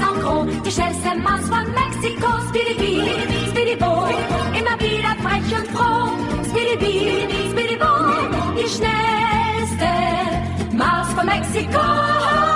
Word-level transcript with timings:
en 0.00 0.20
gros. 0.20 0.46
Die 0.64 0.70
schnellste 0.70 1.16
Maus 1.16 1.44
von 1.48 1.64
Mexiko, 1.72 2.28
Speedy 2.48 2.74
Bee, 2.74 3.50
Speedy 3.50 3.76
Bo, 3.76 4.06
immer 4.58 4.76
wieder 4.78 5.14
frech 5.22 5.58
und 5.58 5.68
froh. 5.74 6.10
Speedy 6.50 6.76
Bee, 6.76 7.50
Speedy 7.50 7.76
Bo, 7.76 7.92
die 8.56 8.68
schnellste 8.68 9.90
Maus 10.76 11.08
von 11.14 11.26
Mexiko. 11.26 12.49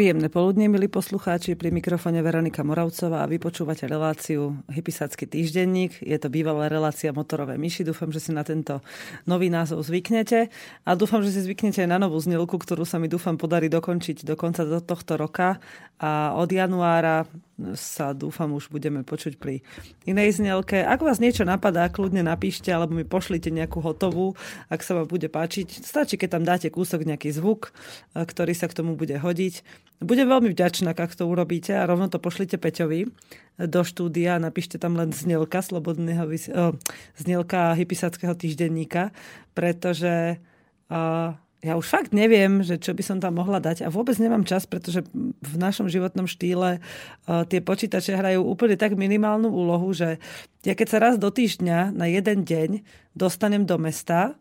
Príjemné 0.00 0.32
poludne, 0.32 0.64
milí 0.64 0.88
poslucháči, 0.88 1.60
pri 1.60 1.68
mikrofone 1.68 2.24
Veronika 2.24 2.64
Moravcová 2.64 3.20
a 3.20 3.28
vy 3.28 3.36
počúvate 3.36 3.84
reláciu 3.84 4.56
Hypisacký 4.72 5.28
týždenník. 5.28 6.00
Je 6.00 6.16
to 6.16 6.32
bývalá 6.32 6.72
relácia 6.72 7.12
Motorové 7.12 7.60
myši. 7.60 7.84
Dúfam, 7.84 8.08
že 8.08 8.16
si 8.16 8.32
na 8.32 8.40
tento 8.40 8.80
nový 9.28 9.52
názov 9.52 9.84
zvyknete 9.84 10.48
a 10.88 10.90
dúfam, 10.96 11.20
že 11.20 11.36
si 11.36 11.44
zvyknete 11.44 11.84
aj 11.84 11.90
na 11.92 12.00
novú 12.00 12.16
znilku, 12.16 12.56
ktorú 12.56 12.88
sa 12.88 12.96
mi 12.96 13.12
dúfam 13.12 13.36
podarí 13.36 13.68
dokončiť 13.68 14.24
do 14.24 14.40
konca 14.40 14.64
tohto 14.80 15.20
roka 15.20 15.60
a 16.00 16.32
od 16.32 16.48
januára 16.48 17.28
sa 17.76 18.16
dúfam 18.16 18.50
už 18.56 18.72
budeme 18.72 19.04
počuť 19.04 19.36
pri 19.36 19.60
inej 20.08 20.40
znelke. 20.40 20.80
Ak 20.80 21.04
vás 21.04 21.20
niečo 21.20 21.44
napadá, 21.44 21.88
kľudne 21.92 22.24
napíšte 22.24 22.72
alebo 22.72 22.96
mi 22.96 23.04
pošlite 23.04 23.52
nejakú 23.52 23.84
hotovú, 23.84 24.34
ak 24.72 24.80
sa 24.80 24.96
vám 24.96 25.08
bude 25.08 25.28
páčiť. 25.28 25.84
Stačí, 25.84 26.16
keď 26.16 26.28
tam 26.40 26.44
dáte 26.46 26.68
kúsok, 26.72 27.04
nejaký 27.04 27.30
zvuk, 27.34 27.70
e, 28.16 28.24
ktorý 28.24 28.52
sa 28.56 28.66
k 28.68 28.76
tomu 28.80 28.96
bude 28.96 29.16
hodiť. 29.16 29.62
Budem 30.00 30.26
veľmi 30.32 30.48
vďačná, 30.56 30.96
ak 30.96 31.12
to 31.12 31.28
urobíte 31.28 31.76
a 31.76 31.84
rovno 31.84 32.08
to 32.08 32.16
pošlite 32.16 32.56
Peťovi 32.56 33.12
do 33.60 33.80
štúdia. 33.84 34.40
Napíšte 34.40 34.80
tam 34.80 34.96
len 34.96 35.12
znelka 35.12 35.60
slobodného, 35.60 36.24
oh, 36.24 36.72
znelka 37.20 37.76
hypisackého 37.76 38.32
týždenníka, 38.32 39.12
pretože 39.52 40.40
uh, 40.88 41.36
ja 41.60 41.76
už 41.76 41.86
fakt 41.86 42.16
neviem, 42.16 42.64
že 42.64 42.80
čo 42.80 42.96
by 42.96 43.02
som 43.04 43.18
tam 43.20 43.36
mohla 43.36 43.60
dať 43.60 43.84
a 43.84 43.92
vôbec 43.92 44.16
nemám 44.16 44.48
čas, 44.48 44.64
pretože 44.64 45.04
v 45.40 45.54
našom 45.60 45.92
životnom 45.92 46.24
štýle 46.24 46.80
uh, 46.80 47.44
tie 47.44 47.60
počítače 47.60 48.16
hrajú 48.16 48.40
úplne 48.40 48.80
tak 48.80 48.96
minimálnu 48.96 49.52
úlohu, 49.52 49.92
že 49.92 50.16
ja 50.64 50.72
keď 50.72 50.88
sa 50.88 50.98
raz 50.98 51.14
do 51.20 51.28
týždňa 51.28 51.92
na 51.92 52.08
jeden 52.08 52.48
deň 52.48 52.70
dostanem 53.12 53.68
do 53.68 53.76
mesta, 53.76 54.40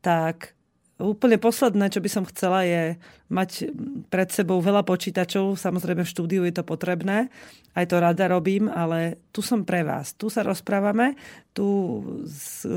tak 0.00 0.56
Úplne 1.00 1.40
posledné, 1.40 1.88
čo 1.88 2.04
by 2.04 2.10
som 2.12 2.28
chcela, 2.28 2.60
je 2.60 3.00
mať 3.32 3.72
pred 4.12 4.28
sebou 4.28 4.60
veľa 4.60 4.84
počítačov. 4.84 5.56
Samozrejme 5.56 6.04
v 6.04 6.12
štúdiu 6.12 6.44
je 6.44 6.52
to 6.52 6.60
potrebné, 6.60 7.32
aj 7.72 7.88
to 7.88 7.96
rada 7.96 8.28
robím, 8.28 8.68
ale 8.68 9.16
tu 9.32 9.40
som 9.40 9.64
pre 9.64 9.80
vás. 9.80 10.12
Tu 10.12 10.28
sa 10.28 10.44
rozprávame, 10.44 11.16
tu 11.56 11.64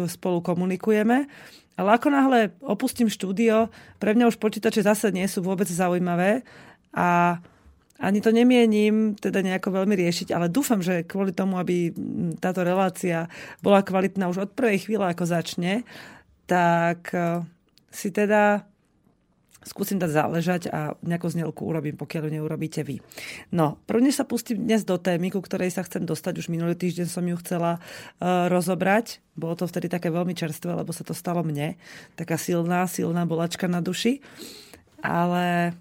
spolu 0.07 0.39
komunikujeme. 0.39 1.27
Ale 1.73 1.97
ako 1.97 2.07
náhle 2.13 2.53
opustím 2.61 3.09
štúdio, 3.09 3.73
pre 3.97 4.13
mňa 4.13 4.29
už 4.29 4.37
počítače 4.37 4.85
zase 4.85 5.09
nie 5.09 5.25
sú 5.25 5.41
vôbec 5.41 5.65
zaujímavé 5.65 6.45
a 6.93 7.39
ani 8.03 8.19
to 8.19 8.35
nemienim 8.35 9.15
teda 9.15 9.39
nejako 9.39 9.81
veľmi 9.81 9.95
riešiť, 9.95 10.35
ale 10.35 10.51
dúfam, 10.51 10.83
že 10.83 11.07
kvôli 11.07 11.31
tomu, 11.31 11.55
aby 11.55 11.93
táto 12.41 12.61
relácia 12.65 13.31
bola 13.63 13.79
kvalitná 13.79 14.27
už 14.27 14.49
od 14.49 14.51
prvej 14.51 14.85
chvíle, 14.85 15.07
ako 15.07 15.23
začne, 15.23 15.87
tak 16.45 17.09
si 17.87 18.09
teda 18.11 18.67
skúsim 19.63 19.97
dať 19.99 20.11
záležať 20.11 20.61
a 20.69 20.95
nejakú 21.03 21.27
znelku 21.31 21.63
urobím, 21.63 21.95
pokiaľ 21.97 22.27
ju 22.27 22.31
neurobíte 22.39 22.81
vy. 22.83 22.99
No, 23.49 23.79
prvne 23.87 24.11
sa 24.11 24.27
pustím 24.27 24.63
dnes 24.63 24.83
do 24.83 24.99
témy, 24.99 25.31
ku 25.31 25.39
ktorej 25.39 25.71
sa 25.71 25.83
chcem 25.83 26.03
dostať. 26.03 26.43
Už 26.43 26.47
minulý 26.51 26.75
týždeň 26.75 27.07
som 27.07 27.23
ju 27.23 27.35
chcela 27.39 27.79
uh, 27.79 28.51
rozobrať. 28.51 29.23
Bolo 29.33 29.57
to 29.57 29.65
vtedy 29.65 29.89
také 29.89 30.13
veľmi 30.13 30.35
čerstvé, 30.37 30.75
lebo 30.75 30.91
sa 30.93 31.07
to 31.07 31.15
stalo 31.15 31.41
mne. 31.41 31.79
Taká 32.19 32.37
silná, 32.37 32.85
silná 32.85 33.25
bolačka 33.25 33.65
na 33.65 33.81
duši. 33.81 34.21
Ale 35.03 35.75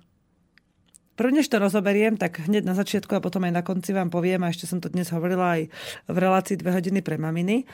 Prvnež 1.13 1.45
to 1.53 1.61
rozoberiem, 1.61 2.17
tak 2.17 2.41
hneď 2.49 2.65
na 2.65 2.73
začiatku 2.73 3.13
a 3.13 3.21
potom 3.21 3.45
aj 3.45 3.53
na 3.53 3.61
konci 3.61 3.93
vám 3.93 4.09
poviem, 4.09 4.41
a 4.43 4.51
ešte 4.51 4.65
som 4.65 4.81
to 4.81 4.89
dnes 4.89 5.13
hovorila 5.13 5.61
aj 5.61 5.69
v 6.09 6.17
relácii 6.17 6.57
dve 6.57 6.73
hodiny 6.73 7.05
pre 7.05 7.21
maminy, 7.21 7.69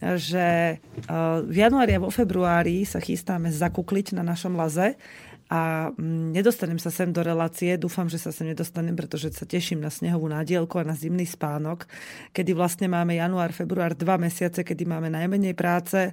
že 0.00 0.80
eh, 0.80 1.06
v 1.44 1.56
januári 1.62 1.94
a 1.94 2.02
vo 2.02 2.08
februári 2.08 2.88
sa 2.88 2.96
chystáme 2.96 3.52
zakukliť 3.52 4.16
na 4.16 4.24
našom 4.24 4.56
laze 4.56 4.96
a 5.48 5.88
mm, 5.96 6.36
nedostanem 6.36 6.76
sa 6.76 6.92
sem 6.92 7.08
do 7.08 7.24
relácie. 7.24 7.80
Dúfam, 7.80 8.04
že 8.04 8.20
sa 8.20 8.28
sem 8.28 8.52
nedostanem, 8.52 8.92
pretože 8.92 9.32
sa 9.32 9.48
teším 9.48 9.80
na 9.80 9.88
snehovú 9.88 10.28
nádielku 10.28 10.76
a 10.76 10.84
na 10.84 10.92
zimný 10.92 11.24
spánok, 11.24 11.88
kedy 12.36 12.52
vlastne 12.52 12.86
máme 12.92 13.16
január, 13.16 13.56
február, 13.56 13.96
dva 13.96 14.20
mesiace, 14.20 14.60
kedy 14.60 14.84
máme 14.84 15.08
najmenej 15.08 15.56
práce, 15.56 16.12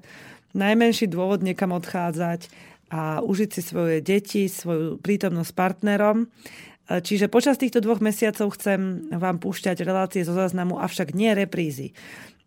najmenší 0.56 1.12
dôvod 1.12 1.44
niekam 1.44 1.75
odchádzať 1.75 2.47
a 2.95 3.19
užiť 3.19 3.50
si 3.51 3.62
svoje 3.62 4.00
deti, 4.00 4.47
svoju 4.47 5.03
prítomnosť 5.03 5.51
s 5.51 5.57
partnerom. 5.57 6.18
E, 6.24 6.28
čiže 7.03 7.28
počas 7.28 7.59
týchto 7.59 7.84
dvoch 7.84 8.00
mesiacov 8.00 8.56
chcem 8.56 9.12
vám 9.12 9.44
púšťať 9.44 9.84
relácie 9.84 10.24
zo 10.24 10.31
záznamu, 10.31 10.79
avšak 10.79 11.12
nie 11.12 11.35
reprízy. 11.35 11.91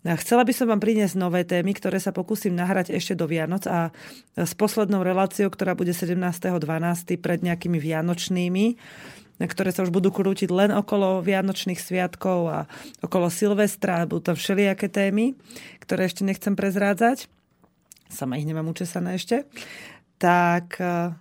Chcela 0.06 0.46
by 0.46 0.52
som 0.54 0.70
vám 0.70 0.78
priniesť 0.78 1.18
nové 1.18 1.42
témy, 1.42 1.74
ktoré 1.74 1.98
sa 1.98 2.14
pokúsim 2.14 2.54
nahrať 2.54 2.94
ešte 2.94 3.18
do 3.18 3.26
Vianoc 3.26 3.66
a 3.66 3.90
s 4.38 4.52
poslednou 4.54 5.02
reláciou, 5.02 5.50
ktorá 5.50 5.74
bude 5.74 5.90
17.12. 5.90 6.62
pred 7.18 7.40
nejakými 7.42 7.82
Vianočnými, 7.82 8.78
ktoré 9.42 9.70
sa 9.74 9.82
už 9.82 9.90
budú 9.90 10.14
krútiť 10.14 10.54
len 10.54 10.70
okolo 10.70 11.18
Vianočných 11.20 11.82
sviatkov 11.82 12.38
a 12.46 12.58
okolo 13.02 13.26
Silvestra. 13.26 14.06
Budú 14.06 14.32
tam 14.32 14.36
všelijaké 14.38 14.86
témy, 14.86 15.34
ktoré 15.82 16.06
ešte 16.06 16.22
nechcem 16.22 16.54
prezrádzať. 16.54 17.26
Sama 18.08 18.38
ich 18.38 18.48
nemám 18.48 18.70
učesané 18.70 19.18
ešte 19.18 19.44
tak 20.18 20.76
e, 20.82 21.14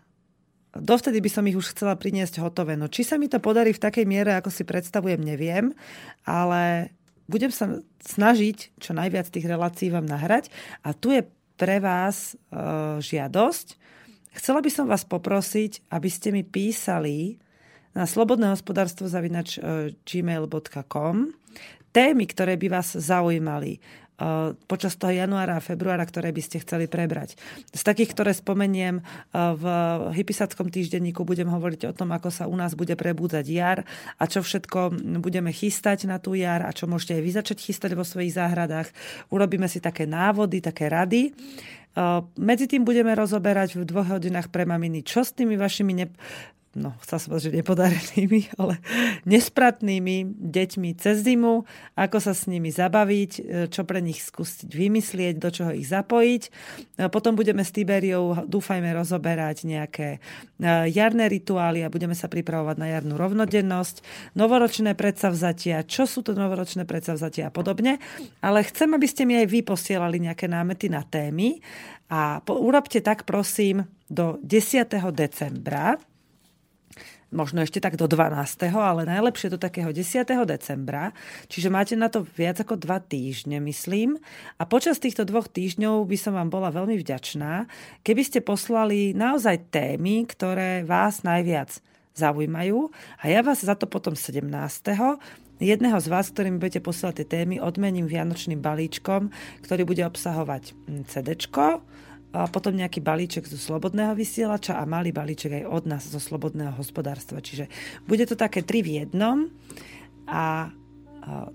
dovtedy 0.73 1.21
by 1.21 1.29
som 1.29 1.45
ich 1.45 1.55
už 1.55 1.77
chcela 1.77 1.93
priniesť 1.95 2.41
hotové. 2.41 2.75
No 2.75 2.89
či 2.89 3.05
sa 3.05 3.21
mi 3.21 3.29
to 3.29 3.37
podarí 3.37 3.71
v 3.71 3.81
takej 3.81 4.05
miere, 4.09 4.33
ako 4.35 4.49
si 4.49 4.65
predstavujem, 4.65 5.21
neviem, 5.21 5.71
ale 6.25 6.91
budem 7.27 7.51
sa 7.51 7.83
snažiť 8.01 8.79
čo 8.79 8.91
najviac 8.95 9.27
tých 9.27 9.47
relácií 9.47 9.91
vám 9.91 10.07
nahrať 10.07 10.49
a 10.83 10.95
tu 10.95 11.11
je 11.11 11.23
pre 11.57 11.83
vás 11.83 12.33
e, 12.33 12.55
žiadosť. 13.03 13.67
Chcela 14.37 14.61
by 14.61 14.69
som 14.69 14.85
vás 14.85 15.03
poprosiť, 15.03 15.89
aby 15.89 16.09
ste 16.09 16.29
mi 16.29 16.45
písali 16.45 17.41
na 17.97 18.05
slobodné 18.05 18.53
hospodárstvo 18.53 19.09
zavinač 19.09 19.57
e, 19.57 19.91
gmail.com 20.05 21.33
témy, 21.91 22.29
ktoré 22.29 22.53
by 22.61 22.67
vás 22.77 22.93
zaujímali 22.93 23.81
počas 24.65 24.97
toho 24.97 25.13
januára 25.13 25.57
a 25.57 25.61
februára, 25.61 26.01
ktoré 26.01 26.33
by 26.33 26.41
ste 26.41 26.57
chceli 26.65 26.89
prebrať. 26.89 27.37
Z 27.69 27.85
takých, 27.85 28.17
ktoré 28.17 28.33
spomeniem 28.33 29.05
v 29.33 29.63
hypisackom 30.17 30.73
týždenníku, 30.73 31.21
budem 31.21 31.45
hovoriť 31.45 31.93
o 31.93 31.93
tom, 31.93 32.09
ako 32.09 32.33
sa 32.33 32.49
u 32.49 32.57
nás 32.57 32.73
bude 32.73 32.97
prebúdzať 32.97 33.45
jar 33.45 33.85
a 34.17 34.23
čo 34.25 34.41
všetko 34.41 34.97
budeme 35.21 35.53
chystať 35.53 36.09
na 36.09 36.17
tú 36.17 36.33
jar 36.33 36.65
a 36.65 36.73
čo 36.73 36.89
môžete 36.89 37.13
aj 37.13 37.21
vy 37.21 37.31
začať 37.37 37.57
chystať 37.61 37.93
vo 37.93 38.01
svojich 38.01 38.33
záhradách. 38.33 38.89
Urobíme 39.29 39.69
si 39.69 39.77
také 39.77 40.09
návody, 40.09 40.65
také 40.65 40.89
rady. 40.89 41.37
Medzi 42.37 42.65
tým 42.69 42.85
budeme 42.85 43.13
rozoberať 43.13 43.77
v 43.77 43.85
dvoch 43.85 44.17
hodinách 44.17 44.53
pre 44.53 44.65
maminy, 44.69 45.01
čo 45.01 45.25
s 45.25 45.33
tými 45.33 45.57
vašimi 45.57 45.93
ne- 45.97 46.13
no, 46.77 46.93
chcel 47.01 47.17
som 47.17 47.27
povedať, 47.33 47.45
že 47.49 47.57
nepodarenými, 47.57 48.41
ale 48.61 48.79
nespratnými 49.25 50.37
deťmi 50.37 50.89
cez 50.95 51.25
zimu, 51.25 51.65
ako 51.97 52.17
sa 52.21 52.37
s 52.37 52.45
nimi 52.45 52.69
zabaviť, 52.69 53.31
e, 53.37 53.41
čo 53.73 53.81
pre 53.83 53.99
nich 53.99 54.21
skúsiť 54.21 54.69
vymyslieť, 54.69 55.35
do 55.41 55.49
čoho 55.49 55.73
ich 55.73 55.89
zapojiť. 55.89 56.43
Potom 57.09 57.33
budeme 57.33 57.65
s 57.65 57.73
Tiberiou, 57.73 58.45
dúfajme, 58.45 58.93
rozoberať 58.93 59.65
nejaké 59.65 60.07
e, 60.17 60.19
jarné 60.93 61.25
rituály 61.27 61.81
a 61.81 61.91
budeme 61.91 62.13
sa 62.13 62.29
pripravovať 62.29 62.77
na 62.77 62.87
jarnú 62.93 63.17
rovnodennosť, 63.17 64.05
novoročné 64.37 64.93
predsavzatia, 64.93 65.83
čo 65.89 66.05
sú 66.05 66.21
to 66.21 66.37
novoročné 66.37 66.85
predsavzatia 66.85 67.49
a 67.49 67.53
podobne. 67.53 67.97
Ale 68.45 68.61
chcem, 68.63 68.93
aby 68.93 69.07
ste 69.09 69.25
mi 69.25 69.35
aj 69.41 69.47
vy 69.49 69.59
posielali 69.65 70.21
nejaké 70.21 70.45
námety 70.45 70.87
na 70.87 71.01
témy 71.01 71.59
a 72.07 72.39
urobte 72.47 73.03
tak, 73.03 73.27
prosím, 73.27 73.83
do 74.07 74.39
10. 74.39 74.87
decembra 75.11 75.99
možno 77.31 77.63
ešte 77.63 77.83
tak 77.83 77.99
do 77.99 78.07
12., 78.07 78.71
ale 78.71 79.03
najlepšie 79.03 79.51
do 79.51 79.59
takého 79.59 79.91
10. 79.91 80.23
decembra. 80.47 81.11
Čiže 81.51 81.67
máte 81.67 81.95
na 81.99 82.07
to 82.07 82.23
viac 82.35 82.59
ako 82.63 82.79
dva 82.79 83.03
týždne, 83.03 83.59
myslím. 83.63 84.15
A 84.57 84.63
počas 84.63 84.99
týchto 85.01 85.27
dvoch 85.27 85.51
týždňov 85.51 86.07
by 86.07 86.17
som 86.17 86.33
vám 86.35 86.47
bola 86.47 86.71
veľmi 86.71 86.95
vďačná, 86.99 87.67
keby 88.03 88.21
ste 88.23 88.39
poslali 88.39 89.11
naozaj 89.11 89.71
témy, 89.73 90.23
ktoré 90.29 90.87
vás 90.87 91.27
najviac 91.27 91.83
zaujímajú. 92.15 92.89
A 93.21 93.29
ja 93.29 93.45
vás 93.45 93.61
za 93.61 93.75
to 93.77 93.85
potom 93.85 94.15
17 94.15 94.47
jedného 95.57 95.97
z 95.97 96.07
vás, 96.07 96.29
ktorým 96.29 96.61
budete 96.61 96.85
posielať 96.85 97.23
tie 97.23 97.27
témy, 97.41 97.57
odmením 97.57 98.05
vianočným 98.05 98.61
balíčkom, 98.61 99.33
ktorý 99.65 99.89
bude 99.89 100.05
obsahovať 100.05 100.73
mm, 100.73 101.03
CD, 101.09 101.33
a 102.37 102.45
potom 102.45 102.77
nejaký 102.77 103.01
balíček 103.01 103.49
zo 103.49 103.57
slobodného 103.57 104.13
vysielača 104.13 104.77
a 104.77 104.85
malý 104.85 105.09
balíček 105.09 105.63
aj 105.63 105.63
od 105.65 105.83
nás 105.89 106.03
zo 106.05 106.21
slobodného 106.21 106.77
hospodárstva. 106.77 107.41
Čiže 107.41 107.65
bude 108.05 108.29
to 108.29 108.37
také 108.37 108.61
tri 108.61 108.85
v 108.85 109.01
jednom 109.01 109.49
a 110.29 110.69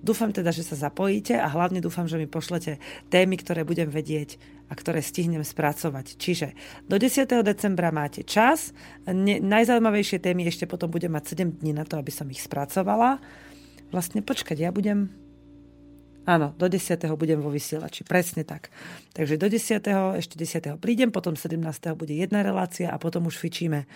dúfam 0.05 0.29
teda, 0.35 0.53
že 0.53 0.67
sa 0.67 0.77
zapojíte 0.77 1.39
a 1.39 1.49
hlavne 1.49 1.81
dúfam, 1.81 2.05
že 2.05 2.21
mi 2.21 2.29
pošlete 2.29 2.77
témy, 3.09 3.41
ktoré 3.41 3.65
budem 3.65 3.89
vedieť 3.89 4.37
a 4.69 4.77
ktoré 4.77 5.01
stihnem 5.01 5.45
spracovať. 5.45 6.17
Čiže 6.21 6.53
do 6.89 6.97
10. 7.01 7.25
decembra 7.41 7.89
máte 7.89 8.25
čas. 8.25 8.77
Ne, 9.09 9.41
najzaujímavejšie 9.41 10.21
témy 10.21 10.49
ešte 10.49 10.69
potom 10.69 10.93
budem 10.93 11.13
mať 11.13 11.37
7 11.37 11.61
dní 11.61 11.73
na 11.73 11.89
to, 11.89 11.97
aby 11.97 12.13
som 12.13 12.29
ich 12.29 12.45
spracovala. 12.45 13.21
Vlastne 13.93 14.25
počkať, 14.25 14.57
ja 14.61 14.73
budem 14.73 15.13
Áno, 16.23 16.55
do 16.55 16.71
10. 16.71 17.03
budem 17.19 17.43
vo 17.43 17.51
vysielači, 17.51 18.07
presne 18.07 18.47
tak. 18.47 18.71
Takže 19.11 19.35
do 19.35 19.51
10. 19.51 19.83
ešte 20.23 20.39
10. 20.39 20.79
prídem, 20.79 21.11
potom 21.11 21.35
17. 21.35 21.59
bude 21.99 22.15
jedna 22.15 22.47
relácia 22.47 22.95
a 22.95 22.97
potom 23.03 23.27
už 23.27 23.43
fičíme. 23.43 23.83
E, 23.83 23.87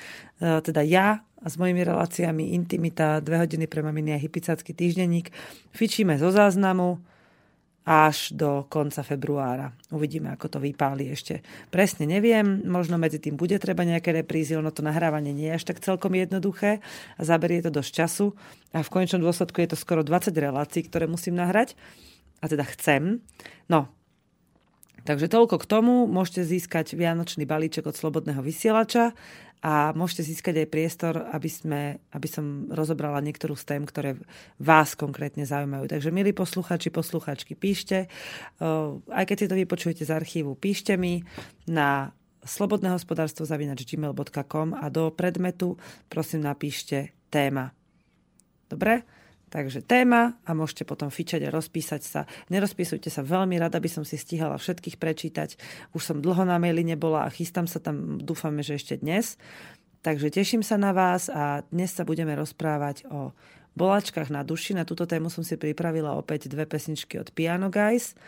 teda 0.59 0.83
ja 0.83 1.23
a 1.23 1.47
s 1.47 1.55
mojimi 1.55 1.87
reláciami 1.87 2.59
Intimita, 2.59 3.23
dve 3.23 3.47
hodiny 3.47 3.71
pre 3.71 3.79
maminy 3.79 4.17
a 4.17 4.19
hypicácky 4.19 4.75
týždenník. 4.75 5.31
Fičíme 5.71 6.19
zo 6.19 6.35
záznamu 6.35 6.99
až 7.87 8.35
do 8.35 8.67
konca 8.67 9.07
februára. 9.07 9.71
Uvidíme, 9.95 10.35
ako 10.35 10.51
to 10.51 10.59
vypáli 10.59 11.07
ešte. 11.07 11.47
Presne 11.71 12.11
neviem, 12.11 12.67
možno 12.67 12.99
medzi 12.99 13.23
tým 13.23 13.39
bude 13.39 13.55
treba 13.63 13.87
nejaké 13.87 14.11
reprízy, 14.11 14.59
ono 14.59 14.75
to 14.75 14.83
nahrávanie 14.83 15.31
nie 15.31 15.47
je 15.55 15.63
až 15.63 15.65
tak 15.71 15.79
celkom 15.79 16.11
jednoduché 16.19 16.83
a 17.15 17.23
zaberie 17.23 17.63
to 17.63 17.71
dosť 17.71 17.91
času 17.95 18.35
a 18.75 18.83
v 18.83 18.91
konečnom 18.91 19.23
dôsledku 19.23 19.63
je 19.63 19.71
to 19.71 19.79
skoro 19.79 20.03
20 20.03 20.35
relácií, 20.35 20.83
ktoré 20.83 21.07
musím 21.07 21.39
nahrať 21.39 21.79
a 22.41 22.45
teda 22.47 22.65
chcem. 22.77 23.25
No, 23.71 23.89
takže 25.07 25.31
toľko 25.31 25.63
k 25.63 25.69
tomu. 25.69 25.95
Môžete 26.11 26.45
získať 26.45 26.99
vianočný 26.99 27.49
balíček 27.49 27.87
od 27.87 27.97
Slobodného 27.97 28.43
vysielača 28.43 29.17
a 29.65 29.91
môžete 29.97 30.23
získať 30.29 30.63
aj 30.63 30.69
priestor, 30.69 31.15
aby, 31.33 31.49
sme, 31.49 31.83
aby 32.13 32.29
som 32.29 32.69
rozobrala 32.69 33.25
niektorú 33.25 33.57
z 33.57 33.65
tém, 33.65 33.83
ktoré 33.89 34.21
vás 34.61 34.93
konkrétne 34.95 35.49
zaujímajú. 35.49 35.89
Takže 35.89 36.13
milí 36.13 36.37
posluchači, 36.37 36.93
posluchačky, 36.93 37.57
píšte. 37.57 38.07
Aj 39.11 39.25
keď 39.25 39.37
si 39.37 39.51
to 39.51 39.57
vypočujete 39.57 40.05
z 40.05 40.13
archívu, 40.13 40.55
píšte 40.55 40.95
mi 41.01 41.25
na 41.65 42.13
slobodné 42.47 42.95
hospodárstvo 42.95 43.43
gmail.com 43.43 44.69
a 44.79 44.87
do 44.87 45.11
predmetu 45.11 45.75
prosím 46.07 46.47
napíšte 46.47 47.17
téma. 47.33 47.75
Dobre? 48.71 49.16
Takže 49.47 49.79
téma 49.79 50.35
a 50.43 50.59
môžete 50.59 50.83
potom 50.83 51.07
fičať 51.07 51.47
a 51.47 51.55
rozpísať 51.55 52.03
sa. 52.03 52.27
Nerozpísujte 52.51 53.15
sa 53.15 53.23
veľmi 53.23 53.55
rada, 53.63 53.79
aby 53.79 53.87
som 53.87 54.03
si 54.03 54.19
stihala 54.19 54.59
všetkých 54.59 54.99
prečítať. 54.99 55.55
Už 55.95 56.03
som 56.03 56.19
dlho 56.19 56.43
na 56.43 56.59
maili 56.59 56.83
nebola 56.83 57.23
a 57.23 57.31
chystám 57.31 57.71
sa 57.71 57.79
tam, 57.79 58.19
dúfame, 58.19 58.67
že 58.67 58.75
ešte 58.75 58.99
dnes. 58.99 59.39
Takže 60.03 60.35
teším 60.35 60.67
sa 60.67 60.75
na 60.75 60.91
vás 60.91 61.31
a 61.31 61.63
dnes 61.71 61.95
sa 61.95 62.03
budeme 62.03 62.35
rozprávať 62.35 63.07
o 63.07 63.31
bolačkách 63.79 64.35
na 64.35 64.43
duši. 64.43 64.75
Na 64.75 64.83
túto 64.83 65.07
tému 65.07 65.31
som 65.31 65.47
si 65.47 65.55
pripravila 65.55 66.19
opäť 66.19 66.51
dve 66.51 66.67
pesničky 66.67 67.15
od 67.23 67.31
Piano 67.31 67.71
Guys. 67.71 68.19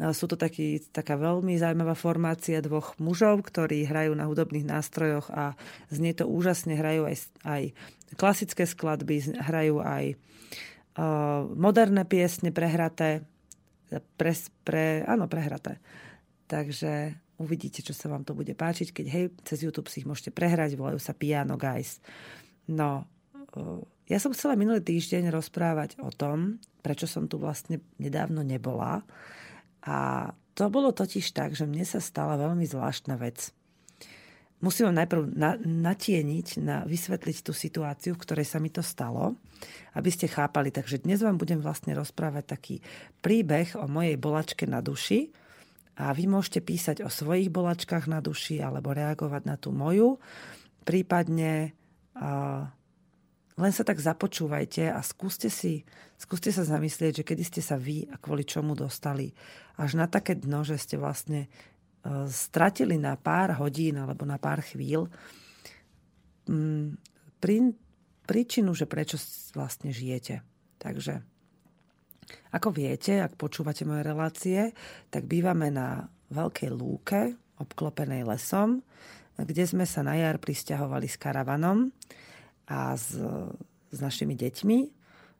Sú 0.00 0.26
to 0.26 0.34
taký, 0.34 0.80
taká 0.90 1.14
veľmi 1.14 1.60
zaujímavá 1.60 1.92
formácia 1.94 2.58
dvoch 2.58 2.96
mužov, 2.96 3.46
ktorí 3.46 3.84
hrajú 3.84 4.16
na 4.16 4.26
hudobných 4.26 4.66
nástrojoch 4.66 5.28
a 5.30 5.54
znie 5.92 6.10
to 6.16 6.24
úžasne. 6.24 6.72
Hrajú 6.74 7.06
aj, 7.06 7.16
aj 7.44 7.62
klasické 8.16 8.64
skladby, 8.64 9.36
hrajú 9.38 9.78
aj 9.84 10.16
moderné 11.54 12.02
piesne 12.08 12.50
prehraté, 12.50 13.22
pre, 14.16 14.32
pre, 14.66 15.02
áno, 15.06 15.26
prehraté. 15.26 15.78
Takže 16.50 17.14
uvidíte, 17.38 17.80
čo 17.80 17.94
sa 17.94 18.10
vám 18.10 18.26
to 18.26 18.34
bude 18.34 18.52
páčiť, 18.52 18.90
keď 18.90 19.06
hej, 19.06 19.24
cez 19.46 19.62
YouTube 19.62 19.88
si 19.88 20.02
ich 20.02 20.08
môžete 20.08 20.34
prehrať, 20.34 20.74
volajú 20.74 20.98
sa 20.98 21.14
Piano 21.14 21.54
Guys. 21.54 22.02
No, 22.70 23.06
ja 24.10 24.18
som 24.18 24.34
chcela 24.34 24.58
minulý 24.58 24.82
týždeň 24.82 25.30
rozprávať 25.30 25.98
o 26.02 26.10
tom, 26.10 26.58
prečo 26.82 27.06
som 27.06 27.30
tu 27.30 27.38
vlastne 27.38 27.78
nedávno 28.02 28.42
nebola. 28.42 29.06
A 29.86 30.30
to 30.58 30.68
bolo 30.68 30.90
totiž 30.90 31.30
tak, 31.32 31.54
že 31.54 31.64
mne 31.64 31.86
sa 31.86 32.02
stala 32.02 32.34
veľmi 32.36 32.66
zvláštna 32.66 33.16
vec 33.16 33.54
musím 34.60 34.92
vám 34.92 35.04
najprv 35.04 35.22
na, 35.34 35.56
natieniť, 35.60 36.46
na, 36.60 36.76
vysvetliť 36.84 37.36
tú 37.44 37.52
situáciu, 37.52 38.16
v 38.16 38.22
ktorej 38.22 38.46
sa 38.48 38.60
mi 38.60 38.68
to 38.68 38.84
stalo, 38.84 39.36
aby 39.96 40.08
ste 40.12 40.28
chápali. 40.28 40.72
Takže 40.72 41.04
dnes 41.04 41.20
vám 41.24 41.40
budem 41.40 41.60
vlastne 41.60 41.96
rozprávať 41.96 42.44
taký 42.46 42.76
príbeh 43.24 43.76
o 43.76 43.88
mojej 43.88 44.16
bolačke 44.20 44.64
na 44.68 44.84
duši 44.84 45.32
a 46.00 46.12
vy 46.16 46.28
môžete 46.28 46.60
písať 46.64 46.96
o 47.04 47.10
svojich 47.12 47.52
bolačkách 47.52 48.08
na 48.08 48.24
duši 48.24 48.60
alebo 48.64 48.92
reagovať 48.96 49.42
na 49.44 49.56
tú 49.60 49.72
moju. 49.72 50.16
Prípadne 50.84 51.76
uh, 52.16 52.64
len 53.60 53.72
sa 53.76 53.84
tak 53.84 54.00
započúvajte 54.00 54.88
a 54.88 55.04
skúste, 55.04 55.52
si, 55.52 55.84
skúste 56.16 56.48
sa 56.48 56.64
zamyslieť, 56.64 57.20
že 57.20 57.26
kedy 57.28 57.42
ste 57.44 57.60
sa 57.60 57.76
vy 57.76 58.08
a 58.08 58.16
kvôli 58.16 58.48
čomu 58.48 58.72
dostali 58.72 59.36
až 59.76 60.00
na 60.00 60.08
také 60.08 60.36
dno, 60.36 60.64
že 60.64 60.80
ste 60.80 60.96
vlastne 60.96 61.52
stratili 62.28 62.96
na 62.96 63.16
pár 63.20 63.60
hodín 63.60 64.00
alebo 64.00 64.24
na 64.24 64.40
pár 64.40 64.64
chvíľ 64.64 65.08
mm, 66.48 66.96
prí, 67.40 67.76
príčinu, 68.24 68.72
že 68.72 68.88
prečo 68.88 69.20
vlastne 69.52 69.92
žijete. 69.92 70.40
Takže 70.80 71.20
ako 72.54 72.72
viete, 72.72 73.20
ak 73.20 73.36
počúvate 73.36 73.84
moje 73.84 74.02
relácie, 74.06 74.60
tak 75.10 75.26
bývame 75.26 75.68
na 75.68 76.08
veľkej 76.30 76.70
lúke, 76.70 77.34
obklopenej 77.60 78.24
lesom, 78.24 78.80
kde 79.36 79.64
sme 79.66 79.84
sa 79.84 80.00
na 80.00 80.16
jar 80.16 80.40
pristahovali 80.40 81.10
s 81.10 81.20
karavanom 81.20 81.92
a 82.70 82.94
s, 82.96 83.18
s 83.90 83.98
našimi 83.98 84.38
deťmi, 84.38 84.78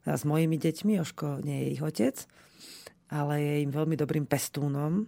a 0.09 0.17
s 0.17 0.23
mojimi 0.25 0.57
deťmi, 0.57 0.97
Joško 0.97 1.45
nie 1.45 1.65
je 1.65 1.67
ich 1.77 1.81
otec, 1.81 2.15
ale 3.13 3.33
je 3.39 3.53
im 3.65 3.71
veľmi 3.71 3.95
dobrým 3.97 4.25
pestúnom 4.25 5.05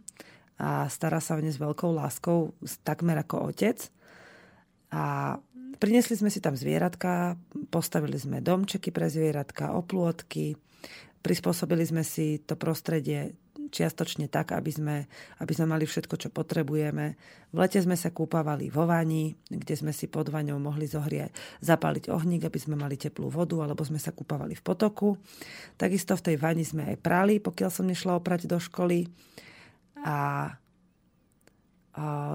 a 0.62 0.86
stará 0.89 1.17
sa 1.17 1.36
o 1.36 1.41
ne 1.41 1.50
s 1.50 1.57
veľkou 1.57 1.93
láskou, 1.93 2.53
takmer 2.86 3.17
ako 3.22 3.50
otec. 3.50 3.79
A 4.93 5.36
prinesli 5.81 6.13
sme 6.13 6.29
si 6.29 6.38
tam 6.38 6.53
zvieratka, 6.53 7.36
postavili 7.74 8.15
sme 8.22 8.45
domčeky 8.45 8.93
pre 8.93 9.10
zvieratka, 9.10 9.74
oplôtky, 9.74 10.53
prispôsobili 11.25 11.83
sme 11.88 12.05
si 12.05 12.38
to 12.43 12.53
prostredie 12.53 13.33
čiastočne 13.74 14.29
tak, 14.29 14.53
aby 14.53 14.69
sme, 14.69 14.95
aby 15.41 15.51
sme 15.57 15.65
mali 15.74 15.89
všetko, 15.89 16.13
čo 16.22 16.29
potrebujeme. 16.29 17.17
V 17.50 17.57
lete 17.57 17.81
sme 17.81 17.98
sa 17.98 18.13
kúpavali 18.13 18.69
vo 18.69 18.86
vani, 18.86 19.33
kde 19.50 19.74
sme 19.74 19.89
si 19.89 20.05
pod 20.05 20.29
vaňou 20.29 20.62
mohli 20.62 20.86
zohriať, 20.86 21.33
zapáliť 21.65 22.13
ohník, 22.13 22.45
aby 22.45 22.60
sme 22.62 22.77
mali 22.77 23.01
teplú 23.01 23.33
vodu, 23.33 23.57
alebo 23.65 23.81
sme 23.81 23.98
sa 23.98 24.13
kúpavali 24.13 24.53
v 24.53 24.62
potoku. 24.62 25.17
Takisto 25.74 26.13
v 26.13 26.25
tej 26.29 26.36
vani 26.38 26.62
sme 26.62 26.93
aj 26.93 26.98
prali, 27.01 27.41
pokiaľ 27.41 27.69
som 27.74 27.89
nešla 27.89 28.22
oprať 28.22 28.45
do 28.45 28.62
školy 28.62 29.10
a 30.03 30.17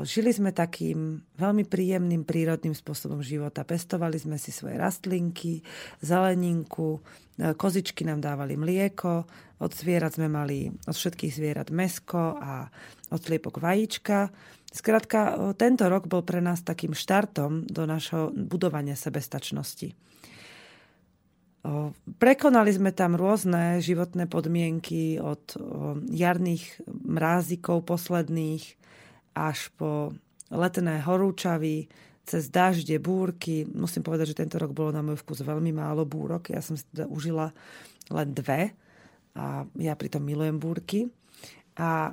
žili 0.06 0.30
sme 0.30 0.54
takým 0.54 1.18
veľmi 1.34 1.66
príjemným 1.66 2.22
prírodným 2.22 2.74
spôsobom 2.78 3.18
života. 3.18 3.66
Pestovali 3.66 4.14
sme 4.14 4.38
si 4.38 4.54
svoje 4.54 4.78
rastlinky, 4.78 5.66
zeleninku, 5.98 7.02
e, 7.34 7.54
kozičky 7.58 8.06
nám 8.06 8.22
dávali 8.22 8.54
mlieko, 8.54 9.26
od 9.58 9.70
zvierat 9.74 10.14
sme 10.14 10.30
mali, 10.30 10.70
od 10.70 10.94
všetkých 10.94 11.34
zvierat 11.34 11.68
mesko 11.74 12.38
a 12.38 12.70
od 13.10 13.18
sliepok 13.18 13.58
vajíčka. 13.58 14.30
Skrátka, 14.70 15.18
e, 15.18 15.58
tento 15.58 15.90
rok 15.90 16.06
bol 16.06 16.22
pre 16.22 16.38
nás 16.38 16.62
takým 16.62 16.94
štartom 16.94 17.66
do 17.66 17.82
našho 17.82 18.30
budovania 18.30 18.94
sebestačnosti. 18.94 19.90
Prekonali 22.18 22.70
sme 22.72 22.96
tam 22.96 23.18
rôzne 23.18 23.82
životné 23.84 24.24
podmienky 24.30 25.20
od 25.20 25.42
jarných 26.08 26.80
mrázikov 26.88 27.84
posledných 27.84 28.64
až 29.36 29.68
po 29.76 30.16
letné 30.48 31.04
horúčavy, 31.04 31.86
cez 32.28 32.52
dažde, 32.52 33.00
búrky. 33.00 33.64
Musím 33.64 34.04
povedať, 34.04 34.36
že 34.36 34.40
tento 34.44 34.60
rok 34.60 34.76
bolo 34.76 34.92
na 34.92 35.00
môj 35.00 35.16
vkus 35.24 35.40
veľmi 35.40 35.72
málo 35.72 36.04
búrok. 36.04 36.52
Ja 36.52 36.60
som 36.60 36.76
si 36.76 36.84
teda 36.92 37.08
užila 37.08 37.52
len 38.12 38.28
dve 38.36 38.76
a 39.32 39.64
ja 39.80 39.94
pritom 39.96 40.20
milujem 40.20 40.60
búrky. 40.60 41.08
A 41.80 42.12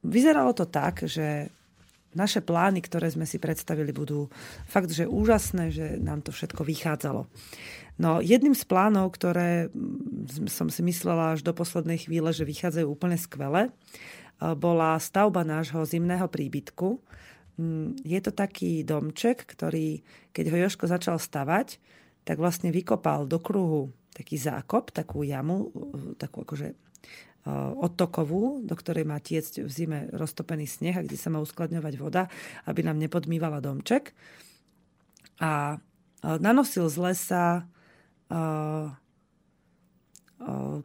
vyzeralo 0.00 0.56
to 0.56 0.64
tak, 0.64 1.04
že 1.04 1.52
naše 2.14 2.40
plány, 2.40 2.80
ktoré 2.80 3.10
sme 3.10 3.26
si 3.26 3.42
predstavili, 3.42 3.90
budú 3.90 4.30
fakt, 4.64 4.94
že 4.94 5.04
úžasné, 5.04 5.74
že 5.74 5.86
nám 5.98 6.22
to 6.22 6.30
všetko 6.30 6.62
vychádzalo. 6.62 7.26
No 7.94 8.18
jedným 8.18 8.58
z 8.58 8.64
plánov, 8.66 9.14
ktoré 9.14 9.70
mm, 9.70 10.50
som 10.50 10.66
si 10.66 10.82
myslela 10.82 11.38
až 11.38 11.46
do 11.46 11.54
poslednej 11.54 12.02
chvíle, 12.02 12.34
že 12.34 12.48
vychádzajú 12.48 12.86
úplne 12.90 13.14
skvele, 13.14 13.70
bola 14.42 14.98
stavba 14.98 15.46
nášho 15.46 15.86
zimného 15.86 16.26
príbytku. 16.26 16.98
Mm, 17.54 17.94
je 18.02 18.18
to 18.18 18.34
taký 18.34 18.82
domček, 18.82 19.46
ktorý, 19.46 20.02
keď 20.34 20.44
ho 20.50 20.56
Joško 20.66 20.90
začal 20.90 21.22
stavať, 21.22 21.78
tak 22.26 22.42
vlastne 22.42 22.74
vykopal 22.74 23.30
do 23.30 23.38
kruhu 23.38 23.94
taký 24.14 24.38
zákop, 24.38 24.94
takú 24.94 25.26
jamu, 25.26 25.70
takú 26.16 26.46
akože 26.46 26.72
odtokovú, 27.76 28.64
do 28.64 28.72
ktorej 28.72 29.04
má 29.04 29.20
tiecť 29.20 29.68
v 29.68 29.70
zime 29.70 29.98
roztopený 30.16 30.64
sneh 30.64 30.96
a 30.96 31.04
kde 31.04 31.20
sa 31.20 31.28
má 31.28 31.44
uskladňovať 31.44 31.94
voda, 32.00 32.32
aby 32.64 32.80
nám 32.80 32.96
nepodmývala 32.96 33.60
domček. 33.60 34.16
A 35.44 35.76
nanosil 36.24 36.88
z 36.88 36.96
lesa 36.96 37.68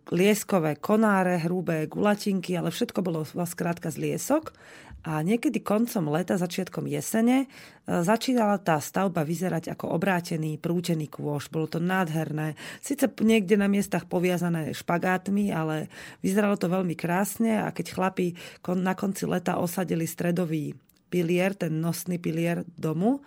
lieskové 0.09 0.79
konáre, 0.79 1.41
hrubé 1.43 1.85
gulatinky, 1.89 2.55
ale 2.55 2.71
všetko 2.71 2.99
bolo 3.03 3.27
skrátka 3.27 3.91
z 3.91 3.97
liesok. 3.99 4.55
A 4.99 5.23
niekedy 5.23 5.63
koncom 5.63 6.11
leta, 6.11 6.35
začiatkom 6.35 6.83
jesene, 6.91 7.47
začínala 7.87 8.59
tá 8.59 8.83
stavba 8.83 9.23
vyzerať 9.23 9.71
ako 9.71 9.95
obrátený, 9.95 10.59
prútený 10.59 11.07
kôš. 11.07 11.47
Bolo 11.47 11.71
to 11.71 11.79
nádherné. 11.79 12.59
Sice 12.83 13.07
niekde 13.23 13.55
na 13.55 13.71
miestach 13.71 14.11
poviazané 14.11 14.75
špagátmi, 14.75 15.55
ale 15.55 15.87
vyzeralo 16.19 16.59
to 16.59 16.67
veľmi 16.67 16.99
krásne 16.99 17.63
a 17.63 17.71
keď 17.71 17.95
chlapi 17.95 18.35
na 18.75 18.91
konci 18.91 19.23
leta 19.23 19.55
osadili 19.55 20.03
stredový 20.03 20.75
pilier, 21.07 21.55
ten 21.55 21.79
nosný 21.79 22.19
pilier 22.19 22.67
domu, 22.75 23.23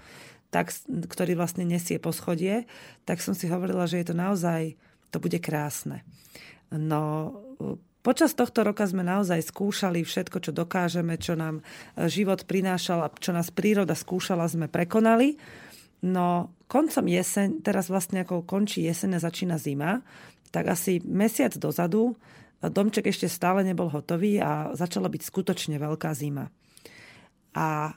tak, 0.53 0.69
ktorý 0.85 1.33
vlastne 1.41 1.65
nesie 1.65 1.97
poschodie, 1.97 2.69
tak 3.09 3.25
som 3.25 3.33
si 3.33 3.49
hovorila, 3.49 3.89
že 3.89 4.05
je 4.05 4.13
to 4.13 4.15
naozaj, 4.15 4.77
to 5.09 5.17
bude 5.17 5.41
krásne. 5.41 6.05
No, 6.69 7.33
počas 8.05 8.37
tohto 8.37 8.61
roka 8.61 8.85
sme 8.85 9.01
naozaj 9.01 9.49
skúšali 9.49 10.05
všetko, 10.05 10.45
čo 10.45 10.53
dokážeme, 10.53 11.17
čo 11.17 11.41
nám 11.41 11.65
e, 11.65 12.09
život 12.13 12.45
prinášal 12.45 13.01
a 13.01 13.13
čo 13.17 13.33
nás 13.33 13.49
príroda 13.49 13.97
skúšala, 13.97 14.45
sme 14.45 14.69
prekonali. 14.69 15.41
No, 16.05 16.53
koncom 16.69 17.09
jeseň, 17.09 17.65
teraz 17.65 17.89
vlastne 17.89 18.21
ako 18.21 18.45
končí 18.45 18.85
jeseň 18.85 19.17
a 19.17 19.25
začína 19.25 19.57
zima, 19.57 20.05
tak 20.53 20.69
asi 20.69 21.01
mesiac 21.01 21.57
dozadu 21.57 22.13
e, 22.61 22.69
domček 22.69 23.09
ešte 23.09 23.25
stále 23.25 23.65
nebol 23.65 23.89
hotový 23.89 24.37
a 24.37 24.77
začala 24.77 25.09
byť 25.09 25.23
skutočne 25.25 25.81
veľká 25.81 26.13
zima. 26.13 26.53
A 27.57 27.97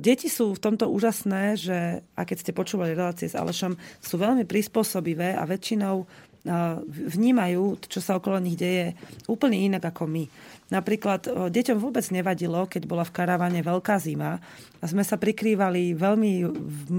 deti 0.00 0.32
sú 0.32 0.56
v 0.56 0.62
tomto 0.62 0.88
úžasné, 0.88 1.60
že, 1.60 2.00
a 2.16 2.22
keď 2.24 2.36
ste 2.40 2.56
počúvali 2.56 2.96
relácie 2.96 3.28
s 3.28 3.36
Alešom, 3.36 3.76
sú 4.00 4.16
veľmi 4.16 4.48
prispôsobivé 4.48 5.36
a 5.36 5.44
väčšinou 5.44 6.00
eh, 6.00 6.80
vnímajú, 6.88 7.84
čo 7.84 8.00
sa 8.00 8.16
okolo 8.16 8.40
nich 8.40 8.56
deje, 8.56 8.96
úplne 9.28 9.60
inak 9.60 9.92
ako 9.92 10.08
my. 10.08 10.24
Napríklad 10.72 11.28
eh, 11.28 11.32
deťom 11.52 11.76
vôbec 11.76 12.08
nevadilo, 12.08 12.64
keď 12.64 12.88
bola 12.88 13.04
v 13.04 13.14
karavane 13.20 13.60
veľká 13.60 14.00
zima 14.00 14.40
a 14.80 14.84
sme 14.88 15.04
sa 15.04 15.20
prikrývali 15.20 15.92
veľmi 15.92 16.32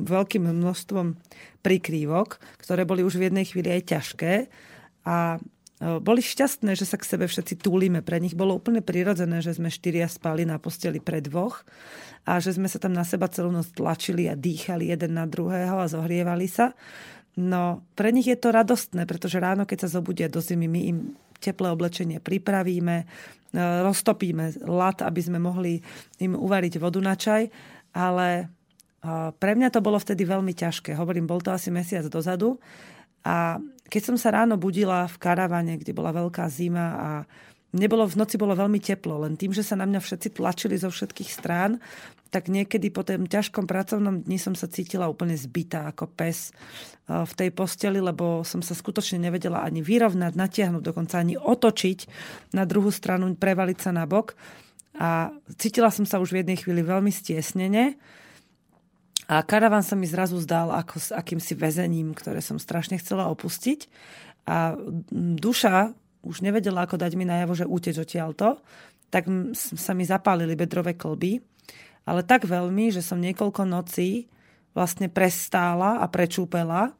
veľkým 0.05 0.46
množstvom 0.46 1.17
prikrývok, 1.65 2.38
ktoré 2.62 2.86
boli 2.86 3.01
už 3.01 3.17
v 3.17 3.34
jednej 3.34 3.46
chvíli 3.50 3.74
aj 3.74 3.89
ťažké. 3.89 4.34
A 5.07 5.41
boli 5.77 6.25
šťastné, 6.25 6.74
že 6.74 6.89
sa 6.89 6.98
k 6.98 7.05
sebe 7.05 7.29
všetci 7.29 7.62
túlime. 7.62 8.01
Pre 8.01 8.17
nich 8.17 8.34
bolo 8.34 8.57
úplne 8.57 8.81
prirodzené, 8.81 9.46
že 9.46 9.53
sme 9.53 9.69
štyria 9.69 10.10
spali 10.10 10.41
na 10.41 10.57
posteli 10.57 10.98
pre 10.98 11.22
dvoch 11.22 11.62
a 12.25 12.41
že 12.41 12.57
sme 12.57 12.65
sa 12.65 12.81
tam 12.81 12.98
na 12.98 13.05
seba 13.05 13.29
celú 13.29 13.53
noc 13.53 13.69
tlačili 13.77 14.25
a 14.25 14.34
dýchali 14.34 14.89
jeden 14.89 15.13
na 15.13 15.29
druhého 15.29 15.77
a 15.77 15.86
zohrievali 15.86 16.50
sa. 16.50 16.74
No, 17.38 17.86
pre 17.93 18.10
nich 18.10 18.25
je 18.25 18.34
to 18.34 18.50
radostné, 18.50 19.05
pretože 19.05 19.38
ráno, 19.38 19.69
keď 19.69 19.86
sa 19.86 20.01
zobudia 20.01 20.25
do 20.25 20.41
zimy, 20.41 20.65
my 20.65 20.81
im 20.89 20.98
teplé 21.38 21.69
oblečenie 21.69 22.17
pripravíme, 22.17 22.96
e, 22.98 23.05
roztopíme 23.86 24.65
lat, 24.65 25.05
aby 25.05 25.22
sme 25.22 25.38
mohli 25.38 25.77
im 26.17 26.34
uvariť 26.34 26.81
vodu 26.81 26.98
na 26.98 27.13
čaj, 27.13 27.46
ale 27.93 28.27
e, 28.41 28.46
pre 29.38 29.53
mňa 29.53 29.69
to 29.69 29.86
bolo 29.86 30.01
vtedy 30.01 30.25
veľmi 30.25 30.57
ťažké. 30.57 30.98
Hovorím, 30.98 31.29
bol 31.29 31.38
to 31.38 31.53
asi 31.53 31.69
mesiac 31.69 32.10
dozadu 32.10 32.57
a 33.27 33.60
keď 33.91 34.01
som 34.03 34.15
sa 34.15 34.31
ráno 34.31 34.55
budila 34.55 35.03
v 35.12 35.19
karavane, 35.19 35.75
kde 35.75 35.91
bola 35.91 36.15
veľká 36.15 36.48
zima 36.48 36.88
a 36.96 37.10
nebolo, 37.75 38.07
v 38.07 38.19
noci 38.19 38.39
bolo 38.39 38.55
veľmi 38.55 38.79
teplo, 38.79 39.27
len 39.27 39.36
tým, 39.36 39.51
že 39.51 39.63
sa 39.67 39.75
na 39.75 39.84
mňa 39.84 40.00
všetci 40.00 40.39
tlačili 40.39 40.79
zo 40.79 40.88
všetkých 40.88 41.31
strán, 41.31 41.84
tak 42.27 42.51
niekedy 42.51 42.91
po 42.91 43.07
tom 43.07 43.27
ťažkom 43.27 43.67
pracovnom 43.67 44.24
dni 44.24 44.39
som 44.39 44.55
sa 44.55 44.67
cítila 44.67 45.07
úplne 45.07 45.36
zbytá 45.36 45.91
ako 45.91 46.12
pes 46.12 46.51
eh, 46.51 47.24
v 47.24 47.34
tej 47.36 47.50
posteli, 47.51 48.00
lebo 48.00 48.43
som 48.48 48.63
sa 48.63 48.75
skutočne 48.75 49.19
nevedela 49.19 49.63
ani 49.63 49.84
vyrovnať, 49.84 50.36
natiahnuť, 50.36 50.84
dokonca 50.84 51.19
ani 51.19 51.39
otočiť 51.39 52.00
na 52.55 52.63
druhú 52.63 52.91
stranu, 52.91 53.31
prevaliť 53.36 53.77
sa 53.79 53.91
na 53.96 54.03
bok. 54.07 54.36
A 54.98 55.29
cítila 55.55 55.93
som 55.93 56.10
sa 56.10 56.17
už 56.17 56.34
v 56.34 56.39
jednej 56.41 56.57
chvíli 56.57 56.81
veľmi 56.81 57.13
stiesnene 57.13 57.96
a 59.27 59.43
karavan 59.43 59.84
sa 59.84 60.00
mi 60.00 60.07
zrazu 60.07 60.39
zdal 60.39 60.72
ako 60.72 60.96
s 61.03 61.10
akýmsi 61.12 61.60
väzením, 61.60 62.15
ktoré 62.15 62.39
som 62.39 62.55
strašne 62.55 62.96
chcela 62.96 63.27
opustiť. 63.27 63.91
A 64.48 64.79
duša 65.12 65.91
už 66.24 66.39
nevedela, 66.39 66.88
ako 66.88 66.96
dať 66.96 67.12
mi 67.19 67.27
najavo, 67.27 67.51
že 67.51 67.67
uteč 67.67 68.00
odtiaľto, 68.00 68.63
tak 69.12 69.27
sa 69.55 69.91
mi 69.91 70.07
zapálili 70.07 70.55
bedrové 70.55 70.96
klby. 70.96 71.43
Ale 72.07 72.24
tak 72.24 72.48
veľmi, 72.48 72.88
že 72.88 73.03
som 73.03 73.19
niekoľko 73.19 73.67
nocí 73.67 74.31
vlastne 74.72 75.12
prestála 75.12 76.00
a 76.00 76.07
prečúpela 76.07 76.96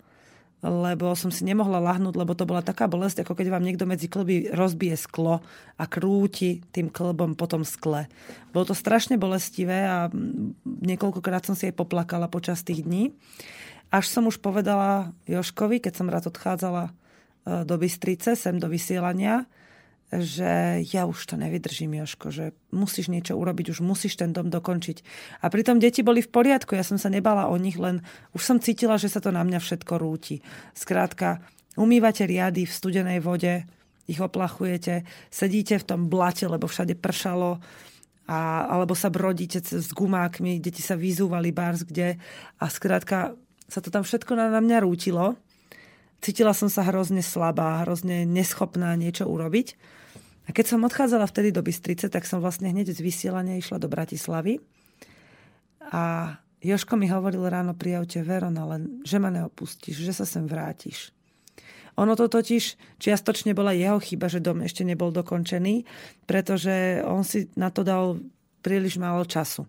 lebo 0.66 1.14
som 1.14 1.30
si 1.30 1.46
nemohla 1.46 1.78
lahnúť, 1.78 2.18
lebo 2.18 2.34
to 2.34 2.50
bola 2.50 2.66
taká 2.66 2.90
bolesť, 2.90 3.22
ako 3.22 3.38
keď 3.38 3.54
vám 3.54 3.62
niekto 3.62 3.86
medzi 3.86 4.10
klby 4.10 4.58
rozbije 4.58 4.98
sklo 4.98 5.46
a 5.78 5.84
krúti 5.86 6.66
tým 6.74 6.90
klbom 6.90 7.38
po 7.38 7.46
tom 7.46 7.62
skle. 7.62 8.10
Bolo 8.50 8.74
to 8.74 8.76
strašne 8.76 9.22
bolestivé 9.22 9.86
a 9.86 10.10
niekoľkokrát 10.66 11.46
som 11.46 11.54
si 11.54 11.70
aj 11.70 11.78
poplakala 11.78 12.26
počas 12.26 12.66
tých 12.66 12.82
dní. 12.82 13.14
Až 13.94 14.10
som 14.10 14.26
už 14.26 14.42
povedala 14.42 15.14
Joškovi, 15.30 15.78
keď 15.78 15.94
som 15.94 16.10
rád 16.10 16.34
odchádzala 16.34 16.90
e, 16.90 16.92
do 17.64 17.76
Bystrice, 17.78 18.34
sem 18.34 18.58
do 18.58 18.68
vysielania, 18.68 19.46
že 20.08 20.82
ja 20.88 21.04
už 21.04 21.20
to 21.20 21.36
nevydržím, 21.36 22.00
Joško, 22.00 22.32
že 22.32 22.56
musíš 22.72 23.12
niečo 23.12 23.36
urobiť, 23.36 23.76
už 23.76 23.84
musíš 23.84 24.16
ten 24.16 24.32
dom 24.32 24.48
dokončiť. 24.48 25.04
A 25.44 25.52
pritom 25.52 25.84
deti 25.84 26.00
boli 26.00 26.24
v 26.24 26.32
poriadku, 26.32 26.80
ja 26.80 26.88
som 26.88 26.96
sa 26.96 27.12
nebala 27.12 27.52
o 27.52 27.56
nich, 27.60 27.76
len 27.76 28.00
už 28.32 28.40
som 28.40 28.58
cítila, 28.64 28.96
že 28.96 29.12
sa 29.12 29.20
to 29.20 29.36
na 29.36 29.44
mňa 29.44 29.60
všetko 29.60 29.94
rúti. 30.00 30.40
Skrátka, 30.72 31.44
umývate 31.76 32.24
riady 32.24 32.64
v 32.64 32.72
studenej 32.72 33.20
vode, 33.20 33.68
ich 34.08 34.24
oplachujete, 34.24 35.04
sedíte 35.28 35.76
v 35.76 35.88
tom 35.88 36.02
blate, 36.08 36.48
lebo 36.48 36.72
všade 36.72 36.96
pršalo, 36.96 37.60
a, 38.28 38.40
alebo 38.68 38.96
sa 38.96 39.12
brodíte 39.12 39.60
s 39.60 39.92
gumákmi, 39.92 40.64
deti 40.64 40.80
sa 40.80 40.96
vyzúvali 40.96 41.52
bárs 41.52 41.84
kde 41.84 42.20
a 42.60 42.66
skrátka 42.68 43.36
sa 43.68 43.80
to 43.84 43.92
tam 43.92 44.08
všetko 44.08 44.36
na, 44.36 44.48
na 44.48 44.64
mňa 44.64 44.84
rútilo. 44.84 45.36
Cítila 46.24 46.56
som 46.56 46.72
sa 46.72 46.88
hrozne 46.88 47.20
slabá, 47.20 47.84
hrozne 47.84 48.24
neschopná 48.24 48.96
niečo 48.96 49.28
urobiť. 49.28 49.97
A 50.48 50.56
keď 50.56 50.66
som 50.72 50.88
odchádzala 50.88 51.28
vtedy 51.28 51.52
do 51.52 51.60
Bystrice, 51.60 52.08
tak 52.08 52.24
som 52.24 52.40
vlastne 52.40 52.72
hneď 52.72 52.96
z 52.96 53.04
vysielania 53.04 53.60
išla 53.60 53.84
do 53.84 53.92
Bratislavy. 53.92 54.64
A 55.92 56.36
Joško 56.64 56.96
mi 56.96 57.12
hovoril 57.12 57.44
ráno 57.52 57.76
pri 57.76 58.00
aute, 58.00 58.24
Verona, 58.24 58.64
len 58.64 59.04
že 59.04 59.20
ma 59.20 59.28
neopustíš, 59.28 60.00
že 60.00 60.16
sa 60.16 60.24
sem 60.24 60.48
vrátiš. 60.48 61.12
Ono 61.98 62.14
to 62.14 62.30
totiž 62.30 62.78
čiastočne 63.02 63.58
bola 63.58 63.74
jeho 63.74 63.98
chyba, 63.98 64.30
že 64.30 64.40
dom 64.40 64.62
ešte 64.62 64.86
nebol 64.86 65.10
dokončený, 65.10 65.84
pretože 66.30 67.02
on 67.04 67.26
si 67.26 67.50
na 67.58 67.74
to 67.74 67.82
dal 67.82 68.22
príliš 68.62 69.02
málo 69.02 69.26
času. 69.26 69.66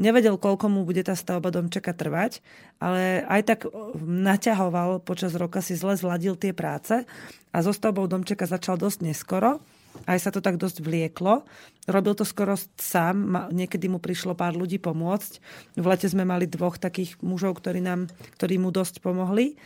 Nevedel, 0.00 0.40
koľko 0.40 0.72
mu 0.72 0.88
bude 0.88 1.04
tá 1.04 1.12
stavba 1.12 1.52
domčeka 1.52 1.92
trvať, 1.92 2.40
ale 2.80 3.20
aj 3.28 3.40
tak 3.44 3.60
naťahoval 4.00 5.04
počas 5.04 5.36
roka, 5.36 5.60
si 5.60 5.76
zle 5.76 5.92
zladil 5.92 6.40
tie 6.40 6.56
práce 6.56 7.04
a 7.52 7.56
so 7.60 7.74
stavbou 7.74 8.08
domčeka 8.08 8.48
začal 8.48 8.80
dosť 8.80 9.04
neskoro 9.04 9.60
aj 10.06 10.18
sa 10.20 10.30
to 10.32 10.40
tak 10.40 10.56
dosť 10.56 10.84
vlieklo. 10.84 11.44
Robil 11.88 12.14
to 12.14 12.24
skoro 12.24 12.54
sám, 12.78 13.48
niekedy 13.50 13.90
mu 13.90 13.98
prišlo 13.98 14.36
pár 14.36 14.56
ľudí 14.56 14.80
pomôcť. 14.80 15.32
V 15.76 15.84
lete 15.84 16.06
sme 16.08 16.24
mali 16.24 16.46
dvoch 16.46 16.78
takých 16.78 17.18
mužov, 17.20 17.60
ktorí, 17.60 17.80
nám, 17.82 18.08
ktorí 18.38 18.56
mu 18.60 18.70
dosť 18.70 19.04
pomohli, 19.04 19.58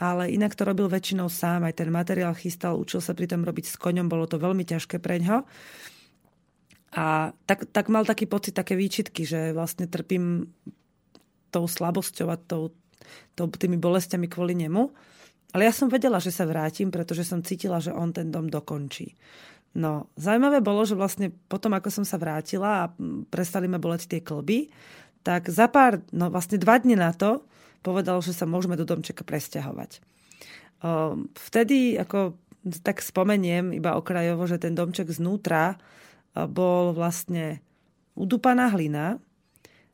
ale 0.00 0.32
inak 0.32 0.56
to 0.56 0.64
robil 0.64 0.88
väčšinou 0.88 1.28
sám, 1.28 1.68
aj 1.68 1.76
ten 1.76 1.92
materiál 1.92 2.32
chystal, 2.32 2.80
učil 2.80 3.04
sa 3.04 3.12
pri 3.12 3.28
tom 3.28 3.44
robiť 3.44 3.64
s 3.68 3.76
koňom, 3.76 4.08
bolo 4.08 4.24
to 4.24 4.40
veľmi 4.40 4.64
ťažké 4.64 4.96
pre 4.96 5.20
ňo. 5.20 5.44
A 6.96 7.30
tak, 7.46 7.70
tak 7.70 7.86
mal 7.86 8.02
taký 8.02 8.26
pocit, 8.26 8.56
také 8.56 8.74
výčitky, 8.74 9.22
že 9.22 9.54
vlastne 9.54 9.86
trpím 9.86 10.50
tou 11.52 11.68
slabosťou 11.68 12.28
a 12.32 12.40
tou, 12.40 12.74
tou, 13.36 13.46
tými 13.46 13.78
bolestiami 13.78 14.26
kvôli 14.26 14.56
nemu. 14.56 14.90
Ale 15.50 15.66
ja 15.66 15.74
som 15.74 15.90
vedela, 15.90 16.22
že 16.22 16.30
sa 16.30 16.46
vrátim, 16.46 16.94
pretože 16.94 17.26
som 17.26 17.42
cítila, 17.42 17.82
že 17.82 17.90
on 17.90 18.14
ten 18.14 18.30
dom 18.30 18.46
dokončí. 18.46 19.18
No, 19.70 20.10
zaujímavé 20.18 20.58
bolo, 20.58 20.82
že 20.82 20.98
vlastne 20.98 21.30
potom, 21.46 21.70
ako 21.78 21.88
som 21.94 22.04
sa 22.04 22.18
vrátila 22.18 22.70
a 22.86 22.90
prestali 23.30 23.70
ma 23.70 23.78
boleť 23.78 24.10
tie 24.10 24.20
klby, 24.22 24.66
tak 25.22 25.46
za 25.46 25.70
pár, 25.70 26.02
no 26.10 26.26
vlastne 26.26 26.58
dva 26.58 26.80
dni 26.80 26.98
na 26.98 27.14
to 27.14 27.46
povedal, 27.80 28.20
že 28.20 28.34
sa 28.34 28.50
môžeme 28.50 28.76
do 28.76 28.84
domčeka 28.84 29.24
presťahovať. 29.24 30.02
Vtedy, 31.36 31.96
ako 31.96 32.36
tak 32.84 33.00
spomeniem 33.00 33.72
iba 33.72 33.96
okrajovo, 33.96 34.44
že 34.44 34.60
ten 34.60 34.76
domček 34.76 35.08
znútra 35.08 35.80
bol 36.34 36.92
vlastne 36.92 37.64
udupaná 38.16 38.68
hlina, 38.72 39.16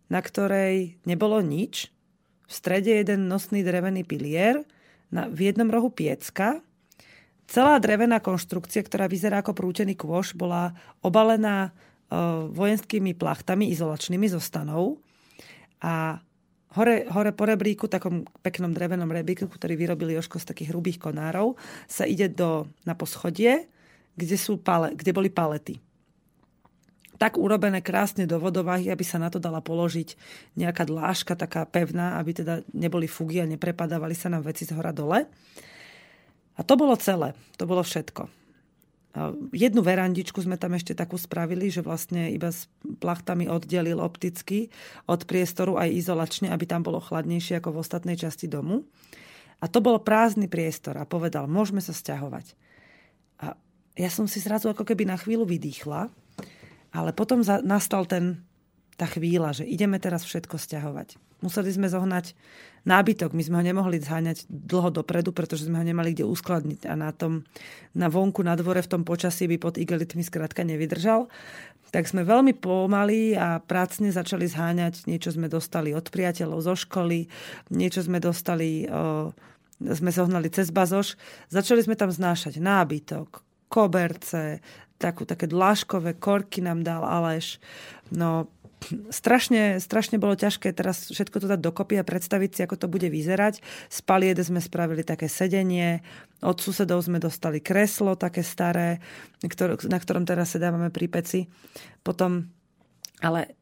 na 0.07 0.21
ktorej 0.23 0.99
nebolo 1.07 1.43
nič. 1.43 1.91
V 2.47 2.53
strede 2.55 2.95
jeden 2.95 3.27
nosný 3.27 3.67
drevený 3.67 4.07
pilier, 4.07 4.63
na, 5.11 5.31
v 5.31 5.51
jednom 5.51 5.71
rohu 5.71 5.91
piecka 5.91 6.63
Celá 7.47 7.79
drevená 7.79 8.19
konštrukcia, 8.19 8.83
ktorá 8.83 9.07
vyzerá 9.07 9.39
ako 9.41 9.55
prútený 9.55 9.95
kôš, 9.95 10.35
bola 10.35 10.75
obalená 10.99 11.71
e, 12.11 12.19
vojenskými 12.51 13.15
plachtami 13.15 13.71
izolačnými 13.71 14.27
zo 14.27 14.43
stanov 14.43 14.99
a 15.79 16.19
hore, 16.75 17.07
hore 17.09 17.31
po 17.31 17.47
rebríku, 17.47 17.87
takom 17.87 18.27
peknom 18.43 18.75
drevenom 18.75 19.09
rebríku, 19.09 19.47
ktorý 19.47 19.79
vyrobili 19.79 20.19
Joško 20.19 20.43
z 20.43 20.49
takých 20.51 20.71
hrubých 20.75 20.99
konárov, 20.99 21.55
sa 21.87 22.03
ide 22.03 22.27
do, 22.29 22.67
na 22.83 22.99
poschodie, 22.99 23.71
kde, 24.19 24.37
sú 24.37 24.59
pale, 24.59 24.93
kde 24.99 25.15
boli 25.15 25.31
palety. 25.31 25.79
Tak 27.17 27.41
urobené 27.41 27.81
krásne 27.81 28.29
do 28.29 28.37
vodovahy, 28.37 28.93
aby 28.93 29.01
sa 29.01 29.17
na 29.17 29.33
to 29.33 29.41
dala 29.41 29.65
položiť 29.65 30.21
nejaká 30.61 30.85
dláška 30.85 31.33
taká 31.33 31.65
pevná, 31.65 32.21
aby 32.21 32.37
teda 32.37 32.61
neboli 32.77 33.09
fugy 33.09 33.41
a 33.41 33.49
neprepadávali 33.49 34.13
sa 34.13 34.29
nám 34.29 34.45
veci 34.45 34.69
z 34.69 34.77
hora 34.77 34.93
dole. 34.93 35.25
A 36.57 36.65
to 36.65 36.75
bolo 36.75 36.97
celé, 36.97 37.37
to 37.61 37.69
bolo 37.69 37.85
všetko. 37.85 38.33
Jednu 39.57 39.81
verandičku 39.81 40.45
sme 40.45 40.61
tam 40.61 40.77
ešte 40.77 40.93
takú 40.93 41.17
spravili, 41.17 41.73
že 41.73 41.81
vlastne 41.81 42.29
iba 42.29 42.53
s 42.53 42.69
plachtami 43.01 43.49
oddelil 43.49 43.97
opticky 43.97 44.69
od 45.09 45.25
priestoru 45.25 45.81
aj 45.81 45.89
izolačne, 45.89 46.53
aby 46.53 46.69
tam 46.69 46.85
bolo 46.85 47.01
chladnejšie 47.01 47.57
ako 47.61 47.73
v 47.73 47.81
ostatnej 47.81 48.17
časti 48.21 48.45
domu. 48.45 48.85
A 49.65 49.73
to 49.73 49.81
bol 49.81 49.97
prázdny 49.97 50.53
priestor 50.53 51.01
a 51.01 51.09
povedal, 51.09 51.49
môžeme 51.49 51.81
sa 51.81 51.97
stiahovať. 51.97 52.53
A 53.41 53.57
ja 53.97 54.13
som 54.13 54.29
si 54.29 54.37
zrazu 54.45 54.69
ako 54.69 54.85
keby 54.85 55.09
na 55.09 55.17
chvíľu 55.17 55.49
vydýchla, 55.49 56.13
ale 56.93 57.11
potom 57.17 57.41
nastal 57.65 58.05
ten, 58.05 58.45
tá 59.01 59.09
chvíľa, 59.09 59.57
že 59.57 59.65
ideme 59.65 59.97
teraz 59.97 60.29
všetko 60.29 60.61
stiahovať. 60.61 61.17
Museli 61.45 61.69
sme 61.69 61.91
zohnať 61.91 62.33
nábytok. 62.87 63.35
My 63.35 63.43
sme 63.43 63.57
ho 63.61 63.65
nemohli 63.67 63.99
zháňať 63.99 64.47
dlho 64.49 64.95
dopredu, 64.95 65.35
pretože 65.35 65.67
sme 65.67 65.83
ho 65.83 65.85
nemali 65.85 66.15
kde 66.15 66.25
uskladniť. 66.25 66.87
A 66.87 66.95
na, 66.95 67.11
tom, 67.11 67.45
na 67.93 68.07
vonku, 68.07 68.41
na 68.47 68.55
dvore 68.55 68.81
v 68.81 68.91
tom 68.91 69.03
počasí 69.03 69.51
by 69.51 69.59
pod 69.59 69.75
igelitmi 69.77 70.23
skrátka 70.23 70.63
nevydržal. 70.63 71.29
Tak 71.91 72.07
sme 72.07 72.23
veľmi 72.23 72.55
pomaly 72.57 73.35
a 73.37 73.61
prácne 73.61 74.09
začali 74.15 74.47
zháňať. 74.47 75.05
Niečo 75.11 75.35
sme 75.35 75.51
dostali 75.51 75.93
od 75.93 76.09
priateľov 76.09 76.63
zo 76.63 76.75
školy, 76.79 77.27
niečo 77.75 78.07
sme 78.07 78.23
dostali, 78.23 78.87
o, 78.87 79.31
sme 79.83 80.11
zohnali 80.11 80.49
cez 80.49 80.71
bazoš. 80.71 81.19
Začali 81.51 81.83
sme 81.83 81.99
tam 81.99 82.11
znášať 82.11 82.59
nábytok, 82.59 83.45
koberce, 83.71 84.65
takú, 84.97 85.29
také 85.29 85.47
dláškové 85.47 86.17
korky 86.17 86.65
nám 86.65 86.83
dal 86.83 87.05
Aleš. 87.05 87.61
No, 88.09 88.49
strašne, 89.11 89.79
strašne 89.83 90.17
bolo 90.21 90.39
ťažké 90.39 90.73
teraz 90.73 91.09
všetko 91.11 91.37
to 91.43 91.47
dať 91.47 91.61
dokopy 91.61 91.99
a 92.01 92.07
predstaviť 92.07 92.51
si, 92.53 92.61
ako 92.63 92.77
to 92.77 92.87
bude 92.91 93.09
vyzerať. 93.09 93.61
Z 93.91 93.99
paliede 94.05 94.43
sme 94.43 94.63
spravili 94.63 95.03
také 95.03 95.27
sedenie, 95.29 96.01
od 96.45 96.57
susedov 96.59 97.03
sme 97.05 97.21
dostali 97.21 97.61
kreslo 97.61 98.17
také 98.17 98.45
staré, 98.45 99.01
na 99.89 99.99
ktorom 99.99 100.25
teraz 100.25 100.55
sedávame 100.55 100.89
pri 100.89 101.07
peci. 101.09 101.41
Potom, 102.01 102.47
ale 103.21 103.57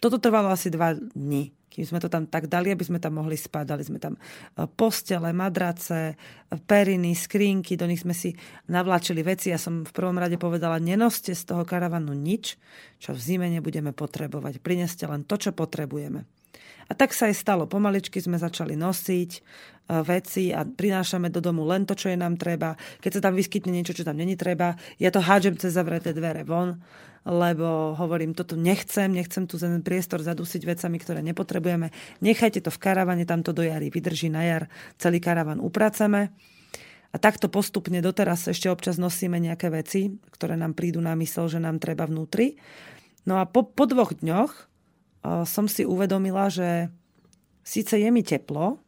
toto 0.00 0.16
trvalo 0.16 0.48
asi 0.52 0.72
dva 0.72 0.96
dni 0.96 1.59
kým 1.70 1.86
sme 1.86 2.02
to 2.02 2.10
tam 2.10 2.26
tak 2.26 2.50
dali, 2.50 2.74
aby 2.74 2.82
sme 2.82 2.98
tam 2.98 3.22
mohli 3.22 3.38
spať. 3.38 3.64
Dali 3.70 3.86
sme 3.86 4.02
tam 4.02 4.18
e, 4.18 4.20
postele, 4.66 5.30
madrace, 5.30 6.18
periny, 6.66 7.14
skrinky, 7.14 7.78
do 7.78 7.86
nich 7.86 8.02
sme 8.02 8.10
si 8.10 8.34
navláčili 8.66 9.22
veci. 9.22 9.54
Ja 9.54 9.58
som 9.62 9.86
v 9.86 9.94
prvom 9.94 10.18
rade 10.18 10.34
povedala, 10.34 10.82
nenoste 10.82 11.30
z 11.30 11.46
toho 11.46 11.62
karavanu 11.62 12.10
nič, 12.10 12.58
čo 12.98 13.14
v 13.14 13.22
zime 13.22 13.46
nebudeme 13.46 13.94
potrebovať. 13.94 14.58
Prineste 14.58 15.06
len 15.06 15.22
to, 15.22 15.38
čo 15.38 15.54
potrebujeme. 15.54 16.26
A 16.90 16.92
tak 16.98 17.14
sa 17.14 17.30
aj 17.30 17.38
stalo. 17.38 17.70
Pomaličky 17.70 18.18
sme 18.18 18.34
začali 18.34 18.74
nosiť 18.74 19.30
e, 19.36 19.40
veci 20.02 20.50
a 20.50 20.66
prinášame 20.66 21.30
do 21.30 21.38
domu 21.38 21.62
len 21.62 21.86
to, 21.86 21.94
čo 21.94 22.10
je 22.10 22.18
nám 22.18 22.34
treba. 22.34 22.74
Keď 22.98 23.10
sa 23.18 23.30
tam 23.30 23.38
vyskytne 23.38 23.70
niečo, 23.70 23.94
čo 23.94 24.02
tam 24.02 24.18
není 24.18 24.34
treba, 24.34 24.74
ja 24.98 25.14
to 25.14 25.22
hádžem 25.22 25.54
cez 25.54 25.78
zavreté 25.78 26.10
dvere 26.10 26.42
von 26.42 26.82
lebo 27.20 27.92
hovorím, 28.00 28.32
toto 28.32 28.56
nechcem, 28.56 29.12
nechcem 29.12 29.44
tu 29.44 29.60
ten 29.60 29.84
priestor 29.84 30.24
zadusiť 30.24 30.64
vecami, 30.64 30.96
ktoré 30.96 31.20
nepotrebujeme. 31.20 31.92
Nechajte 32.24 32.64
to 32.64 32.72
v 32.72 32.80
karavane, 32.80 33.28
tam 33.28 33.44
to 33.44 33.52
do 33.52 33.60
jary 33.60 33.92
vydrží 33.92 34.32
na 34.32 34.40
jar, 34.48 34.72
celý 34.96 35.20
karavan 35.20 35.60
upraceme. 35.60 36.32
A 37.10 37.16
takto 37.18 37.50
postupne 37.50 37.98
doteraz 38.00 38.46
ešte 38.48 38.70
občas 38.70 38.96
nosíme 38.96 39.36
nejaké 39.36 39.68
veci, 39.68 40.14
ktoré 40.32 40.54
nám 40.54 40.78
prídu 40.78 41.02
na 41.02 41.12
mysel, 41.18 41.50
že 41.50 41.58
nám 41.58 41.82
treba 41.82 42.06
vnútri. 42.06 42.56
No 43.26 43.36
a 43.36 43.44
po, 43.44 43.66
po 43.66 43.84
dvoch 43.84 44.16
dňoch 44.16 44.69
som 45.24 45.68
si 45.68 45.84
uvedomila, 45.84 46.48
že 46.48 46.88
síce 47.60 48.00
je 48.00 48.08
mi 48.08 48.24
teplo 48.24 48.80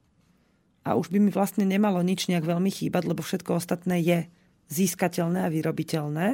a 0.82 0.96
už 0.96 1.12
by 1.12 1.18
mi 1.20 1.30
vlastne 1.30 1.62
nemalo 1.68 2.00
nič 2.02 2.26
nejak 2.26 2.44
veľmi 2.44 2.70
chýbať, 2.72 3.02
lebo 3.06 3.22
všetko 3.22 3.60
ostatné 3.60 4.02
je 4.02 4.18
získateľné 4.72 5.44
a 5.44 5.52
vyrobiteľné, 5.52 6.28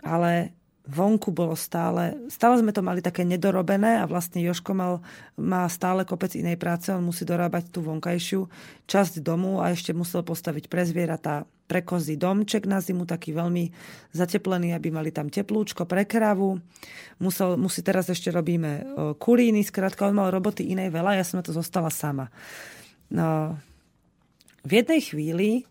ale 0.00 0.56
vonku 0.88 1.28
bolo 1.30 1.52
stále, 1.52 2.16
stále 2.32 2.60
sme 2.60 2.72
to 2.72 2.80
mali 2.80 3.04
také 3.04 3.22
nedorobené 3.22 4.00
a 4.00 4.08
vlastne 4.08 4.40
Joško 4.40 4.72
mal, 4.72 5.04
má 5.36 5.68
stále 5.68 6.08
kopec 6.08 6.32
inej 6.34 6.56
práce, 6.56 6.88
on 6.88 7.04
musí 7.04 7.28
dorábať 7.28 7.68
tú 7.68 7.84
vonkajšiu 7.84 8.48
časť 8.88 9.20
domu 9.20 9.60
a 9.60 9.70
ešte 9.70 9.92
musel 9.92 10.24
postaviť 10.24 10.66
pre 10.72 10.82
zvieratá 10.88 11.44
pre 11.70 11.86
kozy 11.86 12.18
domček 12.18 12.66
na 12.66 12.82
zimu, 12.82 13.06
taký 13.06 13.30
veľmi 13.30 13.70
zateplený, 14.10 14.74
aby 14.74 14.90
mali 14.90 15.14
tam 15.14 15.30
teplúčko 15.30 15.86
pre 15.86 16.02
kravu. 16.02 16.58
Musel, 17.22 17.54
musí 17.54 17.86
teraz 17.86 18.10
ešte 18.10 18.34
robíme 18.34 18.90
kulíny, 19.22 19.62
skrátka 19.62 20.10
on 20.10 20.18
mal 20.18 20.34
roboty 20.34 20.66
inej 20.66 20.90
veľa, 20.90 21.14
ja 21.14 21.22
som 21.22 21.38
na 21.38 21.46
to 21.46 21.54
zostala 21.54 21.86
sama. 21.94 22.26
No, 23.06 23.54
v 24.66 24.82
jednej 24.82 24.98
chvíli 24.98 25.69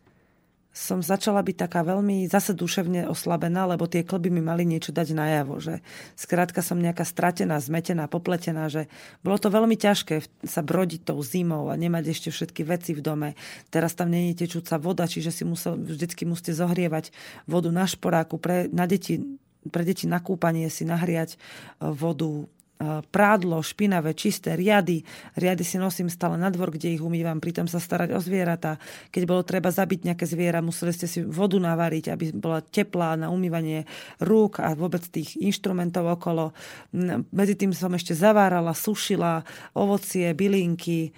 som 0.70 1.02
začala 1.02 1.42
byť 1.42 1.66
taká 1.66 1.82
veľmi 1.82 2.30
zase 2.30 2.54
duševne 2.54 3.10
oslabená, 3.10 3.66
lebo 3.66 3.90
tie 3.90 4.06
klby 4.06 4.30
mi 4.30 4.38
mali 4.40 4.70
niečo 4.70 4.94
dať 4.94 5.18
najavo, 5.18 5.58
že 5.58 5.82
skrátka 6.14 6.62
som 6.62 6.78
nejaká 6.78 7.02
stratená, 7.04 7.58
zmetená, 7.58 8.06
popletená, 8.06 8.70
že 8.70 8.86
bolo 9.26 9.42
to 9.42 9.50
veľmi 9.50 9.74
ťažké 9.74 10.46
sa 10.46 10.62
brodiť 10.62 11.10
tou 11.10 11.18
zimou 11.26 11.74
a 11.74 11.76
nemať 11.76 12.14
ešte 12.14 12.30
všetky 12.30 12.62
veci 12.70 12.94
v 12.94 13.02
dome. 13.02 13.30
Teraz 13.74 13.98
tam 13.98 14.14
není 14.14 14.38
tečúca 14.38 14.78
voda, 14.78 15.10
čiže 15.10 15.34
si 15.34 15.44
musel, 15.44 15.74
vždycky 15.74 16.30
musíte 16.30 16.54
zohrievať 16.54 17.10
vodu 17.50 17.74
na 17.74 17.90
šporáku, 17.90 18.38
pre, 18.38 18.70
na 18.70 18.86
deti, 18.86 19.26
pre 19.74 19.82
deti 19.82 20.06
na 20.06 20.22
kúpanie 20.22 20.70
si 20.70 20.86
nahriať 20.86 21.34
eh, 21.34 21.90
vodu 21.90 22.46
prádlo, 23.12 23.60
špinavé, 23.60 24.16
čisté, 24.16 24.56
riady. 24.56 25.04
Riady 25.36 25.64
si 25.68 25.76
nosím 25.76 26.08
stále 26.08 26.40
na 26.40 26.48
dvor, 26.48 26.72
kde 26.72 26.96
ich 26.96 27.04
umývam, 27.04 27.44
pritom 27.44 27.68
sa 27.68 27.76
starať 27.76 28.16
o 28.16 28.20
zvieratá. 28.24 28.80
Keď 29.12 29.24
bolo 29.28 29.44
treba 29.44 29.68
zabiť 29.68 30.08
nejaké 30.08 30.24
zviera, 30.24 30.64
museli 30.64 30.96
ste 30.96 31.04
si 31.04 31.20
vodu 31.20 31.60
navariť, 31.60 32.06
aby 32.08 32.26
bola 32.40 32.64
teplá 32.64 33.20
na 33.20 33.28
umývanie 33.28 33.84
rúk 34.24 34.64
a 34.64 34.72
vôbec 34.80 35.04
tých 35.04 35.36
inštrumentov 35.36 36.08
okolo. 36.08 36.56
Medzi 37.36 37.60
tým 37.60 37.76
som 37.76 37.92
ešte 37.92 38.16
zavárala, 38.16 38.72
sušila 38.72 39.44
ovocie, 39.76 40.32
bylinky, 40.32 41.12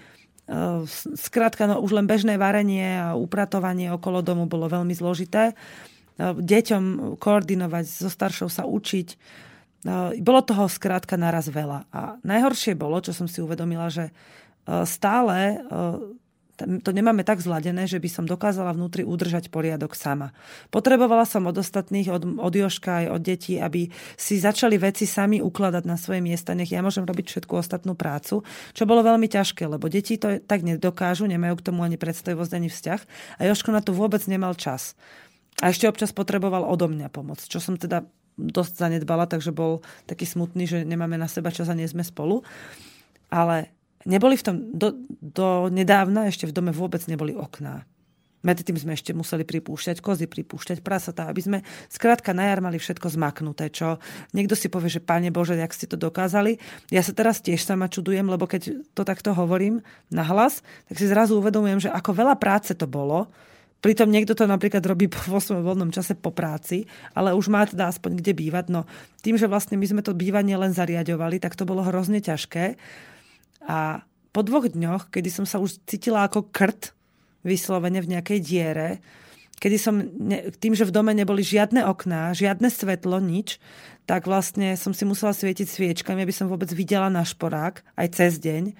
Skrátka, 1.16 1.64
no, 1.64 1.80
už 1.80 1.96
len 1.96 2.04
bežné 2.04 2.36
varenie 2.36 3.00
a 3.00 3.16
upratovanie 3.16 3.88
okolo 3.88 4.20
domu 4.20 4.52
bolo 4.52 4.68
veľmi 4.68 4.92
zložité. 4.92 5.56
Deťom 6.20 7.16
koordinovať, 7.16 7.86
so 7.88 8.12
staršou 8.12 8.52
sa 8.52 8.68
učiť 8.68 9.16
bolo 10.22 10.40
toho 10.46 10.70
skrátka 10.70 11.18
naraz 11.18 11.50
veľa. 11.50 11.90
A 11.90 12.22
najhoršie 12.22 12.78
bolo, 12.78 13.02
čo 13.02 13.18
som 13.18 13.26
si 13.26 13.42
uvedomila, 13.42 13.90
že 13.90 14.10
e, 14.10 14.14
stále 14.86 15.58
e, 15.58 16.22
to 16.62 16.94
nemáme 16.94 17.26
tak 17.26 17.42
zladené, 17.42 17.90
že 17.90 17.98
by 17.98 18.10
som 18.10 18.26
dokázala 18.30 18.78
vnútri 18.78 19.02
udržať 19.02 19.50
poriadok 19.50 19.98
sama. 19.98 20.30
Potrebovala 20.70 21.26
som 21.26 21.50
od 21.50 21.58
ostatných, 21.58 22.14
od, 22.14 22.24
od 22.38 22.54
Joška 22.54 23.02
aj 23.02 23.06
od 23.18 23.22
detí, 23.22 23.58
aby 23.58 23.90
si 24.14 24.38
začali 24.38 24.78
veci 24.78 25.10
sami 25.10 25.42
ukladať 25.42 25.84
na 25.90 25.98
svoje 25.98 26.22
miesta, 26.22 26.54
nech 26.54 26.70
ja 26.70 26.86
môžem 26.86 27.06
robiť 27.06 27.26
všetku 27.34 27.54
ostatnú 27.58 27.98
prácu, 27.98 28.46
čo 28.78 28.84
bolo 28.86 29.02
veľmi 29.02 29.26
ťažké, 29.26 29.66
lebo 29.66 29.90
deti 29.90 30.22
to 30.22 30.38
tak 30.44 30.62
nedokážu, 30.62 31.26
nemajú 31.26 31.58
k 31.58 31.66
tomu 31.66 31.82
ani 31.82 31.98
predstavivosť, 31.98 32.54
ani 32.54 32.70
vzťah 32.70 33.02
a 33.40 33.50
Joško 33.50 33.70
na 33.74 33.82
to 33.82 33.96
vôbec 33.96 34.22
nemal 34.30 34.54
čas. 34.54 34.94
A 35.62 35.70
ešte 35.70 35.86
občas 35.86 36.16
potreboval 36.16 36.66
odo 36.66 36.90
mňa 36.90 37.12
pomoc, 37.12 37.42
čo 37.44 37.62
som 37.62 37.78
teda 37.78 38.06
dosť 38.42 38.74
zanedbala, 38.82 39.30
takže 39.30 39.54
bol 39.54 39.86
taký 40.10 40.26
smutný, 40.26 40.66
že 40.66 40.82
nemáme 40.82 41.16
na 41.16 41.30
seba 41.30 41.54
čas 41.54 41.70
a 41.70 41.78
nie 41.78 41.86
sme 41.86 42.02
spolu. 42.02 42.42
Ale 43.30 43.70
neboli 44.06 44.36
v 44.38 44.46
tom, 44.46 44.56
do, 44.74 44.98
do 45.22 45.70
nedávna 45.70 46.28
ešte 46.28 46.50
v 46.50 46.56
dome 46.56 46.74
vôbec 46.74 47.02
neboli 47.06 47.38
okná. 47.38 47.86
Medzi 48.42 48.66
tým 48.66 48.74
sme 48.74 48.98
ešte 48.98 49.14
museli 49.14 49.46
pripúšťať 49.46 50.02
kozy, 50.02 50.26
pripúšťať 50.26 50.82
prasatá, 50.82 51.30
aby 51.30 51.42
sme 51.46 51.58
skrátka 51.94 52.34
na 52.34 52.50
jar 52.50 52.58
mali 52.58 52.82
všetko 52.82 53.14
zmaknuté, 53.14 53.70
čo 53.70 54.02
niekto 54.34 54.58
si 54.58 54.66
povie, 54.66 54.90
že 54.90 54.98
Pane 54.98 55.30
Bože, 55.30 55.54
jak 55.54 55.70
ste 55.70 55.86
to 55.86 55.94
dokázali. 55.94 56.58
Ja 56.90 57.06
sa 57.06 57.14
teraz 57.14 57.38
tiež 57.38 57.62
sama 57.62 57.86
čudujem, 57.86 58.26
lebo 58.26 58.50
keď 58.50 58.82
to 58.98 59.06
takto 59.06 59.38
hovorím 59.38 59.86
na 60.10 60.26
hlas, 60.26 60.66
tak 60.90 60.98
si 60.98 61.06
zrazu 61.06 61.38
uvedomujem, 61.38 61.86
že 61.86 61.94
ako 61.94 62.18
veľa 62.18 62.36
práce 62.42 62.74
to 62.74 62.90
bolo, 62.90 63.30
Pritom 63.82 64.14
niekto 64.14 64.38
to 64.38 64.46
napríklad 64.46 64.86
robí 64.86 65.10
vo 65.10 65.42
svojom 65.42 65.66
voľnom 65.66 65.90
čase 65.90 66.14
po 66.14 66.30
práci, 66.30 66.86
ale 67.18 67.34
už 67.34 67.50
má 67.50 67.66
teda 67.66 67.90
aspoň 67.90 68.22
kde 68.22 68.34
bývať. 68.38 68.66
No 68.70 68.86
tým, 69.26 69.42
že 69.42 69.50
vlastne 69.50 69.74
my 69.74 69.86
sme 69.90 70.06
to 70.06 70.14
bývanie 70.14 70.54
len 70.54 70.70
zariadovali, 70.70 71.42
tak 71.42 71.58
to 71.58 71.66
bolo 71.66 71.82
hrozne 71.82 72.22
ťažké. 72.22 72.78
A 73.66 74.06
po 74.32 74.42
dvoch 74.46 74.70
dňoch, 74.70 75.10
kedy 75.10 75.34
som 75.34 75.46
sa 75.50 75.58
už 75.58 75.82
cítila 75.90 76.30
ako 76.30 76.54
krt, 76.54 76.94
vyslovene 77.42 78.06
v 78.06 78.18
nejakej 78.18 78.40
diere, 78.40 78.90
kedy 79.62 79.78
som, 79.78 79.98
ne, 79.98 80.54
tým, 80.58 80.74
že 80.74 80.86
v 80.86 80.94
dome 80.94 81.14
neboli 81.14 81.42
žiadne 81.42 81.86
okná, 81.86 82.34
žiadne 82.38 82.70
svetlo, 82.70 83.18
nič, 83.18 83.58
tak 84.10 84.26
vlastne 84.26 84.74
som 84.78 84.94
si 84.94 85.06
musela 85.06 85.34
svietiť 85.34 85.70
sviečkami, 85.70 86.22
aby 86.26 86.34
som 86.34 86.50
vôbec 86.50 86.70
videla 86.74 87.10
na 87.14 87.22
šporák, 87.22 87.86
aj 87.98 88.08
cez 88.14 88.42
deň. 88.42 88.74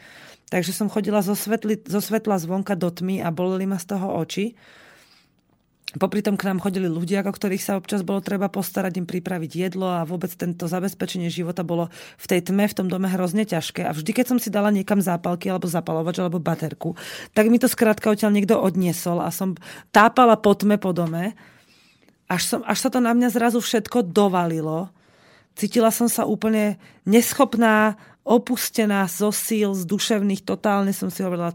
Takže 0.50 0.74
som 0.74 0.90
chodila 0.90 1.22
zo, 1.22 1.38
svetli, 1.38 1.78
zo 1.86 2.02
svetla 2.02 2.42
zvonka 2.42 2.74
do 2.74 2.90
tmy 2.90 3.22
a 3.22 3.30
boleli 3.30 3.70
ma 3.70 3.78
z 3.78 3.94
toho 3.94 4.10
oči. 4.20 4.58
Popri 5.92 6.24
tom 6.24 6.40
k 6.40 6.48
nám 6.48 6.64
chodili 6.64 6.88
ľudia, 6.88 7.20
o 7.20 7.36
ktorých 7.36 7.60
sa 7.60 7.76
občas 7.76 8.00
bolo 8.08 8.24
treba 8.24 8.48
postarať, 8.48 9.04
im 9.04 9.08
pripraviť 9.08 9.52
jedlo 9.52 9.92
a 9.92 10.08
vôbec 10.08 10.32
tento 10.32 10.64
zabezpečenie 10.64 11.28
života 11.28 11.68
bolo 11.68 11.92
v 12.16 12.26
tej 12.32 12.48
tme 12.48 12.64
v 12.64 12.78
tom 12.80 12.88
dome 12.88 13.12
hrozne 13.12 13.44
ťažké. 13.44 13.84
A 13.84 13.92
vždy, 13.92 14.16
keď 14.16 14.26
som 14.32 14.40
si 14.40 14.48
dala 14.48 14.72
niekam 14.72 15.04
zápalky 15.04 15.52
alebo 15.52 15.68
zapalovač 15.68 16.24
alebo 16.24 16.40
baterku, 16.40 16.96
tak 17.36 17.52
mi 17.52 17.60
to 17.60 17.68
skrátka 17.68 18.08
odtiaľ 18.08 18.32
niekto 18.32 18.56
odniesol 18.56 19.20
a 19.20 19.28
som 19.36 19.60
tápala 19.92 20.40
po 20.40 20.56
tme 20.56 20.80
po 20.80 20.96
dome, 20.96 21.36
až, 22.32 22.42
som, 22.48 22.60
až 22.64 22.88
sa 22.88 22.90
to 22.90 23.04
na 23.04 23.12
mňa 23.12 23.28
zrazu 23.28 23.60
všetko 23.60 24.16
dovalilo. 24.16 24.88
Cítila 25.60 25.92
som 25.92 26.08
sa 26.08 26.24
úplne 26.24 26.80
neschopná, 27.04 28.00
opustená 28.24 29.04
zo 29.12 29.36
síl, 29.36 29.76
z 29.76 29.84
duševných, 29.84 30.48
totálne 30.48 30.96
som 30.96 31.12
si 31.12 31.20
hovorila 31.20 31.52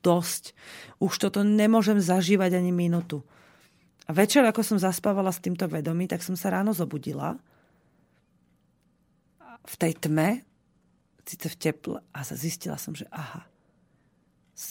dosť. 0.00 0.56
Už 1.04 1.12
toto 1.20 1.44
nemôžem 1.44 2.00
zažívať 2.00 2.56
ani 2.56 2.72
minútu. 2.72 3.20
A 4.04 4.10
večer, 4.12 4.44
ako 4.44 4.60
som 4.60 4.76
zaspávala 4.76 5.32
s 5.32 5.40
týmto 5.40 5.64
vedomí, 5.64 6.04
tak 6.04 6.20
som 6.20 6.36
sa 6.36 6.52
ráno 6.52 6.76
zobudila 6.76 7.40
v 9.64 9.74
tej 9.80 9.96
tme, 9.96 10.44
síce 11.24 11.48
v 11.48 11.56
teple, 11.56 11.98
a 12.12 12.18
zistila 12.20 12.76
som, 12.76 12.92
že 12.92 13.08
aha, 13.08 13.48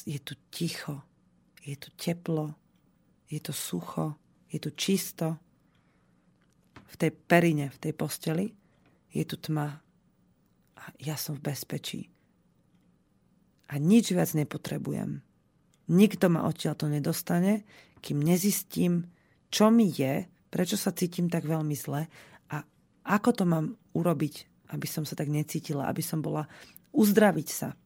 je 0.06 0.22
tu 0.22 0.38
ticho, 0.54 1.02
je 1.66 1.74
tu 1.74 1.90
teplo, 1.98 2.54
je 3.26 3.42
tu 3.42 3.50
sucho, 3.50 4.14
je 4.54 4.62
tu 4.62 4.70
čisto. 4.78 5.34
V 6.94 6.96
tej 7.02 7.10
perine, 7.10 7.74
v 7.74 7.82
tej 7.90 7.94
posteli 7.98 8.54
je 9.10 9.26
tu 9.26 9.42
tma 9.42 9.82
a 10.78 10.84
ja 11.02 11.18
som 11.18 11.34
v 11.34 11.50
bezpečí. 11.50 12.02
A 13.74 13.82
nič 13.82 14.14
viac 14.14 14.30
nepotrebujem. 14.38 15.26
Nikto 15.90 16.26
ma 16.30 16.46
odtiaľ 16.46 16.78
to 16.78 16.86
nedostane, 16.86 17.66
kým 18.06 18.22
nezistím, 18.22 19.10
čo 19.54 19.70
mi 19.70 19.94
je, 19.94 20.26
prečo 20.50 20.74
sa 20.74 20.90
cítim 20.90 21.30
tak 21.30 21.46
veľmi 21.46 21.78
zle 21.78 22.10
a 22.50 22.58
ako 23.06 23.30
to 23.38 23.44
mám 23.46 23.78
urobiť, 23.94 24.66
aby 24.74 24.88
som 24.90 25.06
sa 25.06 25.14
tak 25.14 25.30
necítila, 25.30 25.86
aby 25.86 26.02
som 26.02 26.26
bola 26.26 26.50
uzdraviť 26.90 27.50
sa. 27.54 27.78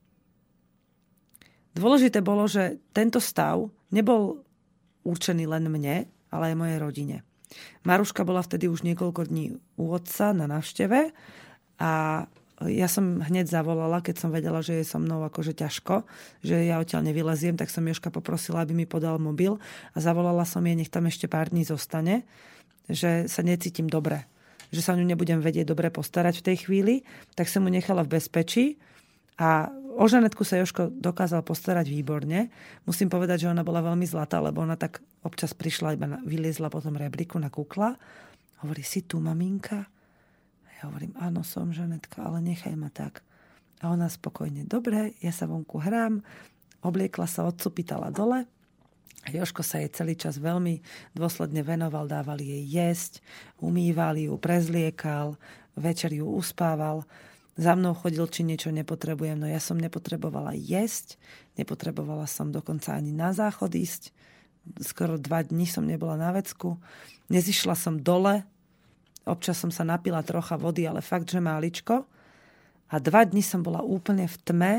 Dôležité 1.76 2.24
bolo, 2.24 2.48
že 2.48 2.80
tento 2.96 3.20
stav 3.20 3.68
nebol 3.92 4.40
určený 5.04 5.44
len 5.46 5.68
mne, 5.68 6.08
ale 6.32 6.44
aj 6.52 6.60
mojej 6.60 6.80
rodine. 6.80 7.18
Maruška 7.84 8.24
bola 8.24 8.44
vtedy 8.44 8.68
už 8.72 8.84
niekoľko 8.84 9.28
dní 9.28 9.56
u 9.80 9.86
otca 9.92 10.32
na 10.32 10.48
návšteve 10.48 11.12
a 11.80 11.92
ja 12.66 12.90
som 12.90 13.22
hneď 13.22 13.46
zavolala, 13.46 14.02
keď 14.02 14.16
som 14.18 14.30
vedela, 14.34 14.66
že 14.66 14.82
je 14.82 14.90
so 14.90 14.98
mnou 14.98 15.22
akože 15.22 15.54
ťažko, 15.54 16.10
že 16.42 16.66
ja 16.66 16.82
odtiaľ 16.82 17.06
nevyleziem, 17.06 17.54
tak 17.54 17.70
som 17.70 17.86
Joška 17.86 18.10
poprosila, 18.10 18.66
aby 18.66 18.74
mi 18.74 18.90
podal 18.90 19.22
mobil 19.22 19.62
a 19.94 19.98
zavolala 20.02 20.42
som 20.42 20.66
jej, 20.66 20.74
nech 20.74 20.90
tam 20.90 21.06
ešte 21.06 21.30
pár 21.30 21.54
dní 21.54 21.62
zostane, 21.62 22.26
že 22.90 23.30
sa 23.30 23.46
necítim 23.46 23.86
dobre, 23.86 24.26
že 24.74 24.82
sa 24.82 24.98
ňu 24.98 25.06
nebudem 25.06 25.38
vedieť 25.38 25.70
dobre 25.70 25.94
postarať 25.94 26.42
v 26.42 26.46
tej 26.50 26.58
chvíli, 26.66 26.96
tak 27.38 27.46
som 27.46 27.62
mu 27.62 27.70
nechala 27.70 28.02
v 28.02 28.18
bezpečí 28.18 28.82
a 29.38 29.70
o 29.98 30.06
Žanetku 30.10 30.42
sa 30.42 30.58
Joško 30.58 30.94
dokázal 30.98 31.46
postarať 31.46 31.94
výborne. 31.94 32.50
Musím 32.90 33.10
povedať, 33.10 33.46
že 33.46 33.52
ona 33.54 33.62
bola 33.62 33.86
veľmi 33.86 34.06
zlatá, 34.10 34.42
lebo 34.42 34.66
ona 34.66 34.74
tak 34.74 35.02
občas 35.22 35.54
prišla, 35.54 35.94
iba 35.94 36.10
na, 36.10 36.18
vyliezla 36.26 36.74
po 36.74 36.82
tom 36.82 36.98
rebliku 36.98 37.38
na 37.38 37.54
kukla. 37.54 37.98
Hovorí, 38.66 38.82
si 38.82 39.06
tu, 39.06 39.22
maminka? 39.22 39.86
Ja 40.78 40.94
hovorím, 40.94 41.18
áno, 41.18 41.42
som 41.42 41.74
Žanetka, 41.74 42.22
ale 42.22 42.38
nechaj 42.46 42.78
ma 42.78 42.94
tak. 42.94 43.26
A 43.82 43.90
ona 43.90 44.10
spokojne, 44.10 44.66
dobre, 44.66 45.18
ja 45.22 45.34
sa 45.34 45.50
vonku 45.50 45.82
hrám, 45.82 46.22
obliekla 46.86 47.26
sa, 47.26 47.50
odsupitala 47.50 48.14
dole. 48.14 48.46
Joško 49.28 49.66
sa 49.66 49.82
jej 49.82 49.92
celý 49.92 50.14
čas 50.16 50.38
veľmi 50.40 50.80
dôsledne 51.18 51.66
venoval, 51.66 52.08
dával 52.08 52.40
jej 52.40 52.64
jesť, 52.64 53.20
umýval 53.60 54.16
ju, 54.22 54.38
prezliekal, 54.38 55.36
večer 55.76 56.14
ju 56.14 56.30
uspával. 56.30 57.04
Za 57.58 57.74
mnou 57.74 57.98
chodil, 57.98 58.24
či 58.30 58.46
niečo 58.46 58.70
nepotrebujem, 58.70 59.36
no 59.36 59.50
ja 59.50 59.58
som 59.58 59.82
nepotrebovala 59.82 60.54
jesť, 60.54 61.18
nepotrebovala 61.58 62.30
som 62.30 62.54
dokonca 62.54 62.94
ani 62.94 63.12
na 63.12 63.34
záchod 63.34 63.74
ísť. 63.74 64.14
Skoro 64.80 65.18
dva 65.18 65.42
dní 65.42 65.66
som 65.66 65.84
nebola 65.84 66.16
na 66.16 66.30
vecku. 66.32 66.78
Nezišla 67.34 67.74
som 67.74 67.98
dole, 67.98 68.46
Občas 69.28 69.60
som 69.60 69.70
sa 69.70 69.84
napila 69.84 70.24
trocha 70.24 70.56
vody, 70.56 70.88
ale 70.88 71.04
fakt, 71.04 71.28
že 71.28 71.44
máličko. 71.44 72.08
A 72.88 72.96
dva 73.04 73.28
dni 73.28 73.44
som 73.44 73.60
bola 73.60 73.84
úplne 73.84 74.26
v 74.32 74.38
tme, 74.48 74.74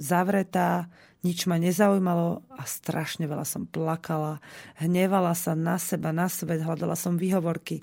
zavretá, 0.00 0.88
nič 1.20 1.44
ma 1.44 1.60
nezaujímalo 1.60 2.44
a 2.54 2.62
strašne 2.64 3.28
veľa 3.28 3.44
som 3.44 3.68
plakala. 3.68 4.40
Hnevala 4.80 5.36
sa 5.36 5.58
na 5.58 5.76
seba, 5.76 6.14
na 6.14 6.30
svet, 6.30 6.62
hľadala 6.62 6.94
som 6.94 7.18
výhovorky. 7.18 7.82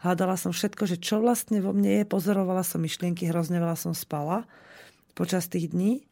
Hľadala 0.00 0.38
som 0.40 0.54
všetko, 0.54 0.88
že 0.88 0.96
čo 0.96 1.20
vlastne 1.20 1.58
vo 1.58 1.74
mne 1.74 2.00
je. 2.00 2.04
Pozorovala 2.08 2.62
som 2.62 2.80
myšlienky, 2.80 3.28
hrozne 3.28 3.58
veľa 3.58 3.76
som 3.76 3.92
spala 3.92 4.46
počas 5.14 5.46
tých 5.46 5.70
dní 5.70 6.06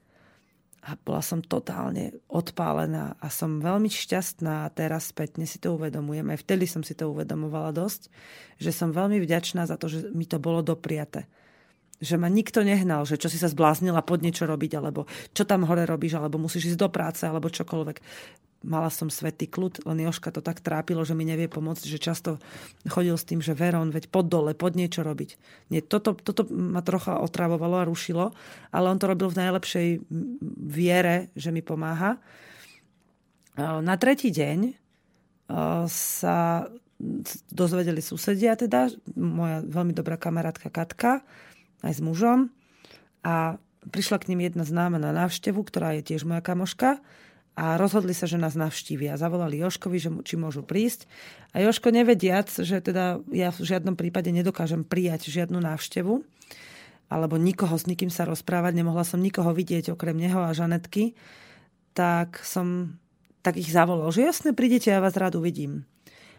a 0.82 0.98
bola 0.98 1.22
som 1.22 1.38
totálne 1.38 2.10
odpálená 2.26 3.14
a 3.22 3.30
som 3.30 3.62
veľmi 3.62 3.86
šťastná 3.86 4.66
a 4.66 4.72
teraz 4.74 5.14
spätne 5.14 5.46
si 5.46 5.62
to 5.62 5.78
uvedomujem, 5.78 6.26
aj 6.34 6.42
vtedy 6.42 6.66
som 6.66 6.82
si 6.82 6.98
to 6.98 7.06
uvedomovala 7.06 7.70
dosť, 7.70 8.10
že 8.58 8.74
som 8.74 8.90
veľmi 8.90 9.22
vďačná 9.22 9.62
za 9.62 9.78
to, 9.78 9.86
že 9.86 10.10
mi 10.10 10.26
to 10.26 10.42
bolo 10.42 10.58
dopriate. 10.58 11.30
Že 12.02 12.18
ma 12.18 12.26
nikto 12.26 12.66
nehnal, 12.66 13.06
že 13.06 13.14
čo 13.14 13.30
si 13.30 13.38
sa 13.38 13.46
zbláznila 13.46 14.02
pod 14.02 14.26
niečo 14.26 14.42
robiť, 14.42 14.72
alebo 14.74 15.06
čo 15.30 15.46
tam 15.46 15.62
hore 15.70 15.86
robíš, 15.86 16.18
alebo 16.18 16.42
musíš 16.42 16.74
ísť 16.74 16.80
do 16.82 16.90
práce, 16.90 17.22
alebo 17.22 17.46
čokoľvek 17.46 18.02
mala 18.62 18.88
som 18.88 19.10
svetý 19.10 19.50
kľud, 19.50 19.86
len 19.86 20.06
Joška 20.06 20.30
to 20.30 20.42
tak 20.42 20.62
trápilo, 20.62 21.02
že 21.02 21.14
mi 21.18 21.26
nevie 21.26 21.50
pomôcť, 21.50 21.84
že 21.86 21.98
často 21.98 22.38
chodil 22.86 23.14
s 23.18 23.26
tým, 23.26 23.42
že 23.42 23.54
Veron, 23.54 23.90
veď 23.90 24.08
pod 24.08 24.30
dole, 24.30 24.54
pod 24.54 24.78
niečo 24.78 25.02
robiť. 25.02 25.30
Nie, 25.74 25.82
toto, 25.82 26.14
toto 26.14 26.46
ma 26.50 26.80
trocha 26.80 27.18
otravovalo 27.18 27.82
a 27.82 27.88
rušilo, 27.88 28.34
ale 28.70 28.86
on 28.86 28.98
to 28.98 29.10
robil 29.10 29.28
v 29.28 29.40
najlepšej 29.42 29.88
viere, 30.66 31.34
že 31.34 31.50
mi 31.50 31.60
pomáha. 31.60 32.22
Na 33.58 33.94
tretí 34.00 34.32
deň 34.32 34.72
sa 35.90 36.70
dozvedeli 37.50 38.00
susedia, 38.00 38.54
teda 38.54 38.88
moja 39.18 39.60
veľmi 39.66 39.92
dobrá 39.92 40.14
kamarátka 40.16 40.70
Katka, 40.70 41.20
aj 41.82 41.92
s 41.92 42.00
mužom. 42.00 42.48
A 43.26 43.58
prišla 43.90 44.22
k 44.22 44.30
ním 44.30 44.46
jedna 44.46 44.62
známa 44.62 45.02
na 45.02 45.10
návštevu, 45.10 45.58
ktorá 45.66 45.98
je 45.98 46.14
tiež 46.14 46.22
moja 46.22 46.38
kamoška 46.38 47.02
a 47.52 47.76
rozhodli 47.76 48.16
sa, 48.16 48.24
že 48.24 48.40
nás 48.40 48.56
navštívia. 48.56 49.20
Zavolali 49.20 49.60
Joškovi, 49.60 49.98
že 50.00 50.08
či 50.24 50.40
môžu 50.40 50.64
prísť. 50.64 51.04
A 51.52 51.60
Joško 51.60 51.92
nevediac, 51.92 52.48
že 52.48 52.80
teda 52.80 53.20
ja 53.28 53.52
v 53.52 53.60
žiadnom 53.60 53.92
prípade 53.92 54.32
nedokážem 54.32 54.88
prijať 54.88 55.28
žiadnu 55.28 55.60
návštevu, 55.60 56.24
alebo 57.12 57.36
nikoho 57.36 57.76
s 57.76 57.84
nikým 57.84 58.08
sa 58.08 58.24
rozprávať, 58.24 58.72
nemohla 58.72 59.04
som 59.04 59.20
nikoho 59.20 59.52
vidieť 59.52 59.92
okrem 59.92 60.16
neho 60.16 60.40
a 60.40 60.56
Žanetky, 60.56 61.12
tak 61.92 62.40
som 62.40 62.96
tak 63.42 63.58
ich 63.58 63.74
zavolal, 63.74 64.08
že 64.14 64.22
jasne, 64.22 64.54
prídete, 64.54 64.88
ja 64.88 65.02
vás 65.02 65.18
rád 65.18 65.34
uvidím. 65.34 65.82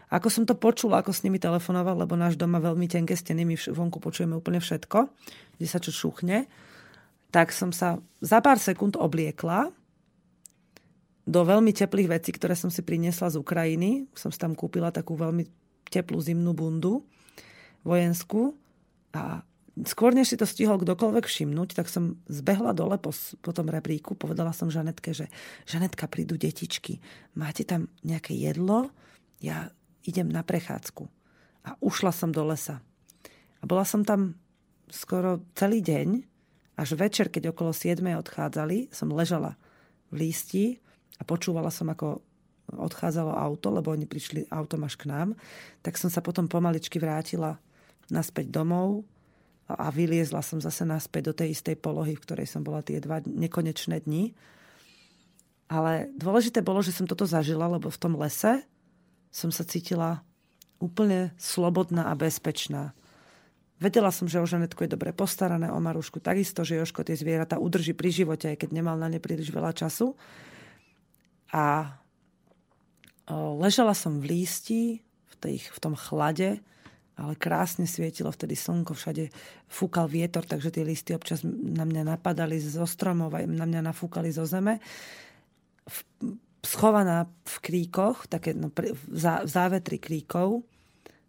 Ako 0.08 0.32
som 0.32 0.48
to 0.48 0.56
počula, 0.56 1.04
ako 1.04 1.12
s 1.12 1.20
nimi 1.20 1.36
telefonoval, 1.36 2.00
lebo 2.00 2.16
náš 2.16 2.40
doma 2.40 2.58
veľmi 2.64 2.88
tenké 2.88 3.12
steny, 3.12 3.44
my 3.44 3.54
vonku 3.60 4.00
počujeme 4.00 4.32
úplne 4.32 4.58
všetko, 4.58 5.12
kde 5.60 5.66
sa 5.68 5.78
čo 5.78 5.92
šuchne, 5.92 6.48
tak 7.28 7.52
som 7.52 7.76
sa 7.76 8.00
za 8.24 8.40
pár 8.40 8.56
sekúnd 8.56 8.96
obliekla, 8.96 9.68
do 11.24 11.40
veľmi 11.40 11.72
teplých 11.72 12.20
vecí, 12.20 12.30
ktoré 12.36 12.52
som 12.52 12.68
si 12.68 12.84
priniesla 12.84 13.32
z 13.32 13.40
Ukrajiny. 13.40 14.08
Som 14.12 14.28
si 14.28 14.36
tam 14.36 14.52
kúpila 14.52 14.92
takú 14.92 15.16
veľmi 15.16 15.48
teplú 15.88 16.20
zimnú 16.20 16.52
bundu 16.52 17.04
vojenskú 17.84 18.56
a 19.12 19.44
skôr 19.82 20.14
než 20.14 20.32
si 20.32 20.36
to 20.40 20.48
stihol 20.48 20.80
kdokoľvek 20.80 21.26
všimnúť, 21.26 21.76
tak 21.76 21.90
som 21.90 22.18
zbehla 22.30 22.72
dole 22.72 22.96
po, 22.96 23.10
po 23.42 23.50
tom 23.52 23.68
rebríku, 23.68 24.16
povedala 24.16 24.54
som 24.54 24.72
Žanetke, 24.72 25.12
že 25.12 25.28
Žanetka, 25.66 26.06
prídu 26.06 26.38
detičky, 26.38 27.02
máte 27.36 27.66
tam 27.66 27.90
nejaké 28.06 28.32
jedlo? 28.38 28.94
Ja 29.42 29.74
idem 30.06 30.30
na 30.30 30.46
prechádzku. 30.46 31.04
A 31.64 31.76
ušla 31.80 32.12
som 32.12 32.30
do 32.30 32.44
lesa. 32.46 32.80
A 33.60 33.64
bola 33.64 33.82
som 33.82 34.04
tam 34.04 34.36
skoro 34.92 35.42
celý 35.56 35.80
deň, 35.80 36.22
až 36.74 36.98
večer, 36.98 37.30
keď 37.30 37.54
okolo 37.54 37.70
7 37.70 38.02
odchádzali, 38.02 38.90
som 38.90 39.10
ležala 39.14 39.54
v 40.10 40.26
lísti 40.26 40.82
a 41.18 41.22
počúvala 41.22 41.70
som, 41.70 41.86
ako 41.90 42.22
odchádzalo 42.72 43.32
auto, 43.36 43.68
lebo 43.68 43.92
oni 43.92 44.08
prišli 44.08 44.48
autom 44.48 44.88
až 44.88 44.96
k 44.96 45.08
nám, 45.10 45.36
tak 45.84 46.00
som 46.00 46.08
sa 46.08 46.24
potom 46.24 46.48
pomaličky 46.48 46.96
vrátila 46.96 47.60
naspäť 48.08 48.48
domov 48.48 49.04
a 49.68 49.88
vyliezla 49.88 50.44
som 50.44 50.60
zase 50.60 50.84
naspäť 50.84 51.22
do 51.32 51.34
tej 51.36 51.56
istej 51.56 51.76
polohy, 51.80 52.16
v 52.16 52.24
ktorej 52.24 52.48
som 52.48 52.60
bola 52.60 52.84
tie 52.84 53.00
dva 53.00 53.20
nekonečné 53.24 54.04
dni. 54.04 54.36
Ale 55.72 56.12
dôležité 56.20 56.60
bolo, 56.60 56.84
že 56.84 56.92
som 56.92 57.08
toto 57.08 57.24
zažila, 57.24 57.64
lebo 57.68 57.88
v 57.88 58.00
tom 58.00 58.16
lese 58.20 58.60
som 59.32 59.48
sa 59.48 59.64
cítila 59.64 60.20
úplne 60.84 61.32
slobodná 61.40 62.12
a 62.12 62.14
bezpečná. 62.14 62.92
Vedela 63.80 64.12
som, 64.12 64.28
že 64.28 64.38
o 64.38 64.46
Žanetku 64.46 64.84
je 64.84 64.94
dobre 64.94 65.16
postarané, 65.16 65.72
o 65.72 65.80
Marušku 65.80 66.20
takisto, 66.20 66.62
že 66.62 66.78
Joško 66.78 67.02
tie 67.02 67.16
zvieratá 67.16 67.56
udrží 67.58 67.96
pri 67.96 68.12
živote, 68.12 68.52
aj 68.52 68.64
keď 68.64 68.70
nemal 68.70 68.96
na 69.00 69.08
ne 69.10 69.18
príliš 69.18 69.50
veľa 69.50 69.72
času. 69.74 70.14
A 71.54 71.94
ležala 73.62 73.94
som 73.94 74.18
v 74.18 74.34
lísti, 74.34 74.98
v, 75.00 75.34
tej, 75.38 75.56
v 75.70 75.78
tom 75.78 75.94
chlade, 75.94 76.58
ale 77.14 77.38
krásne 77.38 77.86
svietilo 77.86 78.34
vtedy 78.34 78.58
slnko, 78.58 78.90
všade 78.90 79.30
fúkal 79.70 80.10
vietor, 80.10 80.42
takže 80.42 80.74
tie 80.74 80.82
listy 80.82 81.14
občas 81.14 81.46
na 81.46 81.86
mňa 81.86 82.10
napadali 82.10 82.58
zo 82.58 82.82
stromov 82.90 83.30
a 83.38 83.46
na 83.46 83.70
mňa 83.70 83.86
nafúkali 83.86 84.34
zo 84.34 84.42
zeme. 84.50 84.82
V, 85.86 85.98
schovaná 86.66 87.30
v 87.46 87.56
kríkoch, 87.62 88.26
také 88.26 88.50
no, 88.50 88.74
v, 88.74 88.98
zá, 89.14 89.46
v 89.46 89.50
závetri 89.52 90.02
kríkov, 90.02 90.66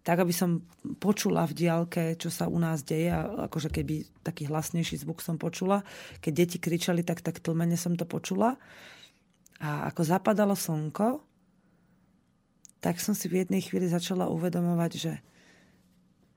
tak 0.01 0.25
aby 0.25 0.33
som 0.33 0.65
počula 1.01 1.45
v 1.49 1.53
diálke, 1.53 2.17
čo 2.17 2.33
sa 2.33 2.49
u 2.49 2.57
nás 2.57 2.81
deje, 2.81 3.13
a 3.13 3.45
akože 3.45 3.69
keby 3.69 4.25
taký 4.25 4.49
hlasnejší 4.49 5.01
zvuk 5.01 5.21
som 5.21 5.38
počula. 5.38 5.85
Keď 6.21 6.33
deti 6.33 6.57
kričali, 6.57 7.05
tak 7.05 7.21
tak 7.21 7.41
tlmene 7.41 7.77
som 7.77 7.93
to 7.93 8.09
počula. 8.09 8.57
A 9.65 9.89
ako 9.89 10.06
zapadalo 10.06 10.54
slnko, 10.54 11.25
tak 12.78 13.01
som 13.01 13.17
si 13.17 13.25
v 13.25 13.41
jednej 13.41 13.65
chvíli 13.65 13.89
začala 13.89 14.30
uvedomovať, 14.30 14.91
že 14.93 15.13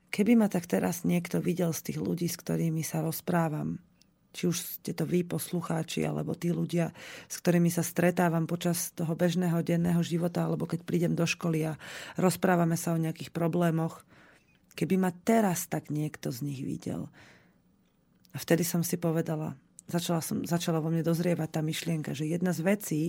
Keby 0.08 0.40
ma 0.40 0.48
tak 0.48 0.64
teraz 0.64 1.04
niekto 1.04 1.38
videl 1.38 1.70
z 1.76 1.92
tých 1.92 1.98
ľudí, 2.00 2.26
s 2.32 2.40
ktorými 2.40 2.80
sa 2.80 3.04
rozprávam, 3.04 3.76
či 4.32 4.48
už 4.48 4.80
ste 4.80 4.92
to 4.96 5.04
vy, 5.04 5.24
poslucháči, 5.24 6.04
alebo 6.08 6.32
tí 6.32 6.48
ľudia, 6.48 6.96
s 7.28 7.36
ktorými 7.40 7.68
sa 7.68 7.84
stretávam 7.84 8.48
počas 8.48 8.92
toho 8.96 9.12
bežného 9.12 9.60
denného 9.60 10.00
života, 10.00 10.48
alebo 10.48 10.64
keď 10.64 10.80
prídem 10.84 11.12
do 11.12 11.28
školy 11.28 11.68
a 11.68 11.76
rozprávame 12.16 12.80
sa 12.80 12.96
o 12.96 13.00
nejakých 13.00 13.36
problémoch, 13.36 14.00
keby 14.72 14.96
ma 14.96 15.12
teraz 15.12 15.68
tak 15.68 15.92
niekto 15.92 16.32
z 16.32 16.40
nich 16.48 16.60
videl. 16.64 17.12
A 18.32 18.36
vtedy 18.40 18.64
som 18.64 18.80
si 18.80 18.96
povedala, 18.96 19.60
začala, 19.88 20.20
som, 20.20 20.44
začala 20.44 20.78
vo 20.78 20.92
mne 20.92 21.02
dozrievať 21.02 21.48
tá 21.48 21.60
myšlienka, 21.64 22.12
že 22.12 22.28
jedna 22.28 22.52
z 22.52 22.60
vecí, 22.62 23.02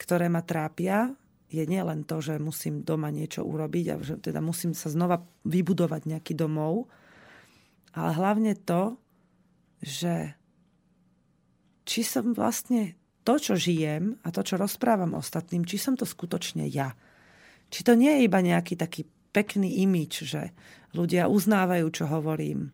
ktoré 0.00 0.32
ma 0.32 0.40
trápia 0.40 1.12
je 1.48 1.64
nielen 1.64 2.04
to, 2.04 2.20
že 2.20 2.36
musím 2.36 2.84
doma 2.84 3.08
niečo 3.08 3.40
urobiť 3.40 3.84
a 3.88 3.94
že 4.04 4.14
teda 4.20 4.44
musím 4.44 4.76
sa 4.76 4.92
znova 4.92 5.24
vybudovať 5.48 6.04
nejaký 6.04 6.36
domov, 6.36 6.92
ale 7.96 8.10
hlavne 8.12 8.52
to, 8.52 9.00
že 9.80 10.36
či 11.88 12.04
som 12.04 12.36
vlastne 12.36 13.00
to, 13.24 13.40
čo 13.40 13.56
žijem 13.56 14.20
a 14.24 14.28
to, 14.28 14.44
čo 14.44 14.60
rozprávam 14.60 15.16
ostatným, 15.16 15.64
či 15.64 15.80
som 15.80 15.96
to 15.96 16.04
skutočne 16.04 16.68
ja. 16.68 16.92
Či 17.72 17.80
to 17.84 17.96
nie 17.96 18.12
je 18.20 18.24
iba 18.28 18.40
nejaký 18.44 18.76
taký 18.76 19.08
pekný 19.32 19.84
imič, 19.84 20.28
že 20.28 20.52
ľudia 20.92 21.32
uznávajú, 21.32 21.86
čo 21.92 22.04
hovorím, 22.08 22.72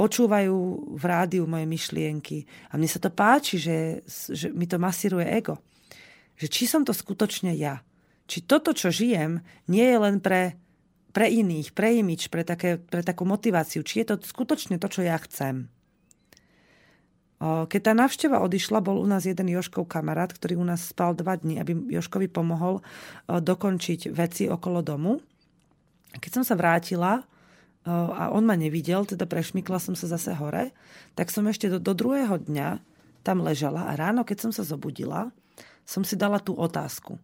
počúvajú 0.00 0.56
v 0.96 1.04
rádiu 1.04 1.44
moje 1.44 1.68
myšlienky 1.68 2.48
a 2.72 2.80
mne 2.80 2.88
sa 2.88 2.96
to 2.96 3.12
páči, 3.12 3.60
že, 3.60 4.00
že 4.08 4.48
mi 4.48 4.64
to 4.64 4.80
masíruje 4.80 5.28
ego. 5.28 5.60
Že 6.40 6.46
či 6.48 6.64
som 6.64 6.80
to 6.88 6.96
skutočne 6.96 7.52
ja 7.52 7.84
či 8.30 8.46
toto, 8.46 8.70
čo 8.70 8.94
žijem, 8.94 9.42
nie 9.66 9.82
je 9.82 9.98
len 9.98 10.22
pre, 10.22 10.54
pre 11.10 11.26
iných, 11.26 11.74
pre 11.74 11.98
imič, 11.98 12.30
pre, 12.30 12.46
také, 12.46 12.78
pre 12.78 13.02
takú 13.02 13.26
motiváciu, 13.26 13.82
či 13.82 14.06
je 14.06 14.14
to 14.14 14.22
skutočne 14.22 14.78
to, 14.78 14.86
čo 14.86 15.02
ja 15.02 15.18
chcem. 15.18 15.66
Keď 17.42 17.80
tá 17.82 17.92
návšteva 17.96 18.38
odišla, 18.44 18.84
bol 18.84 19.02
u 19.02 19.08
nás 19.08 19.26
jeden 19.26 19.50
Joškov 19.50 19.90
kamarát, 19.90 20.30
ktorý 20.30 20.60
u 20.60 20.66
nás 20.68 20.92
spal 20.94 21.18
dva 21.18 21.34
dní, 21.40 21.58
aby 21.58 21.90
Joškovi 21.90 22.30
pomohol 22.30 22.84
dokončiť 23.26 24.14
veci 24.14 24.46
okolo 24.46 24.84
domu. 24.84 25.18
Keď 26.14 26.30
som 26.30 26.44
sa 26.46 26.54
vrátila 26.54 27.24
a 27.88 28.28
on 28.28 28.44
ma 28.44 28.60
nevidel, 28.60 29.08
teda 29.08 29.24
prešmykla 29.24 29.80
som 29.80 29.96
sa 29.96 30.04
zase 30.04 30.36
hore, 30.36 30.76
tak 31.16 31.32
som 31.32 31.48
ešte 31.48 31.72
do, 31.72 31.78
do 31.80 31.96
druhého 31.96 32.36
dňa 32.36 32.76
tam 33.24 33.40
ležala 33.40 33.88
a 33.88 33.96
ráno, 33.96 34.24
keď 34.24 34.48
som 34.48 34.52
sa 34.52 34.64
zobudila, 34.64 35.32
som 35.88 36.04
si 36.04 36.16
dala 36.16 36.40
tú 36.40 36.52
otázku 36.56 37.16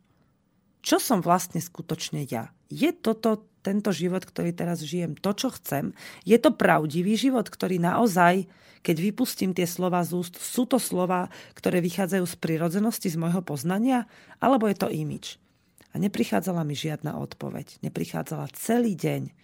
čo 0.86 1.02
som 1.02 1.18
vlastne 1.18 1.58
skutočne 1.58 2.22
ja. 2.30 2.54
Je 2.70 2.94
toto 2.94 3.50
tento 3.66 3.90
život, 3.90 4.22
ktorý 4.22 4.54
teraz 4.54 4.86
žijem, 4.86 5.18
to, 5.18 5.34
čo 5.34 5.50
chcem? 5.58 5.90
Je 6.22 6.38
to 6.38 6.54
pravdivý 6.54 7.18
život, 7.18 7.50
ktorý 7.50 7.82
naozaj, 7.82 8.46
keď 8.86 8.96
vypustím 9.02 9.50
tie 9.50 9.66
slova 9.66 10.06
z 10.06 10.14
úst, 10.14 10.38
sú 10.38 10.62
to 10.62 10.78
slova, 10.78 11.26
ktoré 11.58 11.82
vychádzajú 11.82 12.22
z 12.22 12.36
prirodzenosti, 12.38 13.10
z 13.10 13.18
môjho 13.18 13.42
poznania? 13.42 14.06
Alebo 14.38 14.70
je 14.70 14.78
to 14.78 14.86
imič? 14.86 15.42
A 15.90 15.98
neprichádzala 15.98 16.62
mi 16.62 16.78
žiadna 16.78 17.18
odpoveď. 17.18 17.82
Neprichádzala 17.82 18.46
celý 18.54 18.94
deň. 18.94 19.34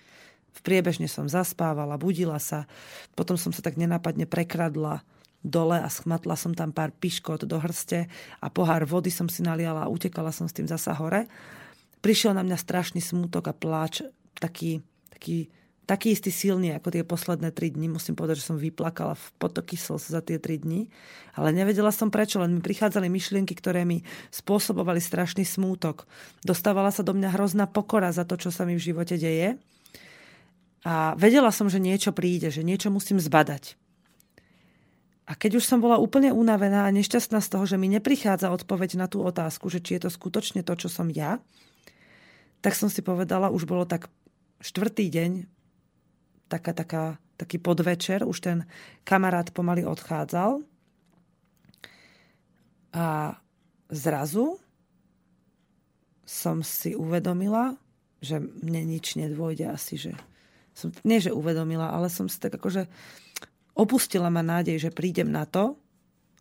V 0.53 0.61
priebežne 0.61 1.09
som 1.09 1.27
zaspávala, 1.27 1.97
budila 1.97 2.37
sa, 2.37 2.69
potom 3.17 3.41
som 3.41 3.51
sa 3.51 3.65
tak 3.65 3.81
nenápadne 3.81 4.29
prekradla 4.29 5.01
dole 5.43 5.75
a 5.83 5.91
schmatla 5.91 6.39
som 6.39 6.55
tam 6.55 6.71
pár 6.71 6.95
piškot 6.95 7.45
do 7.45 7.59
hrste 7.59 8.07
a 8.39 8.47
pohár 8.47 8.87
vody 8.87 9.11
som 9.11 9.27
si 9.27 9.43
naliala 9.43 9.85
a 9.85 9.91
utekala 9.91 10.31
som 10.31 10.47
s 10.47 10.55
tým 10.55 10.71
zasa 10.71 10.95
hore. 10.95 11.27
Prišiel 11.99 12.35
na 12.35 12.47
mňa 12.47 12.59
strašný 12.59 13.03
smútok 13.03 13.51
a 13.51 13.55
pláč, 13.55 14.07
taký, 14.39 14.83
taký, 15.11 15.51
taký 15.87 16.15
istý 16.15 16.31
silný 16.31 16.75
ako 16.75 16.95
tie 16.95 17.03
posledné 17.07 17.51
tri 17.55 17.71
dni. 17.75 17.91
Musím 17.91 18.15
povedať, 18.15 18.43
že 18.43 18.49
som 18.55 18.59
vyplakala 18.59 19.15
v 19.19 19.27
potoky 19.39 19.75
slz 19.79 20.15
za 20.15 20.23
tie 20.23 20.39
tri 20.39 20.59
dni. 20.59 20.91
Ale 21.35 21.55
nevedela 21.55 21.95
som 21.95 22.11
prečo, 22.11 22.43
len 22.43 22.59
mi 22.59 22.61
prichádzali 22.63 23.07
myšlienky, 23.07 23.55
ktoré 23.55 23.87
mi 23.87 24.03
spôsobovali 24.35 24.99
strašný 24.99 25.47
smútok. 25.47 26.07
Dostávala 26.43 26.91
sa 26.91 27.07
do 27.07 27.15
mňa 27.15 27.35
hrozná 27.35 27.71
pokora 27.71 28.11
za 28.11 28.27
to, 28.27 28.35
čo 28.35 28.51
sa 28.51 28.67
mi 28.67 28.75
v 28.75 28.83
živote 28.83 29.15
deje. 29.15 29.59
A 30.83 31.15
vedela 31.15 31.55
som, 31.55 31.71
že 31.71 31.79
niečo 31.79 32.11
príde, 32.11 32.51
že 32.51 32.67
niečo 32.67 32.91
musím 32.91 33.23
zbadať. 33.23 33.79
A 35.31 35.39
keď 35.39 35.63
už 35.63 35.65
som 35.65 35.79
bola 35.79 36.03
úplne 36.03 36.35
unavená 36.35 36.85
a 36.85 36.95
nešťastná 36.95 37.39
z 37.39 37.49
toho, 37.49 37.65
že 37.65 37.79
mi 37.79 37.87
neprichádza 37.87 38.51
odpoveď 38.51 38.99
na 38.99 39.07
tú 39.07 39.23
otázku, 39.23 39.71
že 39.71 39.79
či 39.79 39.97
je 39.97 40.05
to 40.05 40.11
skutočne 40.11 40.67
to, 40.67 40.75
čo 40.75 40.91
som 40.91 41.07
ja, 41.09 41.39
tak 42.59 42.75
som 42.75 42.91
si 42.91 43.03
povedala, 43.03 43.55
už 43.55 43.63
bolo 43.67 43.87
tak 43.87 44.11
štvrtý 44.63 45.07
deň, 45.11 45.31
taká, 46.51 46.75
taká, 46.75 47.05
taký 47.39 47.63
podvečer, 47.63 48.27
už 48.27 48.39
ten 48.43 48.59
kamarát 49.07 49.51
pomaly 49.55 49.87
odchádzal. 49.87 50.63
A 52.93 53.39
zrazu 53.91 54.59
som 56.27 56.63
si 56.67 56.95
uvedomila, 56.99 57.79
že 58.23 58.39
mne 58.39 58.95
nič 58.95 59.19
nedôjde 59.19 59.67
asi, 59.71 59.99
že 59.99 60.13
som, 60.73 60.89
nie 61.05 61.21
že 61.21 61.33
uvedomila, 61.33 61.93
ale 61.93 62.09
som 62.09 62.27
si 62.29 62.41
tak 62.41 62.57
akože 62.57 62.89
opustila 63.77 64.29
ma 64.29 64.45
nádej, 64.45 64.89
že 64.89 64.91
prídem 64.95 65.29
na 65.29 65.49
to 65.49 65.77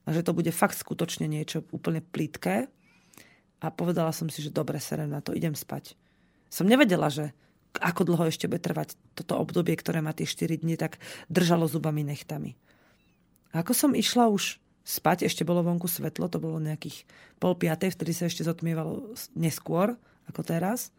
a 0.08 0.10
že 0.12 0.26
to 0.26 0.36
bude 0.36 0.50
fakt 0.52 0.76
skutočne 0.80 1.28
niečo 1.28 1.64
úplne 1.72 2.04
plitké. 2.04 2.68
A 3.62 3.70
povedala 3.70 4.10
som 4.10 4.26
si, 4.26 4.42
že 4.42 4.50
dobre, 4.50 4.82
serem 4.82 5.14
na 5.14 5.22
to, 5.22 5.38
idem 5.38 5.54
spať. 5.54 5.94
Som 6.50 6.66
nevedela, 6.66 7.14
že 7.14 7.32
ako 7.78 8.04
dlho 8.04 8.28
ešte 8.28 8.50
bude 8.50 8.60
trvať 8.60 8.98
toto 9.16 9.38
obdobie, 9.38 9.78
ktoré 9.78 10.04
má 10.04 10.12
tie 10.12 10.28
4 10.28 10.60
dni, 10.60 10.76
tak 10.76 11.00
držalo 11.32 11.70
zubami 11.70 12.04
nechtami. 12.04 12.58
A 13.56 13.64
ako 13.64 13.72
som 13.72 13.92
išla 13.96 14.28
už 14.28 14.60
spať, 14.82 15.30
ešte 15.30 15.46
bolo 15.46 15.62
vonku 15.62 15.86
svetlo, 15.86 16.28
to 16.28 16.42
bolo 16.42 16.58
nejakých 16.58 17.06
pol 17.38 17.54
piatej, 17.54 17.94
vtedy 17.94 18.12
sa 18.18 18.28
ešte 18.28 18.44
zotmievalo 18.44 19.14
neskôr 19.38 19.96
ako 20.26 20.42
teraz. 20.42 20.90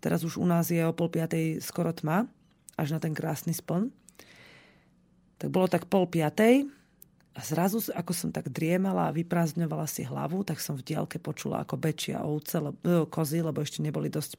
Teraz 0.00 0.24
už 0.24 0.40
u 0.40 0.46
nás 0.48 0.72
je 0.72 0.80
o 0.80 0.96
pol 0.96 1.12
piatej 1.12 1.60
skoro 1.60 1.92
tma, 1.92 2.24
až 2.80 2.96
na 2.96 3.00
ten 3.00 3.12
krásny 3.12 3.52
spln 3.52 3.92
tak 5.40 5.48
bolo 5.48 5.66
tak 5.72 5.88
pol 5.88 6.04
piatej 6.04 6.68
a 7.32 7.40
zrazu, 7.40 7.80
ako 7.96 8.12
som 8.12 8.28
tak 8.28 8.52
driemala 8.52 9.08
a 9.08 9.16
vyprázdňovala 9.16 9.88
si 9.88 10.04
hlavu, 10.04 10.44
tak 10.44 10.60
som 10.60 10.76
v 10.76 10.84
diálke 10.84 11.16
počula, 11.16 11.64
ako 11.64 11.80
bečia 11.80 12.20
ovce, 12.20 12.60
lebo, 12.60 12.76
e, 12.84 13.08
kozy, 13.08 13.40
lebo 13.40 13.64
ešte 13.64 13.80
neboli 13.80 14.12
dosť 14.12 14.36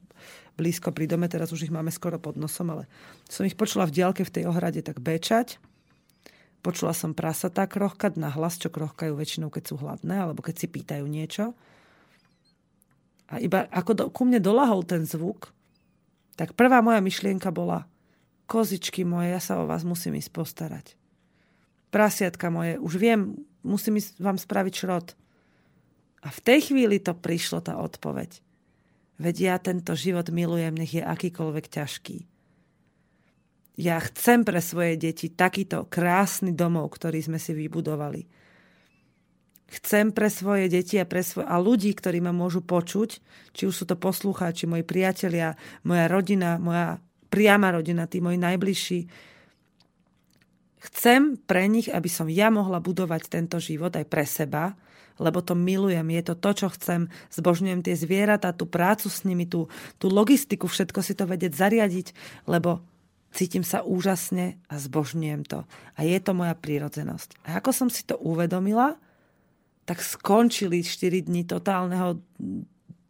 blízko 0.61 0.93
pri 0.93 1.09
dome, 1.09 1.25
teraz 1.25 1.49
už 1.49 1.65
ich 1.65 1.73
máme 1.73 1.89
skoro 1.89 2.21
pod 2.21 2.37
nosom, 2.37 2.69
ale 2.69 2.85
som 3.25 3.41
ich 3.49 3.57
počula 3.57 3.89
v 3.89 3.97
diálke 3.97 4.21
v 4.21 4.29
tej 4.29 4.43
ohrade 4.45 4.85
tak 4.85 5.01
bečať. 5.01 5.57
Počula 6.61 6.93
som 6.93 7.17
prasatá 7.17 7.65
krochkať 7.65 8.21
na 8.21 8.29
hlas, 8.29 8.61
čo 8.61 8.69
krochkajú 8.69 9.17
väčšinou, 9.17 9.49
keď 9.49 9.73
sú 9.73 9.81
hladné, 9.81 10.21
alebo 10.21 10.45
keď 10.45 10.61
si 10.61 10.67
pýtajú 10.69 11.09
niečo. 11.09 11.57
A 13.33 13.41
iba 13.41 13.65
ako 13.73 13.91
do, 13.97 14.03
ku 14.13 14.29
mne 14.29 14.37
dolahol 14.37 14.85
ten 14.85 15.09
zvuk, 15.09 15.49
tak 16.37 16.53
prvá 16.53 16.85
moja 16.85 17.01
myšlienka 17.01 17.49
bola, 17.49 17.89
kozičky 18.51 19.07
moje, 19.07 19.31
ja 19.31 19.39
sa 19.39 19.63
o 19.63 19.69
vás 19.69 19.87
musím 19.87 20.19
ísť 20.19 20.31
postarať 20.35 20.99
prasiatka 21.91 22.47
moje, 22.47 22.79
už 22.79 22.95
viem, 22.95 23.35
musím 23.61 23.99
vám 24.17 24.39
spraviť 24.39 24.73
šrot. 24.73 25.07
A 26.23 26.31
v 26.31 26.39
tej 26.39 26.71
chvíli 26.71 26.97
to 27.03 27.13
prišlo, 27.13 27.59
tá 27.59 27.77
odpoveď. 27.77 28.39
Veď 29.21 29.35
ja 29.37 29.55
tento 29.61 29.93
život 29.93 30.31
milujem, 30.33 30.73
nech 30.73 30.97
je 30.97 31.03
akýkoľvek 31.03 31.65
ťažký. 31.67 32.17
Ja 33.77 34.01
chcem 34.01 34.41
pre 34.47 34.63
svoje 34.63 34.97
deti 34.97 35.29
takýto 35.29 35.85
krásny 35.85 36.55
domov, 36.55 36.97
ktorý 36.97 37.21
sme 37.21 37.37
si 37.37 37.53
vybudovali. 37.53 38.25
Chcem 39.71 40.11
pre 40.11 40.27
svoje 40.27 40.67
deti 40.67 40.99
a, 40.99 41.07
pre 41.07 41.23
svoj, 41.23 41.47
a 41.47 41.55
ľudí, 41.55 41.95
ktorí 41.95 42.19
ma 42.19 42.35
môžu 42.35 42.59
počuť, 42.59 43.09
či 43.55 43.63
už 43.65 43.73
sú 43.73 43.85
to 43.87 43.95
poslucháči, 43.95 44.67
moji 44.67 44.83
priatelia, 44.83 45.55
moja 45.87 46.11
rodina, 46.11 46.59
moja 46.59 46.99
priama 47.31 47.71
rodina, 47.71 48.11
tí 48.11 48.19
moji 48.19 48.35
najbližší, 48.35 49.31
Chcem 50.81 51.37
pre 51.37 51.69
nich, 51.69 51.93
aby 51.93 52.09
som 52.09 52.25
ja 52.25 52.49
mohla 52.49 52.81
budovať 52.81 53.29
tento 53.29 53.61
život 53.61 53.93
aj 53.93 54.05
pre 54.09 54.25
seba, 54.25 54.73
lebo 55.21 55.45
to 55.45 55.53
milujem, 55.53 56.09
je 56.09 56.23
to 56.25 56.35
to, 56.41 56.51
čo 56.57 56.67
chcem, 56.73 57.05
zbožňujem 57.29 57.85
tie 57.85 57.93
zvieratá, 57.93 58.49
tú 58.49 58.65
prácu 58.65 59.05
s 59.05 59.21
nimi, 59.21 59.45
tú, 59.45 59.69
tú 60.01 60.09
logistiku, 60.09 60.65
všetko 60.65 60.99
si 61.05 61.13
to 61.13 61.29
vedieť 61.29 61.53
zariadiť, 61.53 62.07
lebo 62.49 62.81
cítim 63.29 63.61
sa 63.61 63.85
úžasne 63.85 64.57
a 64.65 64.81
zbožňujem 64.81 65.45
to. 65.45 65.69
A 65.69 65.99
je 66.01 66.17
to 66.17 66.33
moja 66.33 66.57
prírodzenosť. 66.57 67.45
A 67.45 67.61
ako 67.61 67.69
som 67.69 67.89
si 67.93 68.01
to 68.01 68.17
uvedomila, 68.17 68.97
tak 69.85 70.01
skončili 70.01 70.81
4 70.81 71.29
dní 71.29 71.45
totálneho 71.45 72.17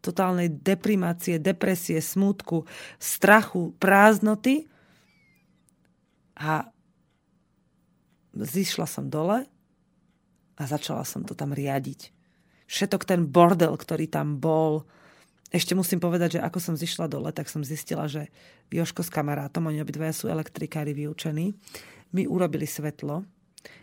totálnej 0.02 0.50
deprimácie, 0.50 1.38
depresie, 1.38 2.02
smútku, 2.02 2.66
strachu, 2.98 3.72
prázdnoty. 3.78 4.66
A 6.36 6.66
zišla 8.34 8.86
som 8.90 9.06
dole 9.06 9.46
a 10.58 10.62
začala 10.66 11.06
som 11.06 11.22
to 11.22 11.38
tam 11.38 11.54
riadiť. 11.54 12.10
Všetok 12.66 13.06
ten 13.06 13.28
bordel, 13.28 13.72
ktorý 13.76 14.10
tam 14.10 14.42
bol, 14.42 14.88
ešte 15.52 15.76
musím 15.76 16.00
povedať, 16.00 16.40
že 16.40 16.44
ako 16.44 16.58
som 16.58 16.74
zišla 16.74 17.12
dole, 17.12 17.28
tak 17.30 17.52
som 17.52 17.60
zistila, 17.60 18.08
že 18.08 18.32
Joško 18.72 19.04
s 19.04 19.12
kamarátom, 19.12 19.68
oni 19.68 19.84
obidvaja 19.84 20.16
sú 20.16 20.26
elektrikári 20.32 20.96
vyučení, 20.96 21.52
mi 22.16 22.24
urobili 22.24 22.64
svetlo 22.64 23.28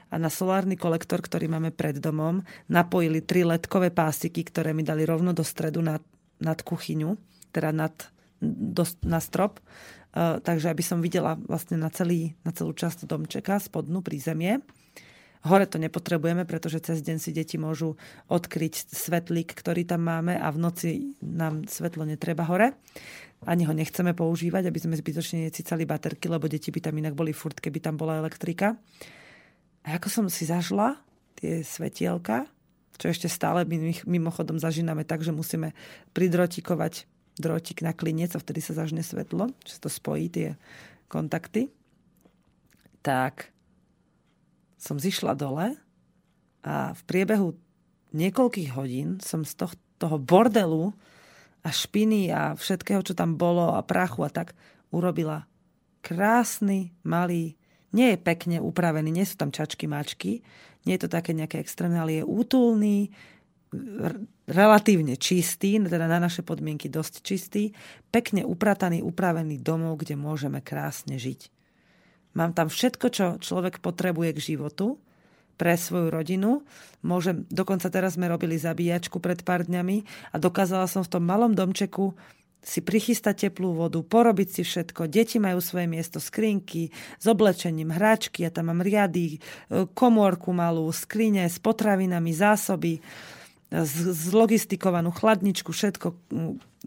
a 0.09 0.15
na 0.17 0.33
solárny 0.33 0.73
kolektor, 0.73 1.21
ktorý 1.21 1.45
máme 1.45 1.69
pred 1.69 2.01
domom, 2.01 2.41
napojili 2.65 3.21
tri 3.21 3.45
ledkové 3.45 3.93
pásiky, 3.93 4.41
ktoré 4.41 4.73
mi 4.73 4.81
dali 4.81 5.05
rovno 5.05 5.37
do 5.37 5.45
stredu 5.45 5.85
nad, 5.85 6.01
nad 6.41 6.57
kuchyňu, 6.65 7.13
teda 7.53 7.69
nad, 7.69 7.93
do, 8.41 8.83
na 9.05 9.21
strop 9.21 9.61
Eh, 10.09 10.41
takže 10.41 10.73
aby 10.73 10.81
som 10.81 11.05
videla 11.05 11.37
vlastne 11.37 11.77
na, 11.77 11.93
celý, 11.93 12.33
na 12.41 12.49
celú 12.49 12.73
časť 12.73 13.05
domčeka, 13.05 13.61
spodnú 13.61 14.01
prízemie. 14.01 14.65
Hore 15.45 15.69
to 15.69 15.79
nepotrebujeme, 15.79 16.43
pretože 16.43 16.83
cez 16.83 16.99
deň 17.05 17.17
si 17.21 17.31
deti 17.31 17.55
môžu 17.55 17.95
odkryť 18.27 18.91
svetlík, 18.91 19.53
ktorý 19.53 19.87
tam 19.87 20.03
máme 20.03 20.35
a 20.35 20.51
v 20.51 20.57
noci 20.59 20.89
nám 21.23 21.63
svetlo 21.69 22.03
netreba 22.03 22.43
hore. 22.43 22.75
Ani 23.47 23.63
ho 23.63 23.71
nechceme 23.71 24.11
používať, 24.11 24.67
aby 24.67 24.79
sme 24.83 24.99
zbytočne 24.99 25.47
necicali 25.47 25.87
baterky, 25.87 26.27
lebo 26.27 26.51
deti 26.51 26.75
by 26.75 26.83
tam 26.83 26.99
inak 26.99 27.15
boli 27.15 27.31
furt, 27.31 27.55
keby 27.55 27.79
tam 27.79 27.95
bola 27.95 28.19
elektrika. 28.19 28.75
A 29.85 29.95
ako 29.95 30.07
som 30.11 30.25
si 30.27 30.47
zažla 30.47 30.99
tie 31.39 31.63
svetielka, 31.63 32.47
čo 32.99 33.07
ešte 33.07 33.31
stále 33.31 33.63
mimochodom 34.03 34.59
zažíname 34.59 35.07
tak, 35.07 35.23
že 35.23 35.31
musíme 35.31 35.71
pridrotikovať 36.11 37.07
drôtik 37.39 37.79
na 37.79 37.95
klinec 37.95 38.35
a 38.35 38.43
vtedy 38.43 38.59
sa 38.59 38.75
zažne 38.75 38.99
svetlo, 38.99 39.55
sa 39.63 39.79
to 39.79 39.87
spojí 39.87 40.27
tie 40.27 40.47
kontakty, 41.07 41.71
tak 42.99 43.55
som 44.75 44.99
zišla 44.99 45.39
dole 45.39 45.79
a 46.63 46.91
v 46.91 47.01
priebehu 47.07 47.55
niekoľkých 48.11 48.75
hodín 48.75 49.23
som 49.23 49.47
z 49.47 49.55
toho, 49.55 49.73
toho 49.95 50.17
bordelu 50.19 50.91
a 51.63 51.69
špiny 51.71 52.31
a 52.31 52.55
všetkého, 52.55 53.03
čo 53.03 53.15
tam 53.15 53.39
bolo 53.39 53.75
a 53.75 53.83
prachu 53.83 54.27
a 54.27 54.31
tak 54.31 54.55
urobila 54.91 55.47
krásny, 55.99 56.95
malý, 57.03 57.58
nie 57.95 58.13
je 58.13 58.17
pekne 58.17 58.57
upravený, 58.61 59.09
nie 59.09 59.25
sú 59.25 59.39
tam 59.39 59.49
čačky, 59.49 59.89
mačky, 59.89 60.45
nie 60.87 60.93
je 60.95 61.01
to 61.05 61.09
také 61.11 61.35
nejaké 61.35 61.59
extrémne, 61.59 61.99
ale 61.99 62.21
je 62.21 62.23
útulný, 62.23 63.09
relatívne 64.49 65.13
čistý, 65.13 65.77
teda 65.77 66.09
na 66.09 66.17
naše 66.17 66.41
podmienky 66.41 66.89
dosť 66.89 67.13
čistý, 67.21 67.63
pekne 68.09 68.41
uprataný, 68.41 69.05
upravený 69.05 69.61
domov, 69.61 70.01
kde 70.01 70.17
môžeme 70.17 70.57
krásne 70.57 71.21
žiť. 71.21 71.53
Mám 72.33 72.57
tam 72.57 72.69
všetko, 72.69 73.05
čo 73.13 73.25
človek 73.37 73.81
potrebuje 73.81 74.37
k 74.37 74.45
životu, 74.53 74.97
pre 75.59 75.75
svoju 75.75 76.07
rodinu. 76.07 76.63
Môžem, 77.03 77.43
dokonca 77.51 77.91
teraz 77.91 78.15
sme 78.15 78.31
robili 78.31 78.55
zabíjačku 78.55 79.19
pred 79.19 79.43
pár 79.43 79.67
dňami 79.67 80.07
a 80.31 80.39
dokázala 80.39 80.87
som 80.87 81.03
v 81.03 81.19
tom 81.19 81.27
malom 81.27 81.51
domčeku 81.51 82.15
si 82.59 82.83
prichystať 82.83 83.49
teplú 83.49 83.71
vodu, 83.73 83.99
porobiť 84.03 84.49
si 84.51 84.61
všetko. 84.67 85.07
Deti 85.07 85.39
majú 85.39 85.63
svoje 85.63 85.87
miesto, 85.87 86.19
skrinky 86.19 86.91
s 87.17 87.25
oblečením, 87.25 87.95
hráčky, 87.95 88.43
ja 88.43 88.51
tam 88.51 88.69
mám 88.69 88.83
riady, 88.83 89.35
e, 89.35 89.87
komórku 89.95 90.51
malú, 90.51 90.91
skrine 90.91 91.47
s 91.47 91.57
potravinami, 91.57 92.35
zásoby 92.35 92.99
zlogistikovanú 93.69 95.13
chladničku, 95.13 95.69
všetko, 95.69 96.07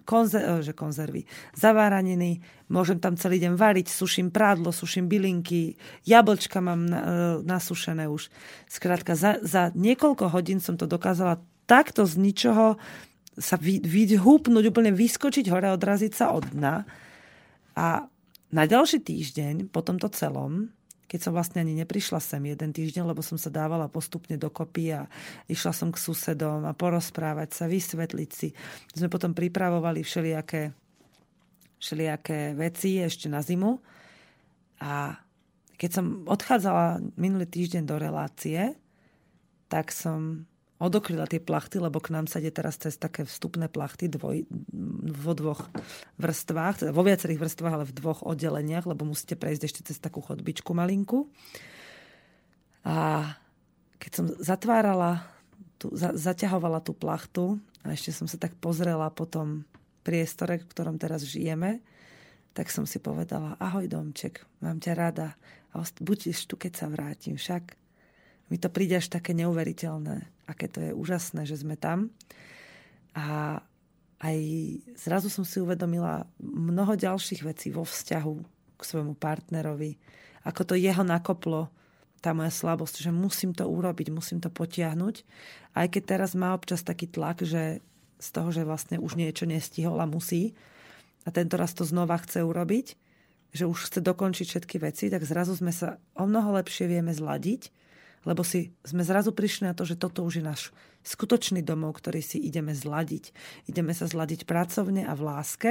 konzer- 0.04 0.42
eh, 0.42 0.62
že 0.62 0.72
konzervy, 0.74 1.24
zaváraniny, 1.54 2.42
môžem 2.68 2.98
tam 2.98 3.14
celý 3.14 3.38
deň 3.38 3.54
variť, 3.54 3.87
suším 3.88 4.35
prádlo, 4.35 4.74
suším 4.74 5.06
bylinky, 5.06 5.78
jablčka 6.02 6.58
mám 6.58 6.82
eh, 6.90 6.98
nasušené 7.46 8.11
už. 8.11 8.28
Skrátka, 8.66 9.14
za, 9.14 9.38
za 9.42 9.70
niekoľko 9.78 10.35
hodín 10.35 10.58
som 10.58 10.74
to 10.74 10.90
dokázala 10.90 11.38
takto 11.70 12.02
z 12.02 12.18
ničoho 12.18 12.76
sa 13.38 13.57
vy, 13.57 13.81
vyhúpnúť, 13.81 14.68
úplne 14.68 14.92
vyskočiť 14.92 15.49
hore, 15.49 15.73
odraziť 15.73 16.12
sa 16.12 16.37
od 16.37 16.45
dna. 16.53 16.85
A 17.77 17.87
na 18.53 18.64
ďalší 18.68 19.01
týždeň, 19.01 19.73
po 19.73 19.81
tomto 19.81 20.12
celom, 20.12 20.68
keď 21.09 21.29
som 21.29 21.37
vlastne 21.37 21.61
ani 21.61 21.77
neprišla 21.77 22.21
sem 22.21 22.40
jeden 22.40 22.73
týždeň, 22.73 23.05
lebo 23.05 23.21
som 23.21 23.37
sa 23.37 23.53
dávala 23.53 23.88
postupne 23.88 24.37
dokopy 24.40 24.97
a 24.97 25.09
išla 25.49 25.73
som 25.73 25.92
k 25.92 26.01
susedom 26.01 26.64
a 26.64 26.73
porozprávať 26.73 27.53
sa, 27.53 27.64
vysvetliť 27.68 28.31
si. 28.33 28.53
Sme 28.97 29.12
potom 29.12 29.37
pripravovali 29.37 30.01
všelijaké, 30.01 30.73
všelijaké 31.77 32.57
veci 32.57 33.01
ešte 33.01 33.29
na 33.29 33.45
zimu. 33.45 33.77
A 34.81 35.21
keď 35.77 35.90
som 36.01 36.07
odchádzala 36.25 37.05
minulý 37.21 37.45
týždeň 37.45 37.85
do 37.85 37.97
relácie, 38.01 38.73
tak 39.68 39.92
som 39.92 40.49
odokryla 40.83 41.31
tie 41.31 41.38
plachty, 41.38 41.79
lebo 41.79 42.03
k 42.03 42.11
nám 42.11 42.27
sa 42.27 42.42
ide 42.42 42.51
teraz 42.51 42.75
cez 42.75 42.99
také 42.99 43.23
vstupné 43.23 43.71
plachty 43.71 44.11
dvoj, 44.11 44.42
vo 45.14 45.33
dvoch 45.38 45.71
vrstvách, 46.18 46.83
teda 46.83 46.90
vo 46.90 47.07
viacerých 47.07 47.38
vrstvách, 47.38 47.75
ale 47.79 47.87
v 47.87 47.95
dvoch 47.95 48.27
oddeleniach, 48.27 48.90
lebo 48.90 49.07
musíte 49.07 49.38
prejsť 49.38 49.62
ešte 49.62 49.81
cez 49.87 50.03
takú 50.03 50.18
chodbičku 50.18 50.75
malinku. 50.75 51.31
A 52.83 53.31
keď 54.03 54.11
som 54.11 54.27
zatvárala, 54.42 55.23
tú, 55.79 55.95
za, 55.95 56.11
zaťahovala 56.18 56.83
tú 56.83 56.99
plachtu 56.99 57.62
a 57.87 57.95
ešte 57.95 58.11
som 58.11 58.27
sa 58.27 58.35
tak 58.35 58.59
pozrela 58.59 59.07
po 59.14 59.23
tom 59.23 59.62
priestore, 60.03 60.59
v 60.59 60.66
ktorom 60.66 60.99
teraz 60.99 61.23
žijeme, 61.23 61.79
tak 62.53 62.75
som 62.75 62.85
si 62.85 62.99
povedala, 62.99 63.55
ahoj 63.62 63.87
domček, 63.87 64.42
mám 64.59 64.83
ťa 64.83 64.92
rada 64.99 65.38
a 65.73 65.87
budeš 66.03 66.51
tu, 66.51 66.59
keď 66.59 66.73
sa 66.75 66.87
vrátim. 66.90 67.38
Však 67.38 67.79
mi 68.53 68.61
to 68.61 68.68
príde 68.68 69.01
až 69.01 69.09
také 69.09 69.33
neuveriteľné, 69.33 70.41
aké 70.52 70.68
to 70.68 70.78
je 70.84 70.92
úžasné, 70.92 71.48
že 71.48 71.64
sme 71.64 71.80
tam. 71.80 72.12
A 73.16 73.58
aj 74.22 74.38
zrazu 74.94 75.32
som 75.32 75.42
si 75.42 75.58
uvedomila 75.58 76.28
mnoho 76.38 76.94
ďalších 76.94 77.42
vecí 77.42 77.74
vo 77.74 77.82
vzťahu 77.82 78.34
k 78.78 78.82
svojmu 78.84 79.18
partnerovi. 79.18 79.98
Ako 80.46 80.62
to 80.62 80.74
jeho 80.78 81.02
nakoplo, 81.02 81.72
tá 82.22 82.30
moja 82.30 82.54
slabosť, 82.54 83.02
že 83.02 83.10
musím 83.10 83.50
to 83.50 83.66
urobiť, 83.66 84.14
musím 84.14 84.38
to 84.38 84.46
potiahnuť. 84.46 85.26
Aj 85.74 85.86
keď 85.90 86.02
teraz 86.06 86.38
má 86.38 86.54
občas 86.54 86.86
taký 86.86 87.11
tlak, 87.11 87.42
že 87.42 87.82
z 88.22 88.28
toho, 88.30 88.55
že 88.55 88.62
vlastne 88.62 89.03
už 89.03 89.18
niečo 89.18 89.42
nestihol 89.50 89.98
a 89.98 90.07
musí 90.07 90.55
a 91.26 91.34
tento 91.34 91.59
raz 91.59 91.74
to 91.74 91.82
znova 91.82 92.14
chce 92.22 92.46
urobiť, 92.46 92.94
že 93.50 93.66
už 93.66 93.90
chce 93.90 93.98
dokončiť 93.98 94.46
všetky 94.46 94.76
veci, 94.78 95.11
tak 95.11 95.26
zrazu 95.26 95.59
sme 95.59 95.74
sa 95.74 95.98
o 96.14 96.30
mnoho 96.30 96.55
lepšie 96.62 96.86
vieme 96.86 97.11
zladiť 97.11 97.82
lebo 98.23 98.47
si 98.47 98.70
sme 98.87 99.03
zrazu 99.03 99.35
prišli 99.35 99.70
na 99.70 99.75
to, 99.75 99.83
že 99.83 99.99
toto 99.99 100.23
už 100.23 100.43
je 100.43 100.45
náš 100.45 100.62
skutočný 101.03 101.66
domov, 101.66 101.99
ktorý 101.99 102.23
si 102.23 102.39
ideme 102.39 102.70
zladiť. 102.70 103.35
Ideme 103.66 103.91
sa 103.91 104.07
zladiť 104.07 104.47
pracovne 104.47 105.03
a 105.07 105.12
v 105.18 105.23
láske. 105.27 105.70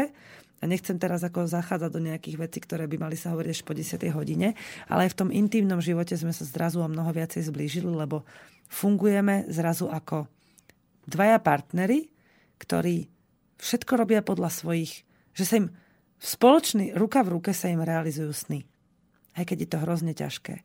A 0.62 0.70
nechcem 0.70 1.02
teraz 1.02 1.26
ako 1.26 1.50
zachádzať 1.50 1.90
do 1.90 2.06
nejakých 2.06 2.38
vecí, 2.38 2.62
ktoré 2.62 2.86
by 2.86 3.10
mali 3.10 3.18
sa 3.18 3.34
hovoriť 3.34 3.50
až 3.50 3.62
po 3.66 3.74
10. 3.74 3.98
hodine, 4.14 4.54
ale 4.86 5.10
aj 5.10 5.18
v 5.18 5.20
tom 5.26 5.30
intimnom 5.34 5.82
živote 5.82 6.14
sme 6.14 6.30
sa 6.30 6.46
zrazu 6.46 6.86
o 6.86 6.86
mnoho 6.86 7.10
viacej 7.10 7.50
zblížili, 7.50 7.90
lebo 7.90 8.22
fungujeme 8.70 9.50
zrazu 9.50 9.90
ako 9.90 10.30
dvaja 11.10 11.42
partnery, 11.42 12.14
ktorí 12.62 13.10
všetko 13.58 13.94
robia 13.98 14.22
podľa 14.22 14.54
svojich, 14.54 15.02
že 15.34 15.44
sa 15.50 15.66
im 15.66 15.74
spoločný, 16.22 16.94
ruka 16.94 17.26
v 17.26 17.42
ruke 17.42 17.58
sa 17.58 17.74
im 17.74 17.82
realizujú 17.82 18.30
sny. 18.30 18.62
Aj 19.34 19.42
keď 19.42 19.66
je 19.66 19.70
to 19.74 19.82
hrozne 19.82 20.14
ťažké. 20.14 20.62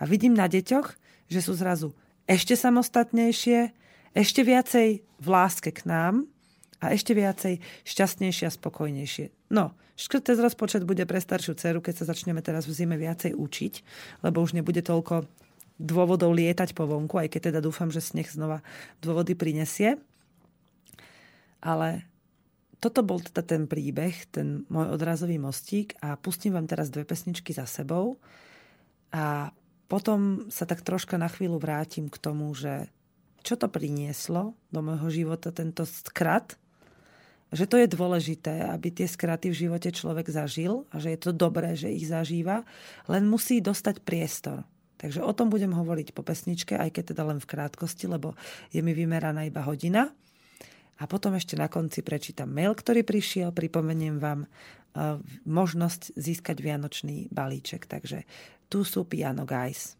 A 0.00 0.02
vidím 0.10 0.34
na 0.34 0.50
deťoch, 0.50 0.98
že 1.30 1.40
sú 1.40 1.54
zrazu 1.54 1.94
ešte 2.26 2.54
samostatnejšie, 2.54 3.74
ešte 4.14 4.40
viacej 4.42 4.88
v 5.02 5.26
láske 5.26 5.70
k 5.74 5.86
nám 5.86 6.30
a 6.78 6.94
ešte 6.94 7.14
viacej 7.14 7.58
šťastnejšie 7.82 8.46
a 8.46 8.54
spokojnejšie. 8.54 9.50
No, 9.50 9.74
škrt 9.98 10.30
cez 10.30 10.38
rozpočet 10.38 10.86
bude 10.86 11.02
pre 11.06 11.18
staršiu 11.18 11.58
dceru, 11.58 11.82
keď 11.82 12.02
sa 12.02 12.08
začneme 12.10 12.38
teraz 12.38 12.70
v 12.70 12.74
zime 12.74 12.94
viacej 12.94 13.34
učiť, 13.34 13.74
lebo 14.22 14.42
už 14.42 14.54
nebude 14.54 14.82
toľko 14.82 15.26
dôvodov 15.80 16.36
lietať 16.36 16.76
po 16.76 16.86
vonku, 16.86 17.18
aj 17.18 17.32
keď 17.32 17.40
teda 17.50 17.60
dúfam, 17.64 17.88
že 17.88 18.04
sneh 18.04 18.28
znova 18.28 18.60
dôvody 19.00 19.32
prinesie. 19.34 19.96
Ale 21.60 22.04
toto 22.80 23.04
bol 23.04 23.20
teda 23.20 23.44
ten 23.44 23.68
príbeh, 23.68 24.16
ten 24.32 24.64
môj 24.72 24.96
odrazový 24.96 25.36
mostík 25.36 25.96
a 26.00 26.16
pustím 26.16 26.56
vám 26.56 26.64
teraz 26.64 26.88
dve 26.88 27.04
pesničky 27.04 27.52
za 27.52 27.68
sebou 27.68 28.16
a 29.12 29.52
potom 29.90 30.46
sa 30.54 30.70
tak 30.70 30.86
troška 30.86 31.18
na 31.18 31.26
chvíľu 31.26 31.58
vrátim 31.58 32.06
k 32.06 32.14
tomu, 32.22 32.54
že 32.54 32.86
čo 33.42 33.58
to 33.58 33.66
prinieslo 33.66 34.54
do 34.70 34.80
môjho 34.86 35.10
života, 35.10 35.50
tento 35.50 35.82
skrat, 35.82 36.54
že 37.50 37.66
to 37.66 37.74
je 37.82 37.90
dôležité, 37.90 38.70
aby 38.70 38.94
tie 38.94 39.10
skraty 39.10 39.50
v 39.50 39.66
živote 39.66 39.90
človek 39.90 40.30
zažil 40.30 40.86
a 40.94 41.02
že 41.02 41.10
je 41.10 41.18
to 41.18 41.34
dobré, 41.34 41.74
že 41.74 41.90
ich 41.90 42.06
zažíva, 42.06 42.62
len 43.10 43.26
musí 43.26 43.58
dostať 43.58 44.06
priestor. 44.06 44.62
Takže 45.02 45.24
o 45.24 45.32
tom 45.34 45.50
budem 45.50 45.74
hovoriť 45.74 46.14
po 46.14 46.22
pesničke, 46.22 46.78
aj 46.78 46.94
keď 46.94 47.16
teda 47.16 47.22
len 47.26 47.42
v 47.42 47.50
krátkosti, 47.50 48.06
lebo 48.06 48.38
je 48.70 48.84
mi 48.84 48.94
vymeraná 48.94 49.48
iba 49.48 49.66
hodina. 49.66 50.14
A 51.00 51.08
potom 51.08 51.32
ešte 51.32 51.56
na 51.56 51.66
konci 51.66 52.04
prečítam 52.04 52.52
mail, 52.52 52.76
ktorý 52.76 53.02
prišiel, 53.02 53.56
pripomeniem 53.56 54.20
vám 54.20 54.44
uh, 54.44 55.16
možnosť 55.48 56.12
získať 56.20 56.60
vianočný 56.60 57.32
balíček. 57.32 57.88
Takže 57.88 58.28
tu 58.70 58.86
sú 58.86 59.04
Piano 59.04 59.44
Guys. 59.44 59.99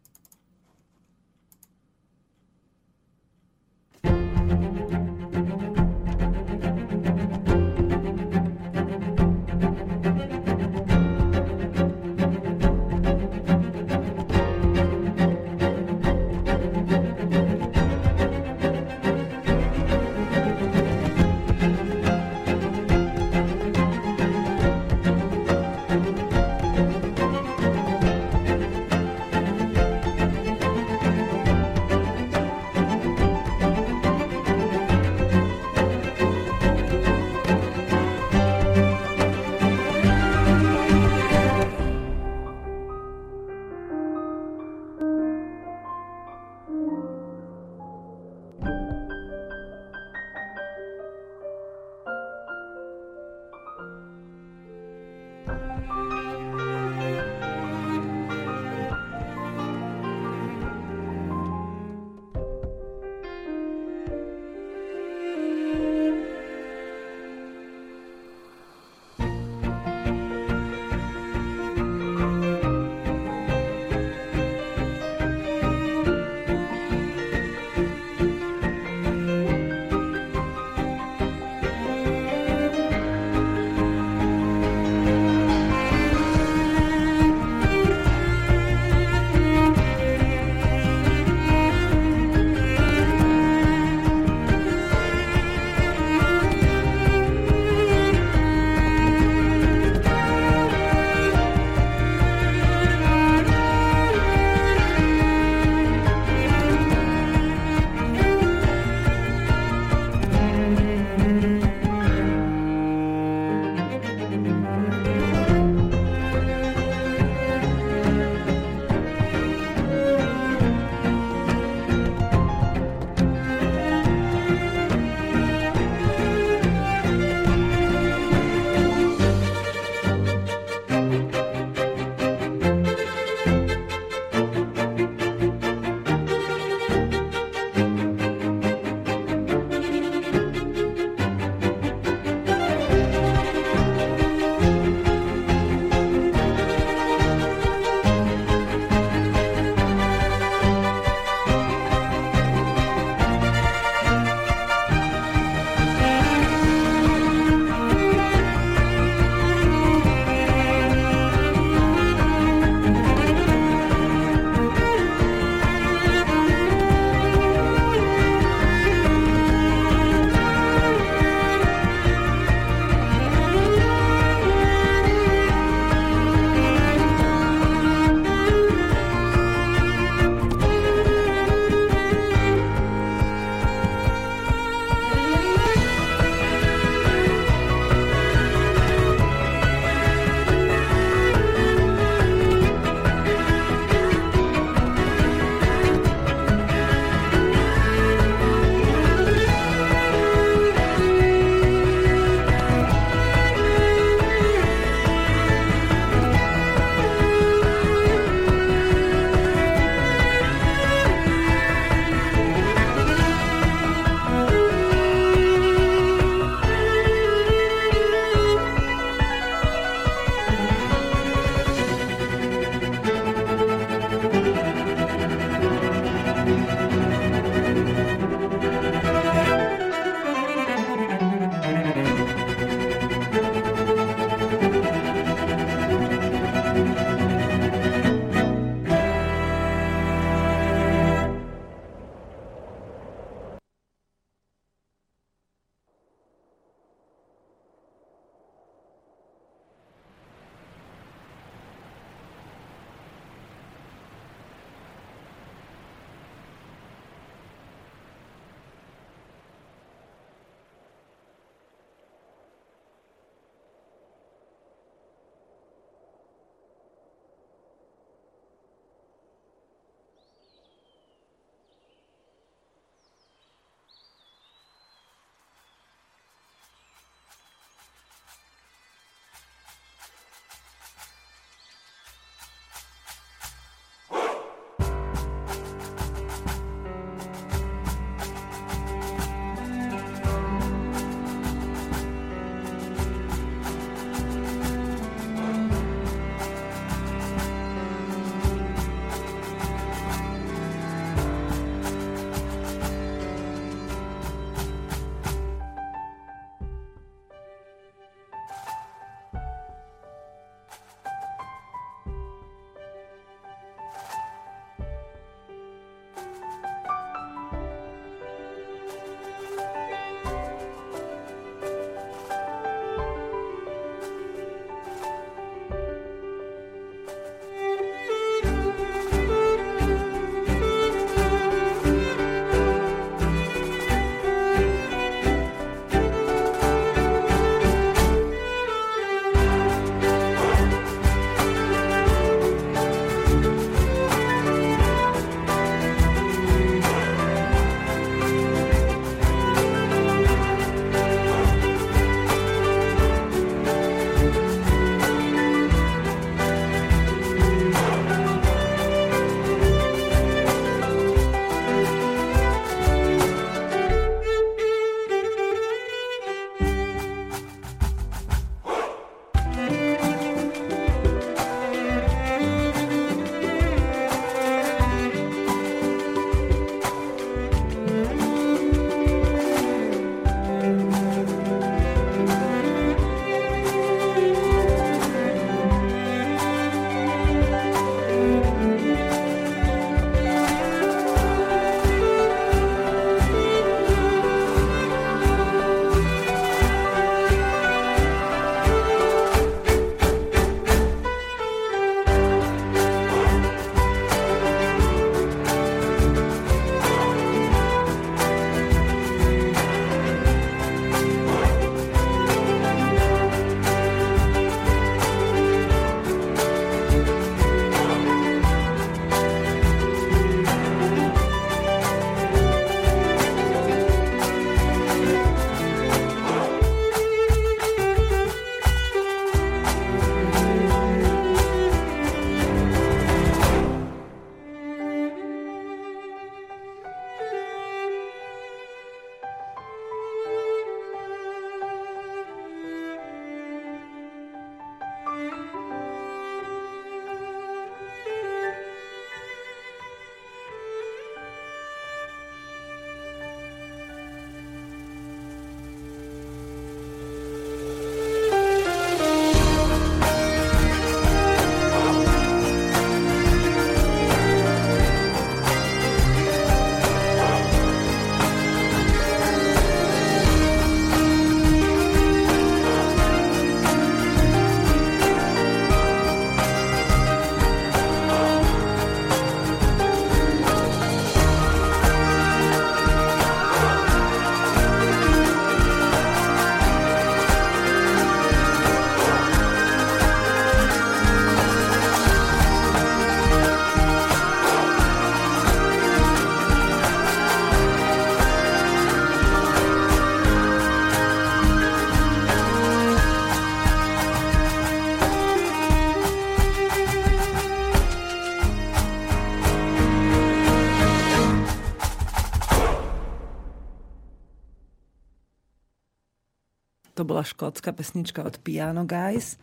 Bola 517.21 517.37
škótska 517.37 517.77
pesnička 517.77 518.25
od 518.25 518.41
Piano 518.41 518.89
Guys. 518.89 519.37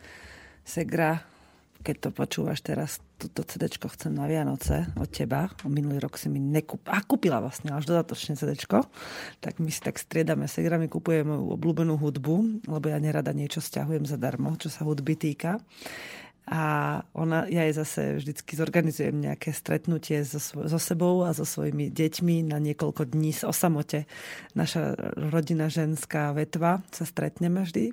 Segra, 0.66 1.22
keď 1.86 1.96
to 2.02 2.10
počúvaš 2.10 2.66
teraz, 2.66 2.98
toto 3.22 3.46
CD 3.46 3.70
chcem 3.70 4.18
na 4.18 4.26
Vianoce 4.26 4.90
od 4.98 5.06
teba. 5.14 5.46
Minulý 5.70 6.02
rok 6.02 6.18
si 6.18 6.26
mi 6.26 6.42
nekúp... 6.42 6.82
A 6.90 7.06
kúpila 7.06 7.38
vlastne 7.38 7.78
až 7.78 7.86
dodatočne 7.86 8.34
CD. 8.34 8.58
Tak 8.58 9.62
my 9.62 9.70
si 9.70 9.78
tak 9.86 10.02
striedame. 10.02 10.50
Segra 10.50 10.82
mi 10.82 10.90
kupuje 10.90 11.22
obľúbenú 11.22 12.02
hudbu, 12.02 12.66
lebo 12.66 12.86
ja 12.90 12.98
nerada 12.98 13.30
niečo 13.30 13.62
stiahujem 13.62 14.10
zadarmo, 14.10 14.58
čo 14.58 14.74
sa 14.74 14.82
hudby 14.82 15.14
týka. 15.14 15.62
A 16.48 17.04
ona, 17.12 17.44
ja 17.52 17.68
jej 17.68 17.76
zase 17.76 18.02
vždycky 18.24 18.56
zorganizujem 18.56 19.20
nejaké 19.20 19.52
stretnutie 19.52 20.24
so, 20.24 20.40
so 20.40 20.80
sebou 20.80 21.28
a 21.28 21.36
so 21.36 21.44
svojimi 21.44 21.92
deťmi 21.92 22.48
na 22.48 22.56
niekoľko 22.64 23.04
dní 23.04 23.36
o 23.44 23.52
samote. 23.52 24.08
Naša 24.56 24.96
rodina 25.28 25.68
ženská 25.68 26.32
vetva 26.32 26.80
sa 26.96 27.04
stretneme 27.04 27.68
vždy. 27.68 27.92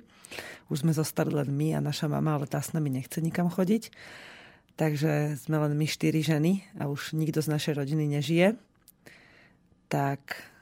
Už 0.71 0.87
sme 0.87 0.95
zostali 0.95 1.35
len 1.35 1.51
my 1.51 1.75
a 1.75 1.83
naša 1.83 2.07
mama, 2.07 2.39
ale 2.39 2.47
tá 2.47 2.63
s 2.63 2.71
nami 2.71 2.95
nechce 2.95 3.19
nikam 3.19 3.51
chodiť. 3.51 3.91
Takže 4.79 5.35
sme 5.35 5.59
len 5.59 5.75
my 5.75 5.87
štyri 5.87 6.23
ženy 6.23 6.63
a 6.79 6.87
už 6.87 7.11
nikto 7.11 7.43
z 7.43 7.51
našej 7.51 7.75
rodiny 7.75 8.07
nežije. 8.07 8.55
Tak 9.91 10.54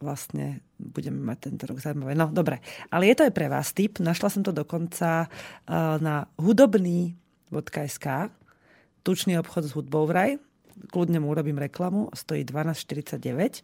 vlastne 0.00 0.60
budeme 0.76 1.20
mať 1.24 1.50
tento 1.52 1.64
rok 1.68 1.80
zaujímavé. 1.80 2.12
No, 2.12 2.28
dobre. 2.28 2.60
Ale 2.92 3.08
je 3.08 3.16
to 3.16 3.26
aj 3.28 3.32
pre 3.32 3.48
vás 3.48 3.72
tip. 3.72 3.96
Našla 3.98 4.28
som 4.28 4.42
to 4.44 4.52
dokonca 4.52 5.26
uh, 5.26 5.96
na 6.00 6.28
hudobný.sk 6.36 8.06
tučný 9.06 9.38
obchod 9.38 9.70
s 9.70 9.72
hudbou 9.78 10.04
vraj. 10.04 10.42
Kľudne 10.90 11.22
mu 11.22 11.30
urobím 11.32 11.56
reklamu. 11.56 12.10
Stojí 12.12 12.42
12,49 12.42 13.62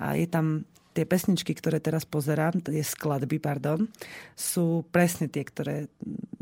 a 0.00 0.14
je 0.14 0.26
tam 0.30 0.64
tie 0.94 1.02
pesničky, 1.02 1.50
ktoré 1.58 1.82
teraz 1.82 2.06
pozerám, 2.06 2.62
tie 2.62 2.78
skladby, 2.78 3.42
pardon, 3.42 3.90
sú 4.38 4.86
presne 4.94 5.26
tie, 5.26 5.42
ktoré 5.42 5.90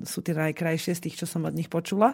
sú 0.04 0.20
tie 0.20 0.36
najkrajšie 0.36 0.92
z 0.92 1.02
tých, 1.08 1.24
čo 1.24 1.26
som 1.26 1.48
od 1.48 1.56
nich 1.56 1.72
počula. 1.72 2.12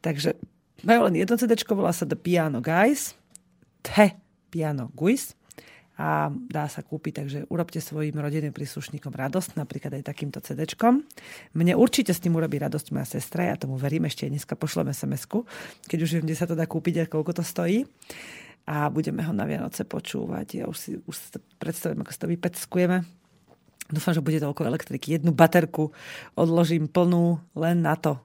Takže 0.00 0.40
majú 0.88 1.04
len 1.12 1.20
jedno 1.20 1.36
CD, 1.36 1.52
volá 1.68 1.92
sa 1.92 2.08
The 2.08 2.16
Piano 2.16 2.64
Guys, 2.64 3.12
The 3.84 4.16
Piano 4.48 4.88
Guys 4.96 5.36
a 5.96 6.28
dá 6.28 6.68
sa 6.68 6.84
kúpiť, 6.84 7.12
takže 7.24 7.38
urobte 7.48 7.80
svojim 7.80 8.12
rodinným 8.12 8.52
príslušníkom 8.52 9.16
radosť, 9.16 9.56
napríklad 9.56 9.96
aj 9.96 10.12
takýmto 10.12 10.44
cd 10.44 10.68
Mne 11.56 11.72
určite 11.72 12.12
s 12.12 12.20
tým 12.20 12.36
urobí 12.36 12.60
radosť 12.60 12.92
moja 12.92 13.16
sestra, 13.16 13.48
ja 13.48 13.56
tomu 13.56 13.80
verím, 13.80 14.04
ešte 14.04 14.28
dneska 14.28 14.60
pošleme 14.60 14.92
sms 14.92 15.24
keď 15.88 15.98
už 16.04 16.10
viem, 16.20 16.24
kde 16.28 16.36
sa 16.36 16.44
to 16.44 16.52
dá 16.52 16.68
kúpiť 16.68 17.04
a 17.04 17.10
koľko 17.10 17.40
to 17.40 17.44
stojí. 17.44 17.88
A 18.66 18.90
budeme 18.90 19.22
ho 19.22 19.30
na 19.30 19.46
Vianoce 19.46 19.86
počúvať. 19.86 20.58
Ja 20.58 20.64
už 20.66 20.76
si 20.76 20.90
už 20.98 21.38
predstavím, 21.62 22.02
ako 22.02 22.10
si 22.10 22.18
to 22.18 22.26
vypeckujeme. 22.26 23.06
Dúfam, 23.86 24.10
že 24.10 24.24
bude 24.24 24.42
toľko 24.42 24.66
elektriky. 24.66 25.14
Jednu 25.14 25.30
baterku 25.30 25.94
odložím 26.34 26.90
plnú 26.90 27.38
len 27.54 27.86
na 27.86 27.94
to. 27.94 28.18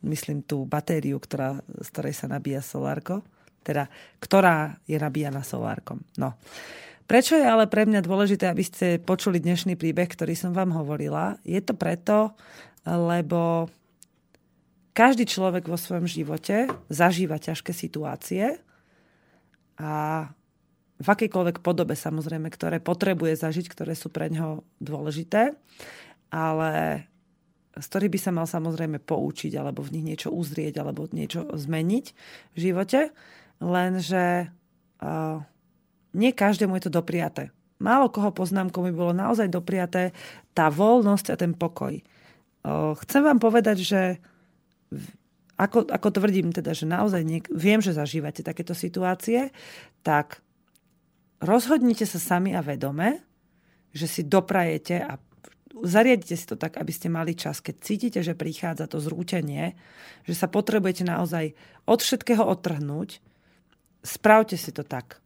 Myslím 0.00 0.40
tú 0.40 0.64
batériu, 0.64 1.20
ktorá, 1.20 1.60
z 1.68 1.88
ktorej 1.92 2.16
sa 2.16 2.26
nabíja 2.32 2.64
solárko. 2.64 3.20
Teda, 3.60 3.92
ktorá 4.18 4.80
je 4.88 4.96
nabíjana 4.96 5.44
solárkom. 5.44 6.00
No. 6.16 6.40
Prečo 7.06 7.34
je 7.36 7.44
ale 7.44 7.66
pre 7.66 7.84
mňa 7.84 8.00
dôležité, 8.04 8.48
aby 8.48 8.64
ste 8.64 9.02
počuli 9.02 9.42
dnešný 9.42 9.74
príbeh, 9.76 10.08
ktorý 10.08 10.32
som 10.38 10.54
vám 10.54 10.72
hovorila? 10.72 11.36
Je 11.42 11.58
to 11.58 11.74
preto, 11.74 12.32
lebo 12.86 13.68
každý 14.92 15.24
človek 15.24 15.66
vo 15.66 15.80
svojom 15.80 16.04
živote 16.04 16.68
zažíva 16.92 17.40
ťažké 17.40 17.72
situácie 17.72 18.60
a 19.80 20.28
v 21.02 21.06
akejkoľvek 21.10 21.64
podobe 21.64 21.98
samozrejme, 21.98 22.46
ktoré 22.52 22.78
potrebuje 22.78 23.34
zažiť, 23.34 23.66
ktoré 23.66 23.98
sú 23.98 24.12
pre 24.12 24.30
ňoho 24.30 24.62
dôležité, 24.78 25.58
ale 26.30 27.04
z 27.72 27.86
ktorých 27.88 28.12
by 28.14 28.20
sa 28.20 28.30
mal 28.30 28.46
samozrejme 28.46 29.00
poučiť, 29.02 29.52
alebo 29.58 29.82
v 29.82 29.98
nich 29.98 30.04
niečo 30.14 30.30
uzrieť, 30.30 30.78
alebo 30.78 31.08
niečo 31.10 31.48
zmeniť 31.50 32.06
v 32.54 32.58
živote. 32.60 33.10
Lenže 33.58 34.52
uh, 35.02 35.40
nie 36.12 36.32
každému 36.32 36.76
je 36.78 36.88
to 36.88 36.92
dopriaté. 37.02 37.52
Málo 37.82 38.12
koho 38.12 38.30
poznám, 38.30 38.70
komu 38.70 38.94
bolo 38.94 39.10
naozaj 39.10 39.50
dopriaté 39.50 40.14
tá 40.54 40.70
voľnosť 40.70 41.26
a 41.34 41.36
ten 41.40 41.52
pokoj. 41.56 41.98
Chcem 43.02 43.22
vám 43.26 43.42
povedať, 43.42 43.82
že 43.82 44.02
ako, 45.58 45.90
ako 45.90 46.08
tvrdím 46.14 46.54
teda, 46.54 46.74
že 46.74 46.86
naozaj 46.86 47.22
niek- 47.22 47.50
viem, 47.50 47.82
že 47.82 47.96
zažívate 47.96 48.46
takéto 48.46 48.74
situácie, 48.74 49.50
tak 50.06 50.42
rozhodnite 51.42 52.06
sa 52.06 52.22
sami 52.22 52.54
a 52.54 52.62
vedome, 52.62 53.22
že 53.90 54.06
si 54.06 54.22
doprajete 54.22 55.02
a 55.02 55.18
zariadite 55.82 56.36
si 56.36 56.46
to 56.46 56.60
tak, 56.60 56.78
aby 56.78 56.92
ste 56.92 57.08
mali 57.08 57.32
čas, 57.34 57.64
keď 57.64 57.74
cítite, 57.80 58.20
že 58.20 58.36
prichádza 58.36 58.90
to 58.90 59.00
zrútenie, 59.00 59.74
že 60.28 60.34
sa 60.36 60.46
potrebujete 60.46 61.02
naozaj 61.02 61.56
od 61.88 61.98
všetkého 61.98 62.44
odtrhnúť, 62.44 63.22
spravte 64.04 64.58
si 64.58 64.70
to 64.74 64.84
tak. 64.84 65.21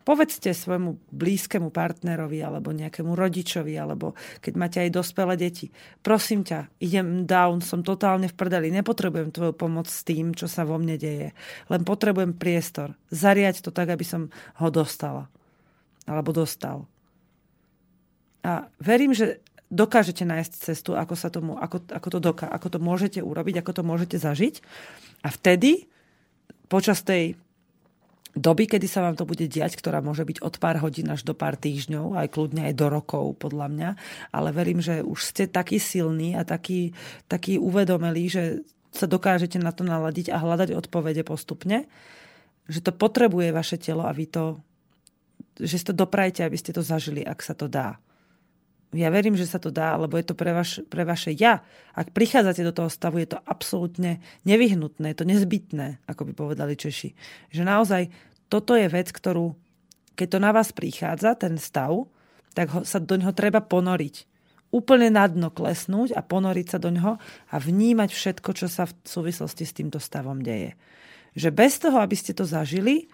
Povedzte 0.00 0.56
svojmu 0.56 1.12
blízkemu 1.12 1.68
partnerovi 1.68 2.40
alebo 2.40 2.72
nejakému 2.72 3.12
rodičovi, 3.12 3.76
alebo 3.76 4.16
keď 4.40 4.52
máte 4.56 4.78
aj 4.80 4.96
dospelé 4.96 5.36
deti. 5.36 5.68
Prosím 6.00 6.40
ťa, 6.40 6.80
idem 6.80 7.28
down, 7.28 7.60
som 7.60 7.84
totálne 7.84 8.24
v 8.24 8.34
prdeli, 8.34 8.72
nepotrebujem 8.72 9.28
tvoju 9.28 9.52
pomoc 9.52 9.92
s 9.92 10.00
tým, 10.00 10.32
čo 10.32 10.48
sa 10.48 10.64
vo 10.64 10.80
mne 10.80 10.96
deje. 10.96 11.36
Len 11.68 11.82
potrebujem 11.84 12.32
priestor. 12.32 12.96
Zariať 13.12 13.60
to 13.60 13.70
tak, 13.70 13.92
aby 13.92 14.02
som 14.02 14.32
ho 14.56 14.68
dostala. 14.72 15.28
Alebo 16.08 16.32
dostal. 16.32 16.88
A 18.40 18.72
verím, 18.80 19.12
že 19.12 19.44
dokážete 19.68 20.24
nájsť 20.24 20.52
cestu, 20.72 20.96
ako, 20.98 21.14
sa 21.14 21.28
tomu, 21.28 21.60
ako, 21.60 21.86
ako, 21.92 22.08
to 22.08 22.18
doká, 22.18 22.48
ako 22.48 22.66
to 22.72 22.78
môžete 22.82 23.20
urobiť, 23.22 23.62
ako 23.62 23.72
to 23.76 23.82
môžete 23.86 24.16
zažiť. 24.18 24.54
A 25.22 25.28
vtedy, 25.30 25.86
počas 26.66 27.04
tej 27.06 27.38
doby, 28.36 28.70
kedy 28.70 28.86
sa 28.86 29.02
vám 29.02 29.18
to 29.18 29.26
bude 29.26 29.42
diať, 29.50 29.74
ktorá 29.74 29.98
môže 30.02 30.22
byť 30.22 30.38
od 30.42 30.54
pár 30.62 30.78
hodín 30.78 31.10
až 31.10 31.26
do 31.26 31.34
pár 31.34 31.58
týždňov, 31.58 32.14
aj 32.14 32.28
kľudne 32.30 32.70
aj 32.70 32.74
do 32.78 32.86
rokov, 32.86 33.24
podľa 33.38 33.66
mňa. 33.70 33.90
Ale 34.30 34.54
verím, 34.54 34.78
že 34.78 35.02
už 35.02 35.18
ste 35.20 35.50
taký 35.50 35.82
silný 35.82 36.38
a 36.38 36.46
taký, 36.46 36.94
taký 37.26 37.58
uvedomelý, 37.58 38.24
že 38.30 38.42
sa 38.90 39.06
dokážete 39.06 39.58
na 39.62 39.70
to 39.70 39.86
naladiť 39.86 40.34
a 40.34 40.42
hľadať 40.42 40.74
odpovede 40.74 41.22
postupne, 41.22 41.86
že 42.66 42.82
to 42.82 42.90
potrebuje 42.94 43.54
vaše 43.54 43.78
telo 43.78 44.06
a 44.06 44.14
vy 44.14 44.26
to, 44.26 44.58
že 45.58 45.82
si 45.82 45.84
to 45.86 45.94
doprajte, 45.94 46.42
aby 46.42 46.58
ste 46.58 46.74
to 46.74 46.82
zažili, 46.82 47.22
ak 47.22 47.38
sa 47.42 47.54
to 47.54 47.70
dá. 47.70 47.98
Ja 48.90 49.06
verím, 49.14 49.38
že 49.38 49.46
sa 49.46 49.62
to 49.62 49.70
dá, 49.70 49.94
lebo 49.94 50.18
je 50.18 50.26
to 50.26 50.34
pre, 50.34 50.50
vaš, 50.50 50.82
pre 50.90 51.06
vaše 51.06 51.30
ja. 51.30 51.62
Ak 51.94 52.10
prichádzate 52.10 52.66
do 52.66 52.74
toho 52.74 52.90
stavu, 52.90 53.22
je 53.22 53.30
to 53.30 53.38
absolútne 53.46 54.18
nevyhnutné, 54.42 55.14
je 55.14 55.18
to 55.22 55.30
nezbytné, 55.30 56.02
ako 56.10 56.26
by 56.26 56.32
povedali 56.34 56.74
Češi. 56.74 57.14
Že 57.54 57.62
naozaj 57.62 58.02
toto 58.50 58.74
je 58.74 58.90
vec, 58.90 59.14
ktorú, 59.14 59.54
keď 60.18 60.26
to 60.26 60.38
na 60.42 60.50
vás 60.50 60.74
prichádza, 60.74 61.38
ten 61.38 61.54
stav, 61.54 62.10
tak 62.50 62.66
ho, 62.74 62.80
sa 62.82 62.98
do 62.98 63.14
ňoho 63.14 63.30
treba 63.30 63.62
ponoriť. 63.62 64.26
Úplne 64.74 65.14
na 65.14 65.30
dno 65.30 65.54
klesnúť 65.54 66.14
a 66.18 66.22
ponoriť 66.22 66.66
sa 66.74 66.78
do 66.82 66.90
ňoho 66.90 67.14
a 67.22 67.56
vnímať 67.62 68.10
všetko, 68.10 68.50
čo 68.58 68.66
sa 68.66 68.90
v 68.90 68.94
súvislosti 69.06 69.62
s 69.66 69.74
týmto 69.74 70.02
stavom 70.02 70.42
deje. 70.42 70.74
Že 71.38 71.48
bez 71.54 71.78
toho, 71.78 72.02
aby 72.02 72.18
ste 72.18 72.34
to 72.34 72.42
zažili, 72.42 73.06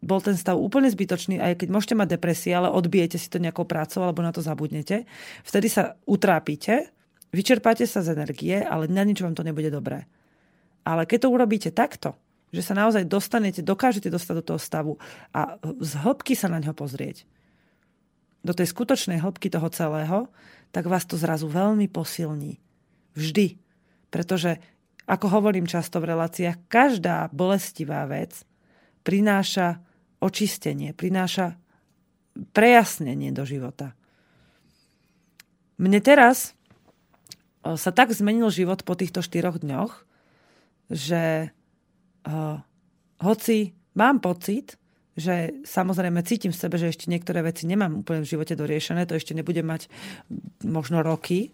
bol 0.00 0.20
ten 0.20 0.36
stav 0.36 0.58
úplne 0.58 0.90
zbytočný, 0.90 1.40
aj 1.40 1.64
keď 1.64 1.68
môžete 1.72 1.94
mať 1.96 2.08
depresie, 2.16 2.52
ale 2.52 2.68
odbijete 2.68 3.16
si 3.16 3.28
to 3.30 3.40
nejakou 3.42 3.64
prácou 3.64 4.04
alebo 4.04 4.20
na 4.20 4.30
to 4.30 4.44
zabudnete, 4.44 5.08
vtedy 5.46 5.68
sa 5.70 5.96
utrápite, 6.04 6.92
vyčerpáte 7.32 7.86
sa 7.86 8.04
z 8.04 8.14
energie, 8.14 8.60
ale 8.60 8.90
na 8.90 9.02
nič 9.06 9.22
vám 9.24 9.34
to 9.34 9.46
nebude 9.46 9.70
dobré. 9.72 10.04
Ale 10.84 11.04
keď 11.04 11.28
to 11.28 11.32
urobíte 11.32 11.70
takto, 11.70 12.16
že 12.50 12.66
sa 12.66 12.74
naozaj 12.74 13.06
dostanete, 13.06 13.62
dokážete 13.62 14.10
dostať 14.10 14.34
do 14.42 14.44
toho 14.54 14.60
stavu 14.60 14.92
a 15.30 15.56
z 15.62 15.92
hĺbky 16.02 16.34
sa 16.34 16.50
na 16.50 16.58
ňo 16.58 16.74
pozrieť, 16.74 17.22
do 18.40 18.56
tej 18.56 18.72
skutočnej 18.72 19.20
hĺbky 19.20 19.52
toho 19.52 19.68
celého, 19.70 20.18
tak 20.72 20.88
vás 20.88 21.04
to 21.04 21.20
zrazu 21.20 21.46
veľmi 21.46 21.86
posilní. 21.92 22.56
Vždy. 23.12 23.60
Pretože, 24.08 24.58
ako 25.04 25.26
hovorím 25.28 25.68
často 25.68 26.00
v 26.00 26.14
reláciách, 26.14 26.56
každá 26.70 27.28
bolestivá 27.30 28.06
vec 28.08 28.42
prináša 29.02 29.80
očistenie, 30.20 30.92
prináša 30.92 31.56
prejasnenie 32.52 33.32
do 33.32 33.42
života. 33.48 33.96
Mne 35.80 36.00
teraz 36.04 36.52
sa 37.64 37.90
tak 37.92 38.12
zmenil 38.12 38.48
život 38.52 38.84
po 38.84 38.96
týchto 38.96 39.20
štyroch 39.20 39.60
dňoch, 39.60 40.04
že 40.92 41.52
uh, 42.24 42.56
hoci 43.20 43.76
mám 43.96 44.20
pocit, 44.24 44.80
že 45.16 45.60
samozrejme 45.68 46.24
cítim 46.24 46.52
v 46.52 46.60
sebe, 46.60 46.80
že 46.80 46.88
ešte 46.88 47.12
niektoré 47.12 47.44
veci 47.44 47.68
nemám 47.68 48.00
úplne 48.00 48.24
v 48.24 48.30
živote 48.32 48.56
doriešené, 48.56 49.04
to 49.04 49.16
ešte 49.16 49.36
nebudem 49.36 49.68
mať 49.68 49.92
možno 50.64 51.04
roky, 51.04 51.52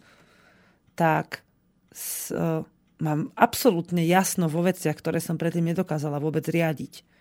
tak 0.95 1.43
s, 1.91 2.31
uh, 2.31 2.63
mám 3.03 3.35
absolútne 3.35 4.07
jasno 4.07 4.47
vo 4.47 4.63
veciach, 4.63 4.95
ktoré 4.95 5.19
som 5.19 5.37
predtým 5.37 5.75
nedokázala 5.75 6.23
vôbec 6.23 6.47
riadiť 6.47 7.16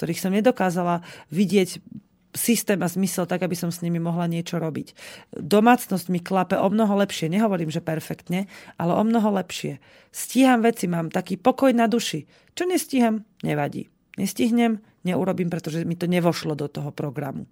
ktorých 0.00 0.24
som 0.24 0.32
nedokázala 0.32 1.04
vidieť 1.28 1.84
systém 2.32 2.78
a 2.80 2.88
zmysel 2.88 3.28
tak, 3.28 3.44
aby 3.44 3.58
som 3.58 3.68
s 3.68 3.82
nimi 3.84 4.00
mohla 4.00 4.24
niečo 4.30 4.56
robiť. 4.56 4.96
Domácnosť 5.36 6.06
mi 6.08 6.24
klape 6.24 6.56
o 6.56 6.72
mnoho 6.72 6.96
lepšie. 7.04 7.28
Nehovorím, 7.28 7.68
že 7.68 7.84
perfektne, 7.84 8.48
ale 8.80 8.96
o 8.96 9.02
mnoho 9.04 9.34
lepšie. 9.36 9.82
Stíham 10.14 10.64
veci, 10.64 10.88
mám 10.88 11.12
taký 11.12 11.36
pokoj 11.36 11.74
na 11.74 11.90
duši. 11.90 12.24
Čo 12.54 12.64
nestíham? 12.70 13.26
Nevadí. 13.44 13.92
Nestihnem? 14.16 14.80
Neurobím, 15.04 15.52
pretože 15.52 15.84
mi 15.84 15.98
to 15.98 16.08
nevošlo 16.08 16.54
do 16.54 16.70
toho 16.70 16.94
programu. 16.94 17.50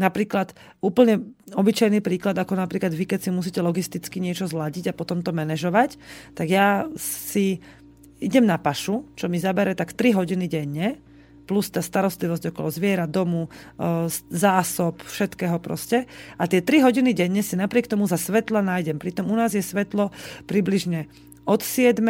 Napríklad 0.00 0.56
úplne 0.80 1.36
obyčajný 1.52 2.00
príklad, 2.00 2.38
ako 2.40 2.56
napríklad 2.56 2.96
vy, 2.96 3.04
keď 3.04 3.28
si 3.28 3.30
musíte 3.34 3.60
logisticky 3.60 4.24
niečo 4.24 4.48
zladiť 4.48 4.88
a 4.88 4.96
potom 4.96 5.20
to 5.20 5.36
manažovať, 5.36 6.00
tak 6.32 6.48
ja 6.48 6.88
si 6.96 7.60
idem 8.22 8.46
na 8.46 8.56
pašu, 8.56 9.10
čo 9.18 9.28
mi 9.28 9.36
zabere 9.36 9.76
tak 9.76 9.92
3 9.92 10.16
hodiny 10.16 10.46
denne, 10.48 10.96
plus 11.52 11.68
tá 11.68 11.84
starostlivosť 11.84 12.48
okolo 12.48 12.72
zviera, 12.72 13.04
domu, 13.04 13.52
e, 13.76 14.08
zásob, 14.32 15.04
všetkého 15.04 15.60
proste. 15.60 16.08
A 16.40 16.48
tie 16.48 16.64
3 16.64 16.88
hodiny 16.88 17.12
denne 17.12 17.44
si 17.44 17.60
napriek 17.60 17.92
tomu 17.92 18.08
za 18.08 18.16
svetla 18.16 18.64
nájdem. 18.64 18.96
Pritom 18.96 19.28
u 19.28 19.36
nás 19.36 19.52
je 19.52 19.60
svetlo 19.60 20.08
približne 20.48 21.12
od 21.44 21.60
7 21.60 22.00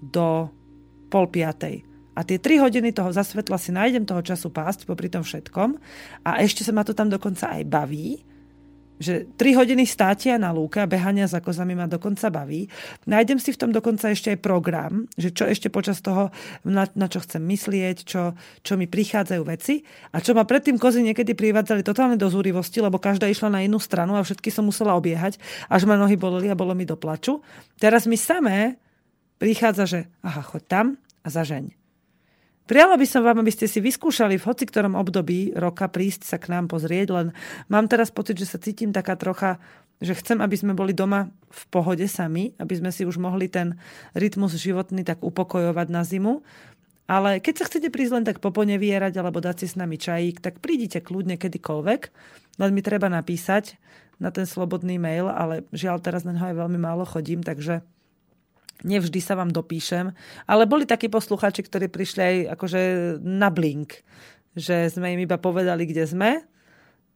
do 0.00 0.48
pol 1.12 1.28
piatej. 1.28 1.84
A 2.16 2.24
tie 2.24 2.40
3 2.40 2.64
hodiny 2.64 2.96
toho 2.96 3.12
zasvetla 3.12 3.60
si 3.60 3.76
nájdem 3.76 4.08
toho 4.08 4.24
času 4.24 4.48
pásť 4.48 4.88
popri 4.88 5.12
tom 5.12 5.20
všetkom. 5.20 5.76
A 6.24 6.40
ešte 6.40 6.64
sa 6.64 6.72
ma 6.72 6.80
to 6.80 6.96
tam 6.96 7.12
dokonca 7.12 7.60
aj 7.60 7.68
baví, 7.68 8.24
že 8.98 9.26
3 9.36 9.58
hodiny 9.58 9.84
státia 9.84 10.38
na 10.38 10.54
lúke 10.54 10.78
a 10.78 10.86
behania 10.86 11.26
za 11.26 11.42
kozami 11.42 11.74
ma 11.74 11.90
dokonca 11.90 12.30
baví. 12.30 12.70
Nájdem 13.10 13.42
si 13.42 13.50
v 13.50 13.60
tom 13.60 13.70
dokonca 13.74 14.10
ešte 14.10 14.34
aj 14.34 14.38
program, 14.38 15.10
že 15.18 15.34
čo 15.34 15.44
ešte 15.50 15.68
počas 15.68 15.98
toho, 15.98 16.30
na, 16.62 16.86
na 16.94 17.06
čo 17.10 17.22
chcem 17.22 17.42
myslieť, 17.42 17.96
čo, 18.06 18.38
čo 18.62 18.72
mi 18.78 18.86
prichádzajú 18.86 19.42
veci. 19.44 19.82
A 20.14 20.22
čo 20.22 20.32
ma 20.32 20.46
predtým 20.46 20.78
kozy 20.78 21.02
niekedy 21.02 21.34
privádzali 21.34 21.82
totálne 21.82 22.14
do 22.14 22.30
zúrivosti, 22.30 22.78
lebo 22.78 23.02
každá 23.02 23.26
išla 23.26 23.50
na 23.50 23.60
inú 23.66 23.82
stranu 23.82 24.14
a 24.14 24.22
všetky 24.22 24.48
som 24.54 24.66
musela 24.66 24.94
obiehať, 24.94 25.42
až 25.68 25.82
ma 25.84 25.98
nohy 25.98 26.14
boleli 26.14 26.48
a 26.50 26.58
bolo 26.58 26.72
mi 26.72 26.86
do 26.86 26.94
plaču. 26.94 27.42
Teraz 27.76 28.06
mi 28.06 28.14
samé 28.14 28.78
prichádza, 29.42 29.84
že 29.84 30.00
aha, 30.22 30.40
choď 30.40 30.62
tam 30.70 30.86
a 31.20 31.28
zažeň. 31.28 31.83
Prijala 32.64 32.96
by 32.96 33.04
som 33.04 33.20
vám, 33.20 33.44
aby 33.44 33.52
ste 33.52 33.68
si 33.68 33.84
vyskúšali 33.84 34.40
v 34.40 34.46
hoci 34.48 34.64
ktorom 34.64 34.96
období 34.96 35.52
roka 35.52 35.84
prísť 35.84 36.24
sa 36.24 36.36
k 36.40 36.48
nám 36.48 36.72
pozrieť, 36.72 37.12
len 37.12 37.26
mám 37.68 37.84
teraz 37.92 38.08
pocit, 38.08 38.40
že 38.40 38.48
sa 38.48 38.56
cítim 38.56 38.88
taká 38.88 39.20
trocha, 39.20 39.60
že 40.00 40.16
chcem, 40.16 40.40
aby 40.40 40.56
sme 40.56 40.72
boli 40.72 40.96
doma 40.96 41.28
v 41.52 41.62
pohode 41.68 42.08
sami, 42.08 42.56
aby 42.56 42.72
sme 42.72 42.88
si 42.88 43.04
už 43.04 43.20
mohli 43.20 43.52
ten 43.52 43.76
rytmus 44.16 44.56
životný 44.56 45.04
tak 45.04 45.20
upokojovať 45.20 45.88
na 45.92 46.02
zimu. 46.08 46.40
Ale 47.04 47.36
keď 47.44 47.54
sa 47.60 47.66
chcete 47.68 47.92
prísť 47.92 48.12
len 48.16 48.24
tak 48.24 48.40
poponevierať 48.40 49.12
alebo 49.20 49.44
dať 49.44 49.60
si 49.60 49.66
s 49.68 49.76
nami 49.76 50.00
čajík, 50.00 50.40
tak 50.40 50.64
prídite 50.64 51.04
kľudne 51.04 51.36
kedykoľvek. 51.36 52.00
Len 52.64 52.70
mi 52.72 52.80
treba 52.80 53.12
napísať 53.12 53.76
na 54.16 54.32
ten 54.32 54.48
slobodný 54.48 54.96
mail, 54.96 55.28
ale 55.28 55.68
žiaľ 55.76 56.00
teraz 56.00 56.24
na 56.24 56.32
ho 56.32 56.48
aj 56.48 56.56
veľmi 56.56 56.80
málo 56.80 57.04
chodím, 57.04 57.44
takže 57.44 57.84
nevždy 58.82 59.20
sa 59.22 59.38
vám 59.38 59.54
dopíšem, 59.54 60.10
ale 60.50 60.66
boli 60.66 60.88
takí 60.88 61.06
posluchači, 61.06 61.62
ktorí 61.62 61.86
prišli 61.86 62.20
aj 62.20 62.36
akože 62.58 62.80
na 63.22 63.52
blink, 63.54 64.02
že 64.58 64.90
sme 64.90 65.14
im 65.14 65.22
iba 65.22 65.38
povedali, 65.38 65.86
kde 65.86 66.04
sme, 66.08 66.30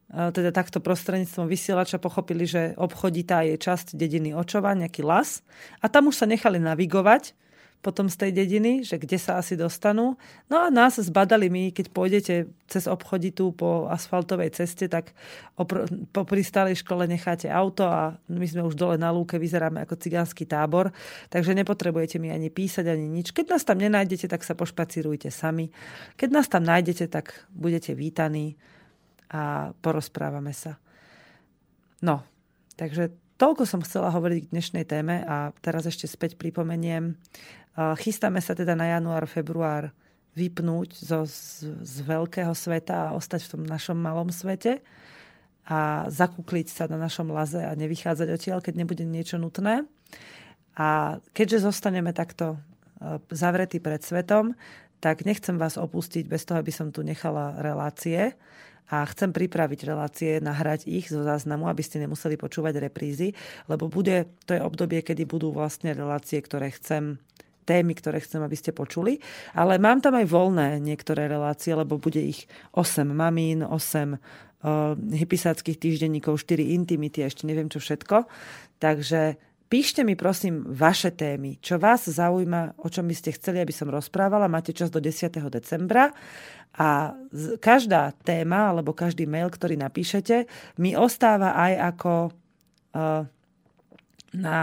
teda 0.09 0.49
takto 0.49 0.81
prostredníctvom 0.81 1.45
vysielača 1.45 2.01
pochopili, 2.01 2.49
že 2.49 2.73
obchoditá 2.81 3.45
je 3.45 3.61
časť 3.61 3.93
dediny 3.93 4.33
Očova, 4.33 4.73
nejaký 4.73 5.05
las 5.05 5.45
a 5.83 5.91
tam 5.91 6.09
už 6.09 6.23
sa 6.23 6.25
nechali 6.25 6.57
navigovať 6.57 7.37
potom 7.79 8.11
z 8.11 8.19
tej 8.19 8.31
dediny, 8.35 8.83
že 8.83 8.99
kde 8.99 9.15
sa 9.15 9.39
asi 9.39 9.55
dostanú. 9.55 10.19
No 10.51 10.55
a 10.59 10.67
nás 10.67 10.99
zbadali 10.99 11.47
my, 11.47 11.71
keď 11.71 11.95
pôjdete 11.95 12.51
cez 12.67 12.91
obchoditu 12.91 13.55
po 13.55 13.87
asfaltovej 13.87 14.51
ceste, 14.51 14.91
tak 14.91 15.15
opr- 15.55 15.87
po 16.11 16.27
pristálej 16.27 16.83
škole 16.83 17.07
necháte 17.07 17.47
auto 17.47 17.87
a 17.87 18.19
my 18.27 18.43
sme 18.43 18.67
už 18.67 18.75
dole 18.75 18.99
na 18.99 19.15
lúke, 19.15 19.39
vyzeráme 19.39 19.87
ako 19.87 19.95
cigánsky 19.95 20.43
tábor, 20.43 20.91
takže 21.31 21.55
nepotrebujete 21.55 22.19
mi 22.19 22.35
ani 22.35 22.51
písať, 22.51 22.83
ani 22.83 23.07
nič. 23.07 23.31
Keď 23.31 23.45
nás 23.47 23.63
tam 23.63 23.79
nenájdete, 23.79 24.27
tak 24.27 24.43
sa 24.43 24.59
pošpacírujte 24.59 25.31
sami. 25.31 25.71
Keď 26.19 26.29
nás 26.35 26.51
tam 26.51 26.67
nájdete, 26.67 27.07
tak 27.07 27.47
budete 27.55 27.95
vítaní 27.95 28.59
a 29.31 29.71
porozprávame 29.79 30.51
sa. 30.51 30.75
No, 32.03 32.27
takže 32.75 33.15
toľko 33.39 33.63
som 33.63 33.79
chcela 33.79 34.11
hovoriť 34.11 34.39
k 34.45 34.51
dnešnej 34.51 34.83
téme 34.83 35.23
a 35.23 35.55
teraz 35.63 35.87
ešte 35.87 36.11
späť 36.11 36.35
pripomeniem 36.35 37.15
Chystáme 37.99 38.43
sa 38.43 38.51
teda 38.51 38.75
na 38.75 38.91
január, 38.91 39.23
február 39.23 39.95
vypnúť 40.35 40.99
zo, 40.99 41.23
z, 41.23 41.67
z 41.79 41.95
veľkého 42.03 42.51
sveta 42.51 43.11
a 43.11 43.15
ostať 43.15 43.47
v 43.47 43.51
tom 43.55 43.63
našom 43.63 43.97
malom 43.97 44.29
svete 44.29 44.83
a 45.69 46.09
zakúkliť 46.09 46.67
sa 46.67 46.85
na 46.89 46.97
našom 46.97 47.29
laze 47.29 47.61
a 47.61 47.77
nevychádzať 47.77 48.27
odtiaľ, 48.33 48.59
keď 48.59 48.73
nebude 48.73 49.05
niečo 49.05 49.37
nutné. 49.37 49.85
A 50.79 51.19
keďže 51.35 51.69
zostaneme 51.69 52.15
takto 52.15 52.55
e, 52.55 52.57
zavretí 53.29 53.77
pred 53.77 54.01
svetom, 54.01 54.55
tak 54.99 55.23
nechcem 55.23 55.55
vás 55.55 55.79
opustiť 55.79 56.25
bez 56.27 56.43
toho, 56.43 56.59
aby 56.59 56.73
som 56.73 56.91
tu 56.91 57.05
nechala 57.05 57.55
relácie 57.63 58.35
a 58.89 59.05
chcem 59.05 59.29
pripraviť 59.29 59.79
relácie, 59.85 60.31
nahrať 60.41 60.89
ich 60.89 61.13
zo 61.13 61.21
záznamu, 61.21 61.69
aby 61.69 61.85
ste 61.85 62.01
nemuseli 62.01 62.35
počúvať 62.35 62.81
reprízy, 62.81 63.37
lebo 63.69 63.85
bude, 63.85 64.25
to 64.49 64.57
je 64.57 64.65
obdobie, 64.65 65.05
kedy 65.05 65.29
budú 65.29 65.53
vlastne 65.53 65.93
relácie, 65.93 66.41
ktoré 66.41 66.73
chcem 66.73 67.21
témy, 67.69 67.93
ktoré 67.93 68.17
chcem, 68.17 68.41
aby 68.41 68.57
ste 68.57 68.73
počuli. 68.73 69.21
Ale 69.53 69.77
mám 69.77 70.01
tam 70.01 70.17
aj 70.17 70.25
voľné 70.25 70.81
niektoré 70.81 71.29
relácie, 71.29 71.77
lebo 71.77 72.01
bude 72.01 72.17
ich 72.17 72.49
8 72.73 73.05
mamín, 73.05 73.61
8 73.61 73.69
uh, 73.69 74.97
hypisáckých 74.97 75.77
týždenníkov, 75.77 76.41
4 76.41 76.73
intimity 76.73 77.21
a 77.21 77.29
ešte 77.29 77.45
neviem 77.45 77.69
čo 77.69 77.77
všetko. 77.77 78.25
Takže 78.81 79.37
píšte 79.69 80.01
mi 80.01 80.17
prosím 80.17 80.65
vaše 80.65 81.13
témy, 81.13 81.61
čo 81.61 81.77
vás 81.77 82.09
zaujíma, 82.09 82.81
o 82.81 82.89
čom 82.89 83.05
by 83.05 83.13
ste 83.13 83.37
chceli, 83.37 83.61
aby 83.61 83.71
som 83.71 83.93
rozprávala. 83.93 84.49
Máte 84.49 84.73
čas 84.73 84.89
do 84.89 84.97
10. 84.97 85.29
decembra 85.53 86.09
a 86.73 87.13
každá 87.61 88.17
téma 88.25 88.73
alebo 88.73 88.97
každý 88.97 89.29
mail, 89.29 89.53
ktorý 89.53 89.77
napíšete, 89.77 90.49
mi 90.81 90.97
ostáva 90.97 91.53
aj 91.53 91.73
ako 91.93 92.13
uh, 92.97 93.23
na 94.33 94.57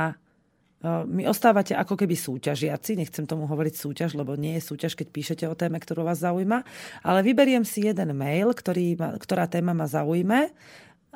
my 0.86 1.26
ostávate 1.26 1.74
ako 1.74 1.98
keby 1.98 2.14
súťažiaci, 2.14 2.94
nechcem 2.94 3.26
tomu 3.26 3.50
hovoriť 3.50 3.74
súťaž, 3.74 4.14
lebo 4.14 4.38
nie 4.38 4.56
je 4.60 4.66
súťaž, 4.70 4.94
keď 4.94 5.08
píšete 5.10 5.44
o 5.50 5.58
téme, 5.58 5.82
ktorú 5.82 6.06
vás 6.06 6.22
zaujíma, 6.22 6.62
ale 7.02 7.20
vyberiem 7.26 7.66
si 7.66 7.86
jeden 7.88 8.14
mail, 8.14 8.54
ktorý 8.54 8.94
ma, 8.94 9.08
ktorá 9.18 9.50
téma 9.50 9.74
ma 9.74 9.90
zaujme 9.90 10.54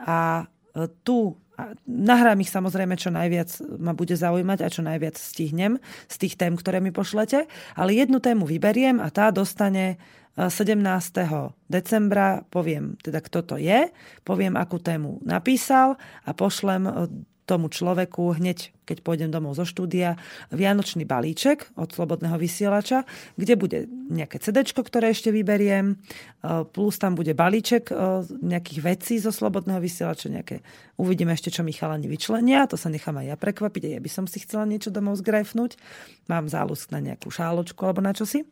a 0.01 0.45
e, 0.75 0.89
tu 1.07 1.39
nahrám 1.85 2.41
ich 2.41 2.49
samozrejme, 2.49 2.97
čo 2.97 3.13
najviac 3.13 3.51
ma 3.77 3.93
bude 3.93 4.17
zaujímať 4.17 4.59
a 4.65 4.73
čo 4.73 4.81
najviac 4.81 5.17
stihnem 5.21 5.77
z 6.09 6.17
tých 6.17 6.35
tém, 6.41 6.57
ktoré 6.57 6.81
mi 6.81 6.89
pošlete, 6.91 7.45
ale 7.77 7.91
jednu 7.93 8.19
tému 8.19 8.49
vyberiem 8.49 8.99
a 8.99 9.13
tá 9.13 9.29
dostane 9.29 10.01
17. 10.39 10.81
E, 11.21 11.27
decembra, 11.69 12.47
poviem 12.49 12.97
teda, 13.03 13.21
kto 13.21 13.41
to 13.45 13.57
je, 13.61 13.93
poviem, 14.25 14.57
akú 14.57 14.81
tému 14.81 15.21
napísal 15.27 16.01
a 16.25 16.31
pošlem 16.33 16.87
e, 16.87 16.93
tomu 17.51 17.67
človeku 17.67 18.39
hneď, 18.39 18.71
keď 18.87 19.03
pôjdem 19.03 19.35
domov 19.35 19.59
zo 19.59 19.67
štúdia, 19.67 20.15
vianočný 20.55 21.03
balíček 21.03 21.75
od 21.75 21.91
Slobodného 21.91 22.39
vysielača, 22.39 23.03
kde 23.35 23.55
bude 23.59 23.79
nejaké 23.91 24.39
CD, 24.39 24.63
ktoré 24.63 25.11
ešte 25.11 25.35
vyberiem, 25.35 25.95
e, 25.95 25.95
plus 26.71 27.03
tam 27.03 27.19
bude 27.19 27.35
balíček 27.35 27.91
e, 27.91 27.95
nejakých 28.39 28.81
vecí 28.87 29.19
zo 29.19 29.35
Slobodného 29.35 29.83
vysielača, 29.83 30.31
nejaké, 30.31 30.63
uvidíme 30.95 31.35
ešte, 31.35 31.51
čo 31.51 31.67
mi 31.67 31.75
chalani 31.75 32.07
vyčlenia, 32.07 32.71
to 32.71 32.79
sa 32.79 32.87
nechám 32.87 33.19
aj 33.19 33.35
ja 33.35 33.37
prekvapiť, 33.37 33.99
ja 33.99 34.01
by 34.01 34.11
som 34.11 34.31
si 34.31 34.39
chcela 34.47 34.63
niečo 34.63 34.95
domov 34.95 35.19
zgrajfnúť. 35.19 35.75
Mám 36.31 36.47
záľusk 36.47 36.95
na 36.95 37.03
nejakú 37.03 37.35
šáločku 37.35 37.83
alebo 37.83 37.99
na 37.99 38.15
čosi. 38.15 38.47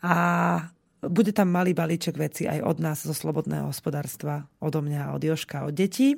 A 0.00 0.16
bude 1.04 1.32
tam 1.36 1.52
malý 1.52 1.76
balíček 1.76 2.16
veci 2.16 2.48
aj 2.48 2.64
od 2.64 2.78
nás 2.80 3.04
zo 3.04 3.12
Slobodného 3.12 3.68
hospodárstva, 3.68 4.48
odo 4.60 4.80
mňa, 4.80 5.12
od 5.12 5.20
Joška, 5.20 5.68
od 5.68 5.76
detí. 5.76 6.16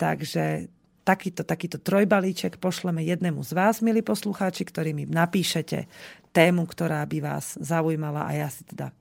Takže 0.00 0.72
takýto, 1.02 1.42
takýto 1.42 1.78
trojbalíček 1.82 2.58
pošleme 2.62 3.02
jednému 3.02 3.42
z 3.42 3.52
vás, 3.54 3.82
milí 3.82 4.02
poslucháči, 4.02 4.62
ktorý 4.66 4.94
mi 4.94 5.04
napíšete 5.06 5.90
tému, 6.30 6.64
ktorá 6.64 7.04
by 7.06 7.18
vás 7.20 7.58
zaujímala 7.58 8.26
a 8.26 8.32
ja 8.32 8.48
si 8.48 8.62
teda 8.64 8.94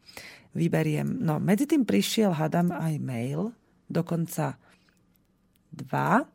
vyberiem. 0.51 1.21
No, 1.23 1.39
medzi 1.39 1.69
tým 1.69 1.87
prišiel, 1.87 2.35
hadam, 2.35 2.75
aj 2.75 2.99
mail, 2.99 3.55
dokonca 3.87 4.59
dva. 5.71 6.27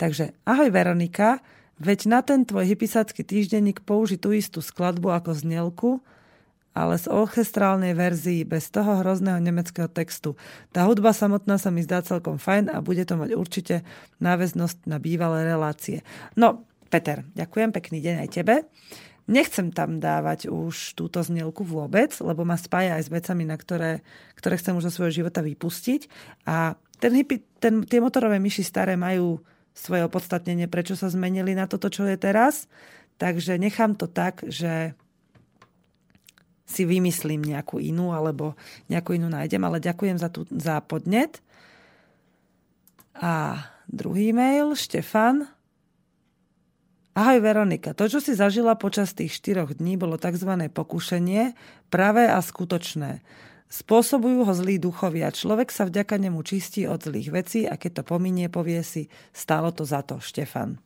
Takže, 0.00 0.32
ahoj 0.48 0.72
Veronika, 0.72 1.44
veď 1.76 1.98
na 2.08 2.20
ten 2.24 2.48
tvoj 2.48 2.64
hypisácky 2.64 3.20
týždenník 3.20 3.84
použi 3.84 4.16
tú 4.16 4.32
istú 4.32 4.64
skladbu 4.64 5.12
ako 5.12 5.30
znelku, 5.36 5.90
ale 6.76 6.94
z 7.00 7.10
orchestrálnej 7.10 7.96
verzii, 7.96 8.46
bez 8.46 8.70
toho 8.70 9.02
hrozného 9.02 9.42
nemeckého 9.42 9.90
textu. 9.90 10.38
Tá 10.70 10.86
hudba 10.86 11.10
samotná 11.10 11.58
sa 11.58 11.74
mi 11.74 11.82
zdá 11.82 12.04
celkom 12.04 12.38
fajn 12.38 12.70
a 12.70 12.78
bude 12.84 13.02
to 13.02 13.18
mať 13.18 13.34
určite 13.34 13.82
náväznosť 14.22 14.86
na 14.86 15.02
bývalé 15.02 15.48
relácie. 15.48 16.06
No, 16.38 16.68
Peter, 16.88 17.26
ďakujem, 17.36 17.70
pekný 17.74 17.98
deň 18.00 18.16
aj 18.24 18.28
tebe. 18.32 18.54
Nechcem 19.28 19.68
tam 19.76 20.00
dávať 20.00 20.48
už 20.48 20.96
túto 20.96 21.20
znielku 21.20 21.60
vôbec, 21.60 22.16
lebo 22.24 22.48
ma 22.48 22.56
spája 22.56 22.96
aj 22.96 23.02
s 23.04 23.12
vecami, 23.12 23.44
na 23.44 23.60
ktoré, 23.60 24.00
ktoré 24.40 24.56
chcem 24.56 24.72
už 24.72 24.88
zo 24.88 24.92
svojho 24.96 25.20
života 25.20 25.44
vypustiť. 25.44 26.08
A 26.48 26.80
ten 26.96 27.12
hippie, 27.12 27.44
ten, 27.60 27.84
tie 27.84 28.00
motorové 28.00 28.40
myši 28.40 28.64
staré 28.64 28.96
majú 28.96 29.44
svoje 29.76 30.02
opodstatnenie, 30.08 30.64
prečo 30.66 30.96
sa 30.96 31.12
zmenili 31.12 31.52
na 31.52 31.68
toto, 31.68 31.92
čo 31.92 32.08
je 32.08 32.16
teraz. 32.16 32.72
Takže 33.20 33.60
nechám 33.60 34.00
to 34.00 34.08
tak, 34.08 34.48
že 34.48 34.96
si 36.68 36.84
vymyslím 36.84 37.40
nejakú 37.40 37.80
inú 37.80 38.12
alebo 38.12 38.52
nejakú 38.92 39.16
inú 39.16 39.32
nájdem, 39.32 39.64
ale 39.64 39.80
ďakujem 39.80 40.20
za, 40.20 40.28
tú, 40.28 40.44
za 40.52 40.84
podnet. 40.84 41.40
A 43.16 43.64
druhý 43.88 44.36
mail, 44.36 44.76
Štefan. 44.76 45.48
Ahoj 47.18 47.42
Veronika, 47.42 47.96
to, 47.98 48.06
čo 48.06 48.22
si 48.22 48.36
zažila 48.38 48.78
počas 48.78 49.10
tých 49.10 49.34
štyroch 49.34 49.74
dní, 49.74 49.98
bolo 49.98 50.14
tzv. 50.14 50.70
pokušenie, 50.70 51.56
pravé 51.90 52.30
a 52.30 52.38
skutočné. 52.38 53.26
Spôsobujú 53.68 54.46
ho 54.46 54.52
zlí 54.54 54.78
duchovia. 54.78 55.34
Človek 55.34 55.74
sa 55.74 55.90
vďaka 55.90 56.14
nemu 56.14 56.38
čistí 56.46 56.86
od 56.86 57.02
zlých 57.02 57.34
vecí 57.34 57.60
a 57.66 57.74
keď 57.74 58.00
to 58.00 58.02
pominie, 58.06 58.46
povie 58.46 58.86
si, 58.86 59.10
stálo 59.34 59.74
to 59.74 59.82
za 59.82 60.06
to, 60.06 60.22
Štefan. 60.22 60.78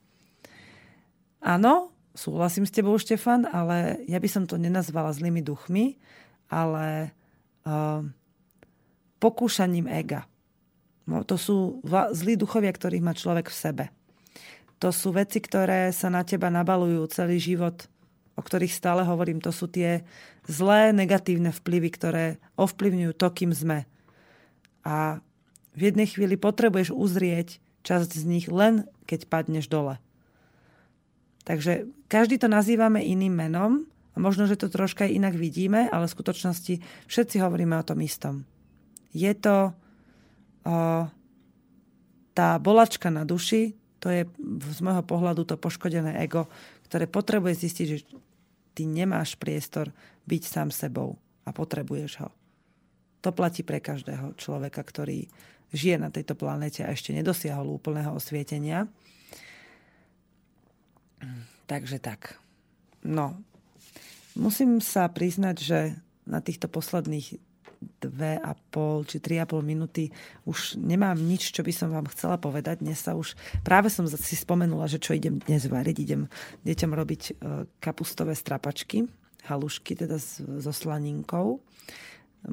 Áno, 1.44 1.91
súhlasím 2.12 2.68
s 2.68 2.74
tebou, 2.74 2.96
Štefan, 2.96 3.48
ale 3.48 4.04
ja 4.08 4.20
by 4.20 4.28
som 4.28 4.44
to 4.44 4.60
nenazvala 4.60 5.12
zlými 5.12 5.40
duchmi, 5.40 5.96
ale 6.52 7.12
uh, 7.64 8.04
pokúšaním 9.20 9.88
ega. 9.88 10.28
No, 11.08 11.26
to 11.26 11.34
sú 11.34 11.82
zlí 12.14 12.38
duchovia, 12.38 12.70
ktorých 12.70 13.02
má 13.02 13.12
človek 13.16 13.50
v 13.50 13.58
sebe. 13.58 13.84
To 14.78 14.90
sú 14.90 15.14
veci, 15.14 15.38
ktoré 15.38 15.90
sa 15.94 16.10
na 16.10 16.22
teba 16.26 16.50
nabalujú 16.50 17.06
celý 17.10 17.38
život, 17.38 17.86
o 18.34 18.42
ktorých 18.42 18.74
stále 18.74 19.02
hovorím. 19.06 19.42
To 19.42 19.54
sú 19.54 19.70
tie 19.70 20.02
zlé, 20.46 20.90
negatívne 20.90 21.54
vplyvy, 21.54 21.88
ktoré 21.94 22.24
ovplyvňujú 22.58 23.12
to, 23.14 23.28
kým 23.30 23.54
sme. 23.54 23.86
A 24.82 25.22
v 25.74 25.80
jednej 25.90 26.10
chvíli 26.10 26.34
potrebuješ 26.34 26.90
uzrieť 26.90 27.62
časť 27.86 28.10
z 28.10 28.24
nich 28.26 28.46
len, 28.50 28.86
keď 29.06 29.30
padneš 29.30 29.70
dole. 29.70 30.02
Takže 31.42 31.90
každý 32.06 32.38
to 32.38 32.46
nazývame 32.46 33.02
iným 33.02 33.34
menom 33.34 33.72
a 34.14 34.16
možno, 34.22 34.46
že 34.46 34.60
to 34.60 34.70
troška 34.70 35.08
inak 35.08 35.34
vidíme, 35.34 35.90
ale 35.90 36.06
v 36.06 36.14
skutočnosti 36.14 36.74
všetci 37.10 37.36
hovoríme 37.42 37.74
o 37.74 37.86
tom 37.86 37.98
istom. 38.04 38.46
Je 39.10 39.32
to 39.34 39.72
o, 39.72 39.72
tá 42.32 42.48
bolačka 42.62 43.10
na 43.10 43.26
duši, 43.26 43.74
to 44.02 44.10
je 44.10 44.26
z 44.74 44.80
môjho 44.82 45.06
pohľadu 45.06 45.46
to 45.46 45.54
poškodené 45.58 46.18
ego, 46.22 46.50
ktoré 46.90 47.06
potrebuje 47.06 47.54
zistiť, 47.66 47.86
že 47.86 47.98
ty 48.74 48.82
nemáš 48.88 49.38
priestor 49.38 49.94
byť 50.26 50.42
sám 50.42 50.68
sebou 50.74 51.18
a 51.46 51.50
potrebuješ 51.50 52.12
ho. 52.22 52.30
To 53.22 53.30
platí 53.30 53.62
pre 53.62 53.78
každého 53.78 54.34
človeka, 54.34 54.82
ktorý 54.82 55.30
žije 55.70 55.96
na 55.96 56.10
tejto 56.10 56.34
planete 56.34 56.82
a 56.82 56.90
ešte 56.90 57.14
nedosiahol 57.14 57.78
úplného 57.78 58.12
osvietenia. 58.12 58.90
Takže 61.66 61.98
tak. 61.98 62.36
No, 63.02 63.38
musím 64.36 64.78
sa 64.78 65.08
priznať, 65.08 65.56
že 65.58 65.78
na 66.26 66.38
týchto 66.38 66.70
posledných 66.70 67.40
dve 67.98 68.38
a 68.38 68.54
pol 68.54 69.02
či 69.02 69.18
tri 69.18 69.42
a 69.42 69.46
pol 69.46 69.62
minúty 69.62 70.10
už 70.46 70.78
nemám 70.78 71.18
nič, 71.18 71.50
čo 71.50 71.66
by 71.66 71.72
som 71.74 71.90
vám 71.90 72.06
chcela 72.14 72.38
povedať. 72.38 72.82
Dnes 72.82 73.02
sa 73.02 73.18
už, 73.18 73.34
práve 73.66 73.90
som 73.90 74.06
si 74.06 74.34
spomenula, 74.38 74.86
že 74.86 75.02
čo 75.02 75.14
idem 75.14 75.42
dnes 75.42 75.66
variť. 75.66 75.96
Idem 75.98 76.22
deťom 76.62 76.92
robiť 76.94 77.22
e, 77.26 77.32
kapustové 77.82 78.38
strapačky, 78.38 79.06
halušky 79.50 79.98
teda 79.98 80.18
so 80.62 80.72
slaninkou. 80.72 81.58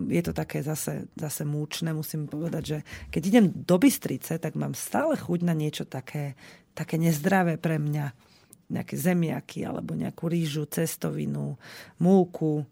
Je 0.09 0.21
to 0.21 0.37
také 0.37 0.61
zase, 0.61 1.09
zase 1.17 1.45
múčne, 1.45 1.93
musím 1.97 2.29
povedať, 2.29 2.63
že 2.65 2.77
keď 3.09 3.21
idem 3.25 3.45
do 3.49 3.77
Bystrice, 3.81 4.37
tak 4.37 4.53
mám 4.53 4.77
stále 4.77 5.17
chuť 5.17 5.39
na 5.41 5.57
niečo 5.57 5.85
také, 5.89 6.37
také 6.77 7.01
nezdravé 7.01 7.57
pre 7.57 7.81
mňa 7.81 8.28
nejaké 8.69 8.95
zemiaky 8.95 9.65
alebo 9.65 9.97
nejakú 9.97 10.29
rýžu, 10.29 10.69
cestovinu, 10.69 11.57
múku, 11.97 12.63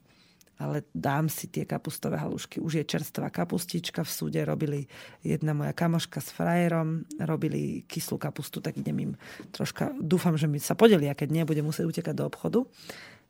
ale 0.58 0.82
dám 0.90 1.30
si 1.30 1.46
tie 1.50 1.70
kapustové 1.70 2.18
halušky. 2.18 2.58
Už 2.58 2.82
je 2.82 2.90
čerstvá 2.90 3.30
kapustička 3.30 4.02
v 4.02 4.10
súde, 4.10 4.42
robili 4.42 4.90
jedna 5.22 5.54
moja 5.54 5.74
kamoška 5.74 6.18
s 6.18 6.34
frajerom, 6.34 7.06
robili 7.22 7.86
kyslú 7.86 8.18
kapustu, 8.18 8.58
tak 8.58 8.78
idem 8.82 8.98
im 8.98 9.14
troška, 9.54 9.94
dúfam, 10.02 10.34
že 10.34 10.50
mi 10.50 10.58
sa 10.58 10.74
podelia, 10.74 11.14
keď 11.14 11.30
nie, 11.30 11.44
budem 11.46 11.66
musieť 11.66 11.86
utekať 11.86 12.16
do 12.18 12.26
obchodu, 12.26 12.60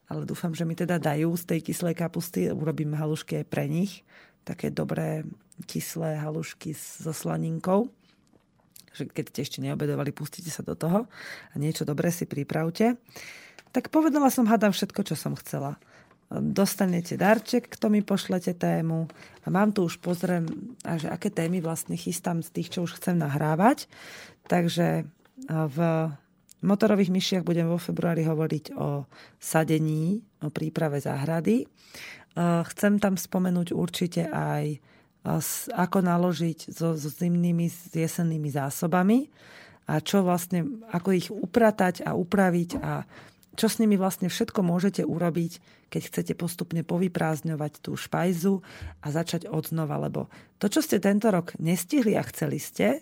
ale 0.07 0.23
dúfam, 0.23 0.55
že 0.55 0.63
mi 0.63 0.71
teda 0.71 1.03
dajú 1.03 1.35
z 1.35 1.43
tej 1.43 1.59
kyslej 1.67 1.95
kapusty, 1.99 2.47
urobím 2.47 2.95
halušky 2.95 3.43
aj 3.43 3.45
pre 3.51 3.67
nich, 3.67 4.07
také 4.47 4.71
dobré 4.71 5.27
kyslé 5.67 6.15
halušky 6.15 6.71
so 6.71 7.11
slaninkou 7.11 7.91
že 8.97 9.05
keď 9.05 9.25
ste 9.29 9.39
ešte 9.45 9.59
neobedovali, 9.61 10.09
pustite 10.09 10.49
sa 10.49 10.65
do 10.65 10.73
toho 10.73 11.05
a 11.53 11.55
niečo 11.55 11.85
dobré 11.85 12.09
si 12.09 12.25
pripravte. 12.25 12.97
Tak 13.69 13.93
povedala 13.93 14.33
som, 14.33 14.49
hádam 14.49 14.73
všetko, 14.73 15.05
čo 15.05 15.13
som 15.13 15.37
chcela 15.37 15.77
dostanete 16.27 17.15
darček, 17.15 17.71
kto 17.71 17.87
mi 17.87 18.03
pošlete 18.03 18.51
tému 18.59 19.07
a 19.43 19.47
mám 19.47 19.71
tu 19.71 19.87
už 19.87 20.03
pozriem, 20.03 20.75
že 20.83 21.07
aké 21.07 21.31
témy 21.31 21.63
vlastne 21.63 21.95
chystám 21.95 22.43
z 22.43 22.51
tých, 22.51 22.75
čo 22.75 22.83
už 22.83 22.99
chcem 22.99 23.15
nahrávať. 23.15 23.87
Takže 24.51 25.07
v 25.47 25.77
motorových 26.65 27.13
myšiach 27.13 27.47
budem 27.47 27.71
vo 27.71 27.79
februári 27.79 28.27
hovoriť 28.27 28.75
o 28.75 29.07
sadení, 29.39 30.19
o 30.43 30.51
príprave 30.51 30.99
záhrady. 30.99 31.63
Chcem 32.35 32.99
tam 32.99 33.15
spomenúť 33.15 33.71
určite 33.71 34.27
aj 34.27 34.83
ako 35.75 35.99
naložiť 35.99 36.71
so, 36.71 36.95
so 36.95 37.09
zimnými, 37.11 37.67
s 37.67 37.91
jesennými 37.91 38.47
zásobami 38.47 39.27
a 39.87 39.99
čo 39.99 40.23
vlastne, 40.23 40.83
ako 40.91 41.09
ich 41.11 41.27
upratať 41.27 42.07
a 42.07 42.15
upraviť 42.15 42.69
a 42.79 43.03
čo 43.57 43.67
s 43.67 43.81
nimi 43.81 43.97
vlastne 43.97 44.29
všetko 44.29 44.61
môžete 44.61 45.01
urobiť, 45.01 45.51
keď 45.89 46.01
chcete 46.13 46.33
postupne 46.37 46.85
povyprázdňovať 46.85 47.73
tú 47.81 47.97
špajzu 47.97 48.61
a 49.01 49.07
začať 49.09 49.49
od 49.49 49.65
znova, 49.65 49.97
lebo 49.97 50.29
to, 50.61 50.69
čo 50.69 50.85
ste 50.85 51.01
tento 51.01 51.33
rok 51.33 51.57
nestihli 51.57 52.13
a 52.13 52.23
chceli 52.29 52.61
ste, 52.61 53.01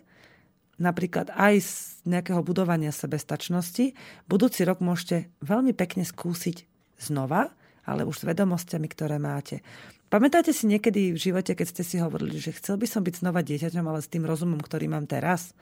napríklad 0.80 1.36
aj 1.36 1.54
z 1.60 1.72
nejakého 2.08 2.40
budovania 2.40 2.96
sebestačnosti, 2.96 3.92
budúci 4.32 4.64
rok 4.64 4.80
môžete 4.80 5.28
veľmi 5.44 5.76
pekne 5.76 6.08
skúsiť 6.08 6.64
znova, 7.04 7.52
ale 7.86 8.04
už 8.04 8.22
s 8.22 8.28
vedomosťami, 8.28 8.88
ktoré 8.90 9.22
máte. 9.22 9.62
Pamätáte 10.10 10.54
si 10.54 10.70
niekedy 10.70 11.14
v 11.14 11.20
živote, 11.22 11.58
keď 11.58 11.68
ste 11.70 11.84
si 11.86 11.98
hovorili, 11.98 12.38
že 12.38 12.54
chcel 12.58 12.78
by 12.78 12.86
som 12.86 13.02
byť 13.02 13.26
znova 13.26 13.42
dieťaťom, 13.42 13.86
ale 13.86 14.06
s 14.06 14.12
tým 14.12 14.26
rozumom, 14.26 14.62
ktorý 14.62 14.90
mám 14.90 15.10
teraz? 15.10 15.58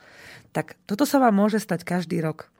Tak 0.51 0.75
toto 0.83 1.07
sa 1.07 1.19
vám 1.19 1.35
môže 1.35 1.63
stať 1.63 1.87
každý 1.87 2.19
rok 2.23 2.51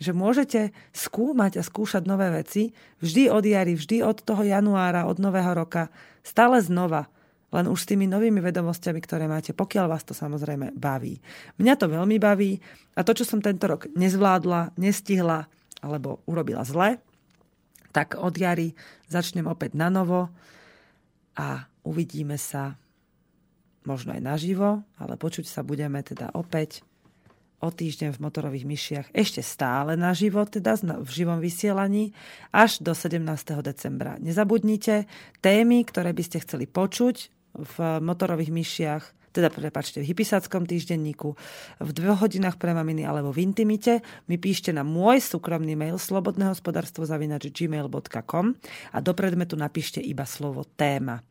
že 0.00 0.16
môžete 0.16 0.72
skúmať 0.96 1.60
a 1.60 1.62
skúšať 1.62 2.08
nové 2.08 2.32
veci 2.32 2.72
vždy 3.04 3.28
od 3.28 3.44
jary, 3.44 3.76
vždy 3.76 4.00
od 4.00 4.24
toho 4.24 4.40
januára, 4.40 5.04
od 5.04 5.20
nového 5.20 5.52
roka, 5.52 5.92
stále 6.24 6.56
znova, 6.64 7.12
len 7.52 7.68
už 7.68 7.84
s 7.84 7.88
tými 7.92 8.08
novými 8.08 8.40
vedomosťami, 8.40 9.00
ktoré 9.04 9.28
máte, 9.28 9.52
pokiaľ 9.52 9.86
vás 9.92 10.02
to 10.08 10.16
samozrejme 10.16 10.72
baví. 10.72 11.20
Mňa 11.60 11.74
to 11.76 11.92
veľmi 11.92 12.16
baví 12.16 12.56
a 12.96 13.04
to, 13.04 13.12
čo 13.12 13.28
som 13.28 13.44
tento 13.44 13.68
rok 13.68 13.92
nezvládla, 13.92 14.80
nestihla 14.80 15.44
alebo 15.84 16.24
urobila 16.24 16.64
zle, 16.64 16.96
tak 17.90 18.18
od 18.18 18.34
jary 18.34 18.74
začnem 19.10 19.46
opäť 19.46 19.74
na 19.74 19.90
novo 19.90 20.30
a 21.38 21.66
uvidíme 21.86 22.38
sa 22.38 22.78
možno 23.84 24.12
aj 24.12 24.22
naživo, 24.22 24.84
ale 25.00 25.14
počuť 25.16 25.48
sa 25.48 25.64
budeme 25.64 26.04
teda 26.04 26.30
opäť 26.36 26.84
o 27.60 27.68
týždeň 27.68 28.16
v 28.16 28.22
motorových 28.24 28.64
myšiach 28.64 29.06
ešte 29.12 29.44
stále 29.44 29.92
na 29.92 30.16
život, 30.16 30.48
teda 30.48 30.80
v 30.80 31.10
živom 31.10 31.44
vysielaní, 31.44 32.16
až 32.56 32.80
do 32.80 32.96
17. 32.96 33.20
decembra. 33.60 34.16
Nezabudnite 34.16 35.04
témy, 35.44 35.84
ktoré 35.84 36.16
by 36.16 36.22
ste 36.24 36.40
chceli 36.40 36.64
počuť 36.64 37.16
v 37.52 37.76
motorových 38.00 38.52
myšiach, 38.52 39.04
teda 39.30 39.48
prepačte, 39.50 40.02
v 40.02 40.10
hypisáckom 40.10 40.66
týždenníku, 40.66 41.34
v 41.78 41.90
dvoch 41.90 42.26
hodinách 42.26 42.58
pre 42.58 42.74
maminy 42.74 43.06
alebo 43.06 43.30
v 43.30 43.46
intimite, 43.46 44.02
mi 44.26 44.36
píšte 44.36 44.74
na 44.74 44.82
môj 44.82 45.22
súkromný 45.22 45.78
mail 45.78 45.96
slobodnehospodárstvo 45.98 47.06
zavinač 47.06 47.50
gmail.com 47.50 48.46
a 48.90 48.98
do 48.98 49.12
predmetu 49.14 49.54
napíšte 49.54 50.02
iba 50.02 50.26
slovo 50.26 50.66
téma 50.76 51.22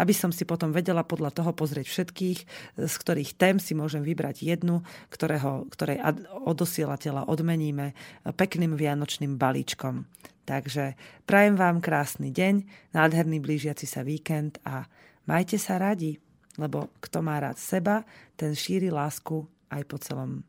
aby 0.00 0.16
som 0.16 0.32
si 0.32 0.48
potom 0.48 0.72
vedela 0.72 1.04
podľa 1.04 1.28
toho 1.34 1.52
pozrieť 1.52 1.86
všetkých, 1.92 2.38
z 2.80 2.94
ktorých 2.94 3.36
tém 3.36 3.60
si 3.60 3.76
môžem 3.76 4.00
vybrať 4.00 4.40
jednu, 4.40 4.80
ktorého, 5.12 5.68
ktorej 5.68 6.00
odosielateľa 6.48 7.28
odmeníme 7.28 7.92
pekným 8.32 8.78
vianočným 8.78 9.36
balíčkom. 9.36 10.08
Takže 10.48 10.96
prajem 11.28 11.60
vám 11.60 11.84
krásny 11.84 12.32
deň, 12.32 12.64
nádherný 12.96 13.44
blížiaci 13.44 13.84
sa 13.84 14.00
víkend 14.00 14.56
a 14.64 14.88
majte 15.28 15.60
sa 15.60 15.76
radi, 15.76 16.16
lebo 16.58 16.90
kto 16.98 17.22
má 17.22 17.38
rád 17.38 17.56
seba, 17.56 18.02
ten 18.34 18.52
šíri 18.52 18.90
lásku 18.90 19.46
aj 19.70 19.82
po 19.86 19.96
celom 20.02 20.42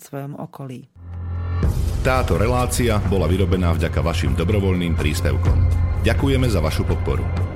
svojom 0.00 0.34
okolí. 0.40 0.88
Táto 2.04 2.36
relácia 2.36 3.00
bola 3.08 3.24
vyrobená 3.24 3.72
vďaka 3.72 4.00
vašim 4.04 4.36
dobrovoľným 4.36 4.92
príspevkom. 4.92 5.58
Ďakujeme 6.04 6.48
za 6.52 6.60
vašu 6.60 6.84
podporu. 6.84 7.53